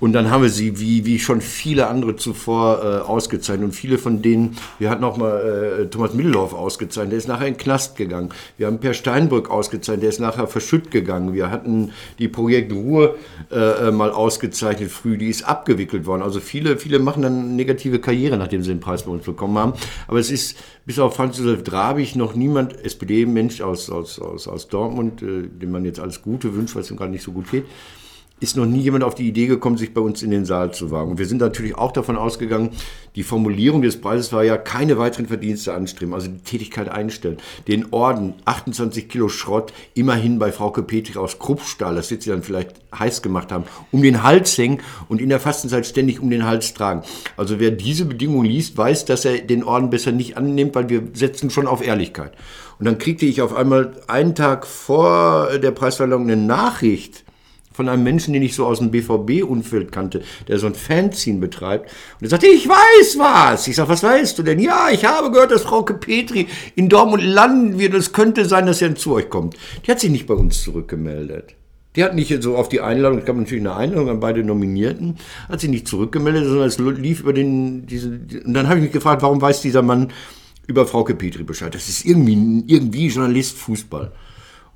Und 0.00 0.14
dann 0.14 0.30
haben 0.30 0.42
wir 0.42 0.48
sie, 0.48 0.80
wie, 0.80 1.04
wie 1.04 1.18
schon 1.18 1.40
viele 1.42 1.86
andere 1.86 2.16
zuvor, 2.16 2.82
äh, 2.82 2.86
ausgezeichnet. 3.06 3.66
Und 3.66 3.72
viele 3.72 3.98
von 3.98 4.22
denen, 4.22 4.56
wir 4.78 4.90
hatten 4.90 5.04
auch 5.04 5.18
mal 5.18 5.82
äh, 5.82 5.86
Thomas 5.86 6.14
Middeldorf 6.14 6.54
ausgezeichnet, 6.54 7.12
der 7.12 7.18
ist 7.18 7.28
nachher 7.28 7.46
in 7.46 7.54
den 7.54 7.60
Knast 7.60 7.96
gegangen. 7.96 8.30
Wir 8.56 8.66
haben 8.66 8.78
Per 8.78 8.94
Steinbrück 8.94 9.50
ausgezeichnet, 9.50 10.02
der 10.02 10.08
ist 10.08 10.20
nachher 10.20 10.46
verschütt 10.46 10.90
gegangen. 10.90 11.34
Wir 11.34 11.50
hatten 11.50 11.92
die 12.18 12.28
Projekt 12.28 12.72
Ruhr 12.72 13.16
äh, 13.52 13.88
äh, 13.88 13.90
mal 13.90 14.10
ausgezeichnet 14.10 14.90
früh, 14.90 15.18
die 15.18 15.28
ist 15.28 15.42
abgewickelt 15.42 16.06
worden. 16.06 16.22
Also 16.22 16.40
viele, 16.40 16.78
viele 16.78 16.98
machen 16.98 17.22
dann 17.22 17.56
negative 17.56 17.98
Karriere, 18.00 18.38
nachdem 18.38 18.62
sie 18.62 18.70
den 18.70 18.80
Preis 18.80 19.02
bei 19.04 19.10
uns 19.10 19.24
bekommen 19.24 19.58
haben. 19.58 19.74
Aber 20.08 20.18
es 20.18 20.30
ist 20.30 20.56
bis 20.86 20.98
auf 20.98 21.14
Franz 21.14 21.38
Josef 21.38 21.62
Drabig 21.62 22.16
noch 22.16 22.34
niemand, 22.34 22.82
SPD-Mensch 22.84 23.60
aus, 23.60 23.90
aus, 23.90 24.18
aus, 24.18 24.48
aus 24.48 24.68
Dortmund, 24.68 25.22
äh, 25.22 25.42
dem 25.46 25.70
man 25.70 25.84
jetzt 25.84 26.00
alles 26.00 26.22
Gute 26.22 26.54
wünscht, 26.54 26.74
weil 26.74 26.82
es 26.82 26.90
ihm 26.90 26.96
gerade 26.96 27.10
nicht 27.10 27.22
so 27.22 27.32
gut 27.32 27.50
geht, 27.50 27.66
ist 28.40 28.56
noch 28.56 28.66
nie 28.66 28.80
jemand 28.80 29.04
auf 29.04 29.14
die 29.14 29.28
Idee 29.28 29.46
gekommen, 29.46 29.76
sich 29.76 29.94
bei 29.94 30.00
uns 30.00 30.22
in 30.22 30.30
den 30.30 30.44
Saal 30.46 30.72
zu 30.72 30.90
wagen. 30.90 31.12
Und 31.12 31.18
wir 31.18 31.26
sind 31.26 31.40
natürlich 31.40 31.76
auch 31.76 31.92
davon 31.92 32.16
ausgegangen, 32.16 32.70
die 33.16 33.22
Formulierung 33.22 33.82
des 33.82 34.00
Preises 34.00 34.32
war 34.32 34.44
ja 34.44 34.56
keine 34.56 34.98
weiteren 34.98 35.26
Verdienste 35.26 35.74
anstreben, 35.74 36.14
also 36.14 36.28
die 36.28 36.38
Tätigkeit 36.38 36.88
einstellen. 36.88 37.38
Den 37.68 37.92
Orden, 37.92 38.34
28 38.46 39.08
Kilo 39.08 39.28
Schrott, 39.28 39.72
immerhin 39.94 40.38
bei 40.38 40.52
Frauke 40.52 40.82
Petri 40.82 41.18
aus 41.18 41.38
Kruppstahl, 41.38 41.94
das 41.94 42.10
wird 42.10 42.22
sie 42.22 42.30
dann 42.30 42.42
vielleicht 42.42 42.74
heiß 42.98 43.22
gemacht 43.22 43.52
haben, 43.52 43.64
um 43.92 44.02
den 44.02 44.22
Hals 44.22 44.56
hängen 44.56 44.80
und 45.08 45.20
in 45.20 45.28
der 45.28 45.40
Fastenzeit 45.40 45.86
ständig 45.86 46.20
um 46.20 46.30
den 46.30 46.46
Hals 46.46 46.72
tragen. 46.72 47.02
Also 47.36 47.60
wer 47.60 47.70
diese 47.70 48.06
Bedingung 48.06 48.44
liest, 48.44 48.76
weiß, 48.76 49.04
dass 49.04 49.24
er 49.24 49.38
den 49.38 49.64
Orden 49.64 49.90
besser 49.90 50.12
nicht 50.12 50.36
annimmt, 50.36 50.74
weil 50.74 50.88
wir 50.88 51.02
setzen 51.12 51.50
schon 51.50 51.66
auf 51.66 51.84
Ehrlichkeit. 51.84 52.32
Und 52.78 52.86
dann 52.86 52.98
kriegte 52.98 53.26
ich 53.26 53.42
auf 53.42 53.54
einmal 53.54 53.92
einen 54.06 54.34
Tag 54.34 54.66
vor 54.66 55.58
der 55.58 55.70
Preisverleihung 55.70 56.22
eine 56.22 56.36
Nachricht, 56.36 57.24
von 57.80 57.88
einem 57.88 58.02
Menschen, 58.02 58.34
den 58.34 58.42
ich 58.42 58.54
so 58.54 58.66
aus 58.66 58.80
dem 58.80 58.90
BVB-Umfeld 58.90 59.90
kannte, 59.90 60.20
der 60.48 60.58
so 60.58 60.66
ein 60.66 60.74
Fanzine 60.74 61.38
betreibt. 61.38 61.90
Und 62.20 62.26
er 62.26 62.28
sagte, 62.28 62.46
ich 62.46 62.68
weiß 62.68 63.18
was. 63.18 63.66
Ich 63.68 63.76
sag, 63.76 63.88
was 63.88 64.02
weißt 64.02 64.38
du 64.38 64.42
denn? 64.42 64.58
Ja, 64.58 64.88
ich 64.92 65.06
habe 65.06 65.30
gehört, 65.30 65.50
dass 65.50 65.62
Frau 65.62 65.80
Petri 65.80 66.46
in 66.76 66.90
Dortmund 66.90 67.22
landen 67.22 67.78
wird. 67.78 67.94
Es 67.94 68.12
könnte 68.12 68.44
sein, 68.44 68.66
dass 68.66 68.82
er 68.82 68.94
zu 68.96 69.14
euch 69.14 69.30
kommt. 69.30 69.56
Die 69.86 69.90
hat 69.90 69.98
sich 69.98 70.10
nicht 70.10 70.26
bei 70.26 70.34
uns 70.34 70.62
zurückgemeldet. 70.62 71.54
Die 71.96 72.04
hat 72.04 72.14
nicht 72.14 72.42
so 72.42 72.54
auf 72.54 72.68
die 72.68 72.82
Einladung, 72.82 73.20
es 73.20 73.24
gab 73.24 73.36
natürlich 73.36 73.64
eine 73.64 73.74
Einladung 73.74 74.10
an 74.10 74.20
beide 74.20 74.44
Nominierten, 74.44 75.16
hat 75.48 75.60
sich 75.60 75.70
nicht 75.70 75.88
zurückgemeldet, 75.88 76.44
sondern 76.44 76.68
es 76.68 76.78
lief 76.78 77.20
über 77.20 77.32
den, 77.32 77.86
diese, 77.86 78.10
und 78.44 78.52
dann 78.52 78.68
habe 78.68 78.76
ich 78.76 78.84
mich 78.84 78.92
gefragt, 78.92 79.22
warum 79.22 79.40
weiß 79.40 79.62
dieser 79.62 79.80
Mann 79.80 80.12
über 80.66 80.86
Frau 80.86 81.02
Petri 81.02 81.44
Bescheid? 81.44 81.74
Das 81.74 81.88
ist 81.88 82.04
irgendwie, 82.04 82.62
irgendwie 82.66 83.06
Journalist 83.06 83.56
Fußball. 83.56 84.12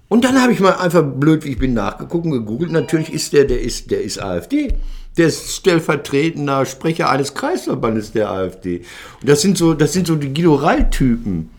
Und 0.09 0.25
dann 0.25 0.40
habe 0.40 0.53
ich 0.53 0.61
mal 0.61 0.73
einfach 0.73 1.03
blöd, 1.03 1.45
wie 1.45 1.51
ich 1.51 1.59
bin, 1.59 1.75
nachgeguckt 1.75 2.27
und 2.27 2.33
gegoogelt. 2.33 2.71
Natürlich 2.71 3.12
ist 3.12 3.33
der, 3.33 3.45
der 3.45 3.61
ist, 3.61 3.90
der 3.90 4.03
ist 4.03 4.23
AfD. 4.23 4.75
Der 5.17 5.29
ist 5.29 5.55
stellvertretender 5.55 6.67
Sprecher 6.67 7.09
eines 7.09 7.35
Kreisverbandes 7.35 8.12
der 8.12 8.31
AfD. 8.31 8.83
Und 9.21 9.29
das 9.29 9.43
sind 9.43 9.57
so, 9.57 9.75
das 9.75 9.93
sind 9.93 10.07
so 10.07 10.17
die 10.17 10.35
Guido 10.35 10.55
Rall-Typen. 10.55 11.51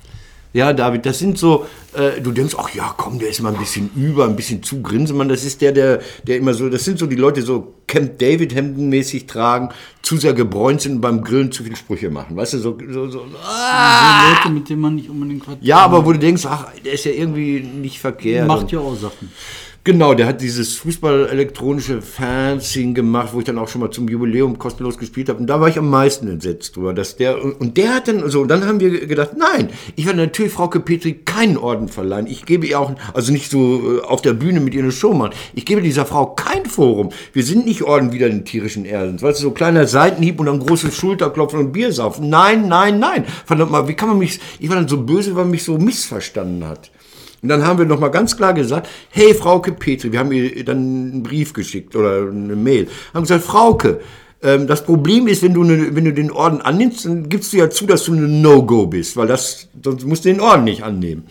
Ja, 0.56 0.72
David, 0.72 1.06
das 1.06 1.20
sind 1.20 1.38
so, 1.38 1.66
äh, 1.92 2.22
du 2.22 2.32
denkst, 2.32 2.56
ach 2.58 2.74
ja, 2.74 2.96
komm, 2.96 3.20
der 3.20 3.28
ist 3.28 3.42
mal 3.42 3.54
ein 3.54 3.60
bisschen 3.60 3.90
über, 3.94 4.24
ein 4.24 4.38
bisschen 4.38 4.64
zu 4.64 4.82
Grinsemann. 4.82 5.28
Das 5.28 5.44
ist 5.44 5.60
der, 5.60 5.74
der, 5.74 6.00
der 6.24 6.38
immer 6.38 6.54
so, 6.54 6.70
das 6.70 6.86
sind 6.86 6.98
so 6.98 7.08
die 7.08 7.18
Leute, 7.18 7.42
so 7.42 7.74
Camp 7.88 8.18
David 8.20 8.56
Hemden 8.56 8.88
mäßig 8.88 9.26
tragen, 9.26 9.68
zu 10.02 10.16
sehr 10.16 10.34
gebräunt 10.34 10.80
sind 10.80 10.94
und 10.94 11.02
beim 11.02 11.26
Grillen 11.26 11.52
zu 11.52 11.66
viele 11.66 11.76
Sprüche 11.76 12.10
machen. 12.10 12.38
Weißt 12.38 12.54
du, 12.54 12.60
so, 12.60 12.78
so, 12.90 13.10
so, 13.10 13.26
ah! 13.46 14.30
Leute, 14.30 14.50
mit 14.50 14.70
denen 14.70 14.80
man 14.80 14.96
nicht 14.96 15.10
unbedingt 15.10 15.44
quatscht. 15.44 15.62
Ja, 15.62 15.80
aber 15.80 16.06
wo 16.06 16.14
du 16.14 16.20
denkst, 16.20 16.46
ach, 16.46 16.68
der 16.86 16.94
ist 16.94 17.04
ja 17.04 17.12
irgendwie 17.12 17.60
nicht 17.60 18.00
verkehrt. 18.00 18.48
Macht 18.48 18.72
ja 18.72 18.80
auch 18.80 18.96
Sachen. 18.96 19.34
Genau, 19.86 20.16
der 20.16 20.26
hat 20.26 20.42
dieses 20.42 20.78
Fußball-elektronische 20.78 22.02
Fernsehen 22.02 22.96
gemacht, 22.96 23.30
wo 23.34 23.38
ich 23.38 23.46
dann 23.46 23.60
auch 23.60 23.68
schon 23.68 23.82
mal 23.82 23.92
zum 23.92 24.10
Jubiläum 24.10 24.58
kostenlos 24.58 24.98
gespielt 24.98 25.30
habe. 25.30 25.38
Und 25.38 25.46
da 25.46 25.62
war 25.62 25.68
ich 25.68 25.78
am 25.78 25.92
meisten 25.92 26.28
entsetzt 26.28 26.76
drüber, 26.76 26.92
dass 26.92 27.18
der, 27.18 27.40
und 27.46 27.78
der 27.78 27.94
hat 27.94 28.08
dann, 28.08 28.28
so, 28.32 28.42
und 28.42 28.48
dann 28.48 28.66
haben 28.66 28.80
wir 28.80 29.06
gedacht, 29.06 29.38
nein, 29.38 29.70
ich 29.96 30.08
werde 30.08 30.18
natürlich 30.18 30.52
Frauke 30.52 30.80
Petri 30.80 31.14
keinen 31.14 31.56
Orden 31.56 31.88
verleihen. 31.88 32.26
Ich 32.26 32.48
gebe 32.48 32.66
ihr 32.66 32.80
auch, 32.80 32.96
also 33.14 33.32
nicht 33.32 33.52
so 33.52 34.00
äh, 34.00 34.02
auf 34.02 34.24
der 34.24 34.34
Bühne 34.34 34.60
mit 34.60 34.74
ihr 34.74 34.82
eine 34.82 34.92
Show 34.92 35.14
machen. 35.14 35.34
Ich 35.54 35.68
gebe 35.68 35.84
dieser 35.84 36.08
Frau 36.08 36.34
kein 36.34 36.66
Forum. 36.66 37.12
Wir 37.34 37.44
sind 37.44 37.68
nicht 37.68 37.84
Orden 37.84 38.12
wieder 38.12 38.28
den 38.28 38.44
tierischen 38.44 38.86
Erdens. 38.86 39.22
Weißt 39.22 39.38
du, 39.38 39.44
so 39.44 39.52
kleiner 39.52 39.86
Seitenhieb 39.86 40.40
und 40.40 40.48
dann 40.48 40.58
großes 40.62 40.96
Schulterklopfen 40.96 41.60
und 41.60 41.74
Bier 41.74 41.94
saufen. 41.94 42.28
Nein, 42.28 42.68
nein, 42.68 42.98
nein. 42.98 43.24
Verdammt 43.46 43.70
mal, 43.70 43.88
wie 43.88 43.94
kann 43.94 44.10
man 44.10 44.18
mich, 44.18 44.40
ich 44.60 44.68
war 44.68 44.78
dann 44.78 44.88
so 44.88 45.04
böse, 45.04 45.36
weil 45.36 45.44
man 45.44 45.52
mich 45.52 45.64
so 45.64 45.78
missverstanden 45.78 46.66
hat. 46.68 46.90
Und 47.42 47.50
dann 47.50 47.66
haben 47.66 47.80
wir 47.80 47.86
nochmal 47.86 48.12
ganz 48.12 48.36
klar 48.38 48.54
gesagt, 48.54 48.90
hey 49.10 49.34
Frauke 49.34 49.72
Petri, 49.72 50.12
wir 50.12 50.20
haben 50.20 50.32
ihr 50.32 50.64
dann 50.66 50.78
einen 50.78 51.24
Brief 51.24 51.54
geschickt 51.54 51.96
oder 51.96 52.28
eine 52.30 52.56
Mail, 52.56 52.88
haben 53.14 53.24
gesagt, 53.24 53.44
Frauke, 53.44 54.00
ähm, 54.42 54.68
das 54.68 54.84
Problem 54.84 55.28
ist, 55.28 55.42
wenn 55.42 55.54
du, 55.54 55.64
ne, 55.64 55.96
wenn 55.96 56.06
du 56.06 56.14
den 56.14 56.32
Orden 56.32 56.62
annimmst, 56.62 57.06
dann 57.06 57.30
gibst 57.30 57.54
du 57.54 57.58
ja 57.58 57.70
zu, 57.70 57.86
dass 57.86 58.06
du 58.06 58.14
eine 58.14 58.28
No-Go 58.28 58.88
bist, 58.88 59.18
weil 59.18 59.28
das, 59.28 59.68
sonst 59.84 60.06
musst 60.06 60.26
du 60.26 60.30
den 60.30 60.40
Orden 60.40 60.64
nicht 60.64 60.84
annehmen. 60.84 61.26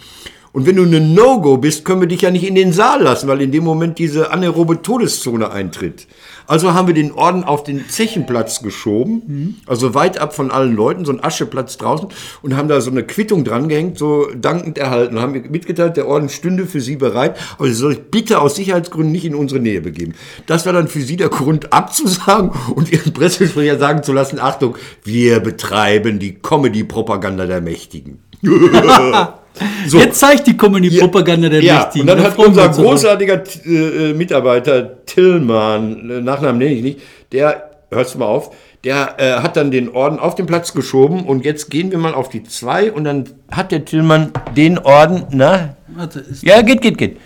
Und 0.54 0.66
wenn 0.66 0.76
du 0.76 0.84
eine 0.84 1.00
No-Go 1.00 1.56
bist, 1.56 1.84
können 1.84 2.00
wir 2.00 2.06
dich 2.06 2.20
ja 2.20 2.30
nicht 2.30 2.46
in 2.46 2.54
den 2.54 2.72
Saal 2.72 3.02
lassen, 3.02 3.26
weil 3.26 3.42
in 3.42 3.50
dem 3.50 3.64
Moment 3.64 3.98
diese 3.98 4.30
anaerobe 4.30 4.82
Todeszone 4.82 5.50
eintritt. 5.50 6.06
Also 6.46 6.74
haben 6.74 6.86
wir 6.86 6.94
den 6.94 7.10
Orden 7.10 7.42
auf 7.42 7.64
den 7.64 7.88
Zechenplatz 7.88 8.62
geschoben, 8.62 9.22
mhm. 9.26 9.54
also 9.66 9.94
weit 9.94 10.18
ab 10.18 10.32
von 10.32 10.52
allen 10.52 10.76
Leuten, 10.76 11.04
so 11.04 11.10
ein 11.10 11.24
Ascheplatz 11.24 11.76
draußen, 11.76 12.06
und 12.42 12.56
haben 12.56 12.68
da 12.68 12.80
so 12.80 12.92
eine 12.92 13.02
Quittung 13.02 13.42
drangehängt, 13.42 13.98
so 13.98 14.28
dankend 14.32 14.78
erhalten. 14.78 15.20
Haben 15.20 15.34
wir 15.34 15.40
mitgeteilt, 15.40 15.96
der 15.96 16.06
Orden 16.06 16.28
stünde 16.28 16.66
für 16.66 16.80
Sie 16.80 16.94
bereit, 16.94 17.36
aber 17.58 17.66
Sie 17.66 17.74
soll 17.74 17.96
sich 17.96 18.04
bitte 18.04 18.40
aus 18.40 18.54
Sicherheitsgründen 18.54 19.10
nicht 19.10 19.24
in 19.24 19.34
unsere 19.34 19.58
Nähe 19.58 19.80
begeben. 19.80 20.14
Das 20.46 20.66
war 20.66 20.72
dann 20.72 20.86
für 20.86 21.00
Sie 21.00 21.16
der 21.16 21.30
Grund 21.30 21.72
abzusagen 21.72 22.52
und 22.76 22.92
Ihren 22.92 23.12
Pressesprecher 23.12 23.80
sagen 23.80 24.04
zu 24.04 24.12
lassen, 24.12 24.38
Achtung, 24.38 24.76
wir 25.02 25.40
betreiben 25.40 26.20
die 26.20 26.36
Comedy-Propaganda 26.36 27.46
der 27.46 27.60
Mächtigen. 27.60 28.20
So. 29.86 29.98
Jetzt 29.98 30.18
zeigt 30.18 30.46
die 30.46 30.56
Comedy-Propaganda 30.56 31.48
der 31.48 31.62
ja, 31.62 31.74
Mächtigen. 31.74 32.08
Und 32.08 32.16
dann 32.16 32.24
hat 32.24 32.38
unser 32.38 32.68
großartiger 32.70 33.42
äh, 33.64 34.12
Mitarbeiter 34.12 35.04
Tillmann, 35.06 36.10
äh, 36.10 36.20
Nachnamen 36.20 36.58
nenne 36.58 36.72
ich 36.72 36.82
nicht, 36.82 37.00
der, 37.30 37.70
hörst 37.90 38.14
du 38.14 38.18
mal 38.18 38.26
auf, 38.26 38.50
der 38.82 39.14
äh, 39.18 39.40
hat 39.40 39.56
dann 39.56 39.70
den 39.70 39.90
Orden 39.90 40.18
auf 40.18 40.34
den 40.34 40.46
Platz 40.46 40.74
geschoben 40.74 41.24
und 41.24 41.44
jetzt 41.44 41.70
gehen 41.70 41.90
wir 41.90 41.98
mal 41.98 42.14
auf 42.14 42.28
die 42.28 42.42
zwei 42.42 42.90
und 42.92 43.04
dann 43.04 43.24
hat 43.50 43.70
der 43.72 43.84
Tillmann 43.84 44.32
den 44.56 44.78
Orden, 44.78 45.24
na? 45.30 45.76
Warte, 45.88 46.24
ja, 46.42 46.60
geht, 46.62 46.82
geht, 46.82 46.98
geht. 46.98 47.18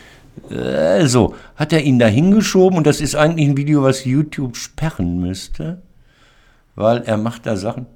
Äh, 0.50 1.06
so, 1.06 1.34
hat 1.56 1.72
er 1.72 1.82
ihn 1.82 1.98
da 1.98 2.06
hingeschoben 2.06 2.78
und 2.78 2.86
das 2.86 3.00
ist 3.00 3.16
eigentlich 3.16 3.48
ein 3.48 3.56
Video, 3.56 3.82
was 3.82 4.04
YouTube 4.04 4.56
sperren 4.56 5.20
müsste, 5.20 5.82
weil 6.74 7.02
er 7.06 7.16
macht 7.16 7.46
da 7.46 7.56
Sachen. 7.56 7.86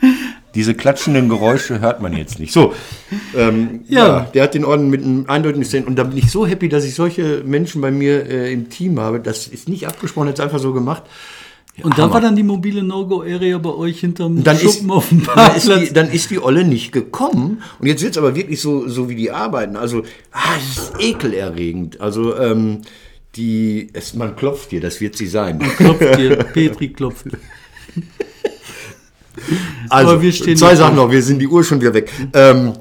Diese 0.58 0.74
klatschenden 0.74 1.28
Geräusche 1.28 1.78
hört 1.78 2.02
man 2.02 2.16
jetzt 2.16 2.40
nicht. 2.40 2.52
So, 2.52 2.74
ähm, 3.36 3.82
ja. 3.86 4.06
ja. 4.06 4.20
der 4.34 4.42
hat 4.42 4.54
den 4.54 4.64
Orden 4.64 4.90
mit 4.90 5.04
einem 5.04 5.26
eindeutigen 5.28 5.64
Szenen. 5.64 5.86
Und 5.86 5.94
da 5.94 6.02
bin 6.02 6.18
ich 6.18 6.32
so 6.32 6.48
happy, 6.48 6.68
dass 6.68 6.84
ich 6.84 6.96
solche 6.96 7.44
Menschen 7.46 7.80
bei 7.80 7.92
mir 7.92 8.28
äh, 8.28 8.52
im 8.52 8.68
Team 8.68 8.98
habe. 8.98 9.20
Das 9.20 9.46
ist 9.46 9.68
nicht 9.68 9.86
abgesprochen, 9.86 10.26
jetzt 10.26 10.40
einfach 10.40 10.58
so 10.58 10.72
gemacht. 10.72 11.04
Ja, 11.76 11.84
und 11.84 11.96
da 11.96 12.12
war 12.12 12.20
dann 12.20 12.34
die 12.34 12.42
mobile 12.42 12.82
No-Go-Area 12.82 13.56
bei 13.58 13.70
euch 13.70 14.00
hinterm 14.00 14.42
dann 14.42 14.58
Schuppen 14.58 14.88
ist, 14.88 14.90
auf 14.90 15.08
dem 15.10 15.22
Parkplatz. 15.22 15.66
Dann 15.66 15.80
ist, 15.80 15.90
die, 15.90 15.94
dann 15.94 16.10
ist 16.10 16.30
die 16.30 16.42
Olle 16.42 16.64
nicht 16.64 16.90
gekommen. 16.90 17.62
Und 17.78 17.86
jetzt 17.86 18.02
wird 18.02 18.14
es 18.14 18.18
aber 18.18 18.34
wirklich 18.34 18.60
so, 18.60 18.88
so 18.88 19.08
wie 19.08 19.14
die 19.14 19.30
arbeiten. 19.30 19.76
Also, 19.76 20.02
ah, 20.32 20.56
das 20.56 20.90
ist 20.90 20.92
ekelerregend. 20.98 22.00
Also, 22.00 22.36
ähm, 22.36 22.80
die, 23.36 23.90
es, 23.92 24.14
man 24.14 24.34
klopft 24.34 24.72
dir, 24.72 24.80
das 24.80 25.00
wird 25.00 25.16
sie 25.16 25.28
sein. 25.28 25.58
Man 25.58 25.70
klopft 25.70 26.18
dir, 26.18 26.34
Petri 26.52 26.88
klopft. 26.88 27.26
Also, 29.90 30.18
zwei 30.54 30.74
Sachen 30.74 30.96
noch, 30.96 31.10
wir 31.10 31.22
sind 31.22 31.38
die 31.38 31.48
Uhr 31.48 31.64
schon 31.64 31.80
wieder 31.80 31.94
weg. 31.94 32.10
Ähm, 32.34 32.74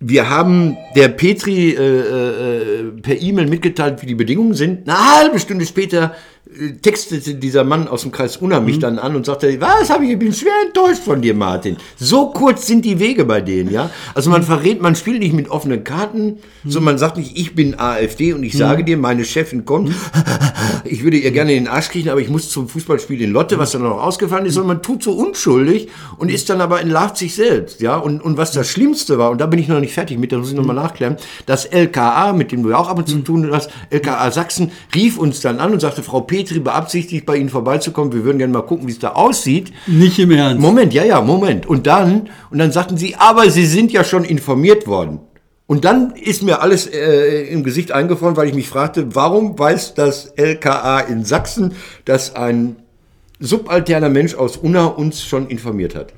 wir 0.00 0.30
haben 0.30 0.76
der 0.94 1.08
Petri 1.08 1.70
äh, 1.70 1.82
äh, 1.82 2.84
per 3.02 3.20
E-Mail 3.20 3.48
mitgeteilt, 3.48 4.00
wie 4.02 4.06
die 4.06 4.14
Bedingungen 4.14 4.54
sind. 4.54 4.88
Eine 4.88 4.98
halbe 4.98 5.40
Stunde 5.40 5.66
später 5.66 6.04
äh, 6.04 6.37
textete 6.82 7.34
dieser 7.34 7.62
Mann 7.62 7.88
aus 7.88 8.02
dem 8.02 8.10
Kreis 8.10 8.38
Unna 8.38 8.60
mich 8.60 8.78
dann 8.78 8.98
an 8.98 9.14
und 9.14 9.26
sagte, 9.26 9.60
was 9.60 9.90
habe 9.90 10.04
ich, 10.04 10.12
ich 10.12 10.18
bin 10.18 10.32
schwer 10.32 10.52
enttäuscht 10.66 11.02
von 11.02 11.20
dir, 11.20 11.34
Martin. 11.34 11.76
So 11.96 12.30
kurz 12.30 12.66
sind 12.66 12.84
die 12.84 12.98
Wege 12.98 13.24
bei 13.24 13.40
denen, 13.40 13.70
ja. 13.70 13.90
Also 14.14 14.30
man 14.30 14.42
verrät, 14.42 14.80
man 14.80 14.96
spielt 14.96 15.20
nicht 15.20 15.34
mit 15.34 15.50
offenen 15.50 15.84
Karten, 15.84 16.38
so 16.64 16.80
man 16.80 16.98
sagt 16.98 17.18
nicht, 17.18 17.36
ich 17.38 17.54
bin 17.54 17.78
AfD 17.78 18.32
und 18.32 18.42
ich 18.42 18.56
sage 18.56 18.82
dir, 18.82 18.96
meine 18.96 19.24
Chefin 19.24 19.64
kommt, 19.64 19.92
ich 20.84 21.04
würde 21.04 21.18
ihr 21.18 21.30
gerne 21.30 21.52
in 21.52 21.64
den 21.64 21.72
Arsch 21.72 21.90
kriechen, 21.90 22.08
aber 22.08 22.20
ich 22.20 22.30
muss 22.30 22.50
zum 22.50 22.68
Fußballspiel 22.68 23.20
in 23.20 23.30
Lotte, 23.30 23.58
was 23.58 23.72
dann 23.72 23.82
noch 23.82 24.02
ausgefallen 24.02 24.46
ist, 24.46 24.54
sondern 24.54 24.76
man 24.76 24.82
tut 24.82 25.02
so 25.02 25.12
unschuldig 25.12 25.88
und 26.16 26.30
ist 26.30 26.48
dann 26.48 26.60
aber 26.60 26.80
entlarvt 26.80 27.18
sich 27.18 27.34
selbst, 27.34 27.80
ja. 27.80 27.96
Und, 27.96 28.22
und 28.22 28.36
was 28.36 28.52
das 28.52 28.68
Schlimmste 28.68 29.18
war, 29.18 29.30
und 29.30 29.40
da 29.40 29.46
bin 29.46 29.58
ich 29.58 29.68
noch 29.68 29.80
nicht 29.80 29.92
fertig 29.92 30.18
mit, 30.18 30.32
da 30.32 30.38
muss 30.38 30.50
ich 30.50 30.56
nochmal 30.56 30.76
nachklären, 30.76 31.16
das 31.46 31.66
LKA, 31.66 32.32
mit 32.32 32.52
dem 32.52 32.62
du 32.62 32.70
ja 32.70 32.78
auch 32.78 32.88
ab 32.88 32.98
und 32.98 33.08
zu 33.08 33.18
tun 33.18 33.48
hast, 33.52 33.70
LKA 33.90 34.30
Sachsen, 34.30 34.72
rief 34.94 35.18
uns 35.18 35.40
dann 35.40 35.58
an 35.58 35.72
und 35.72 35.80
sagte, 35.80 36.02
Frau 36.02 36.22
Petri 36.38 36.60
beabsichtigt, 36.60 37.26
bei 37.26 37.36
Ihnen 37.36 37.48
vorbeizukommen, 37.48 38.12
wir 38.12 38.22
würden 38.22 38.38
gerne 38.38 38.52
mal 38.52 38.62
gucken, 38.62 38.86
wie 38.86 38.92
es 38.92 39.00
da 39.00 39.08
aussieht. 39.08 39.72
Nicht 39.88 40.20
im 40.20 40.30
Ernst. 40.30 40.60
Moment, 40.60 40.94
ja, 40.94 41.02
ja, 41.02 41.20
Moment. 41.20 41.66
Und 41.66 41.88
dann, 41.88 42.30
und 42.50 42.58
dann 42.58 42.70
sagten 42.70 42.96
sie, 42.96 43.16
aber 43.16 43.50
Sie 43.50 43.66
sind 43.66 43.90
ja 43.90 44.04
schon 44.04 44.22
informiert 44.22 44.86
worden. 44.86 45.18
Und 45.66 45.84
dann 45.84 46.14
ist 46.14 46.44
mir 46.44 46.62
alles 46.62 46.86
äh, 46.86 47.42
im 47.48 47.64
Gesicht 47.64 47.90
eingefroren, 47.90 48.36
weil 48.36 48.46
ich 48.46 48.54
mich 48.54 48.68
fragte, 48.68 49.16
warum 49.16 49.58
weiß 49.58 49.94
das 49.94 50.32
LKA 50.36 51.00
in 51.00 51.24
Sachsen, 51.24 51.74
dass 52.04 52.36
ein 52.36 52.76
subalterner 53.40 54.08
Mensch 54.08 54.36
aus 54.36 54.56
Unna 54.56 54.86
uns 54.86 55.24
schon 55.24 55.48
informiert 55.48 55.96
hat? 55.96 56.12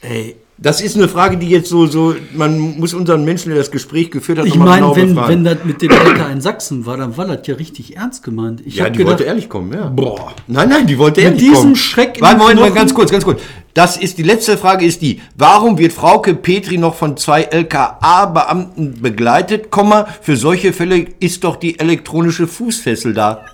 Ey, 0.00 0.36
Das 0.62 0.82
ist 0.82 0.94
eine 0.94 1.08
Frage, 1.08 1.38
die 1.38 1.48
jetzt 1.48 1.70
so, 1.70 1.86
so, 1.86 2.14
man 2.34 2.78
muss 2.78 2.92
unseren 2.92 3.24
Menschen, 3.24 3.48
der 3.48 3.56
das 3.56 3.70
Gespräch 3.70 4.10
geführt 4.10 4.40
hat, 4.40 4.46
ich 4.46 4.56
noch 4.56 4.66
mal 4.66 4.80
meine, 4.80 4.82
genau 4.82 4.96
wenn, 4.96 5.14
befragen. 5.14 5.30
wenn 5.30 5.44
das 5.44 5.56
mit 5.64 5.80
dem 5.80 5.90
LK 5.90 6.30
in 6.32 6.42
Sachsen 6.42 6.84
war, 6.84 6.98
dann 6.98 7.16
war 7.16 7.26
das 7.26 7.46
ja 7.46 7.54
richtig 7.54 7.96
ernst 7.96 8.22
gemeint. 8.22 8.60
Ich 8.66 8.74
ja, 8.74 8.90
die 8.90 8.98
gedacht, 8.98 9.12
wollte 9.12 9.24
ehrlich 9.24 9.48
kommen, 9.48 9.72
ja. 9.72 9.88
Boah. 9.88 10.34
Nein, 10.48 10.68
nein, 10.68 10.86
die 10.86 10.98
wollte 10.98 11.22
Mit 11.22 11.30
ehrlich 11.30 11.40
diesem 11.40 11.62
kommen. 11.62 11.76
Schreck 11.76 12.18
in 12.18 12.22
Warte, 12.22 12.36
den 12.36 12.40
Moment, 12.40 12.60
mal 12.60 12.72
ganz 12.72 12.92
kurz, 12.92 13.10
ganz 13.10 13.24
kurz. 13.24 13.40
Das 13.72 13.96
ist, 13.96 14.18
die 14.18 14.22
letzte 14.22 14.58
Frage 14.58 14.84
ist 14.84 15.00
die, 15.00 15.22
warum 15.34 15.78
wird 15.78 15.94
Frauke 15.94 16.34
Petri 16.34 16.76
noch 16.76 16.94
von 16.94 17.16
zwei 17.16 17.44
LKA-Beamten 17.44 19.00
begleitet, 19.00 19.70
Komma, 19.70 20.08
für 20.20 20.36
solche 20.36 20.74
Fälle 20.74 21.06
ist 21.20 21.42
doch 21.44 21.56
die 21.56 21.78
elektronische 21.78 22.46
Fußfessel 22.46 23.14
da. 23.14 23.46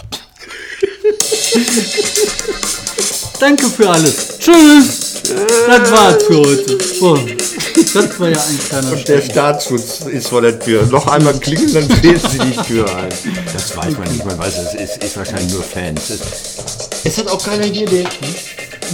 Danke 3.40 3.66
für 3.70 3.88
alles. 3.88 4.38
Tschüss. 4.38 5.22
Das 5.66 5.90
war's 5.90 6.24
für 6.24 6.36
heute. 6.38 6.78
Boah, 7.00 7.18
das 7.94 8.20
war 8.20 8.28
ja 8.28 8.38
ein 8.38 8.58
kleiner 8.68 8.96
Der 8.96 9.22
Staatsschutz 9.22 10.00
ist 10.12 10.28
vor 10.28 10.42
der 10.42 10.58
Tür. 10.58 10.86
Noch 10.86 11.06
einmal 11.06 11.32
klingeln, 11.38 11.72
dann 11.72 11.88
treten 11.88 12.20
sie 12.30 12.38
die 12.38 12.56
Tür 12.66 12.94
ein. 12.94 13.08
Das 13.50 13.74
weiß 13.74 13.96
man 13.96 14.12
nicht, 14.12 14.24
man 14.26 14.38
weiß, 14.38 14.54
es 14.58 14.74
ist, 14.74 15.04
ist 15.04 15.16
wahrscheinlich 15.16 15.52
nur 15.54 15.62
Fans. 15.62 16.10
Es, 16.10 16.20
es 17.04 17.18
hat 17.18 17.28
auch 17.28 17.42
keiner 17.42 17.64
hier, 17.64 17.86
der 17.86 18.04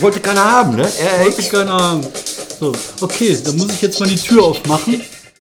wollte 0.01 0.21
keiner 0.21 0.45
haben, 0.45 0.77
ne? 0.77 0.89
Er, 1.01 1.27
Ich 1.27 1.51
keine 1.51 1.73
Ahnung. 1.73 2.07
So, 2.61 2.73
okay, 3.01 3.37
dann 3.45 3.57
muss 3.57 3.73
ich 3.73 3.83
jetzt 3.83 3.99
mal 3.99 4.09
die 4.09 4.17
Tür 4.17 4.45
aufmachen. 4.45 5.03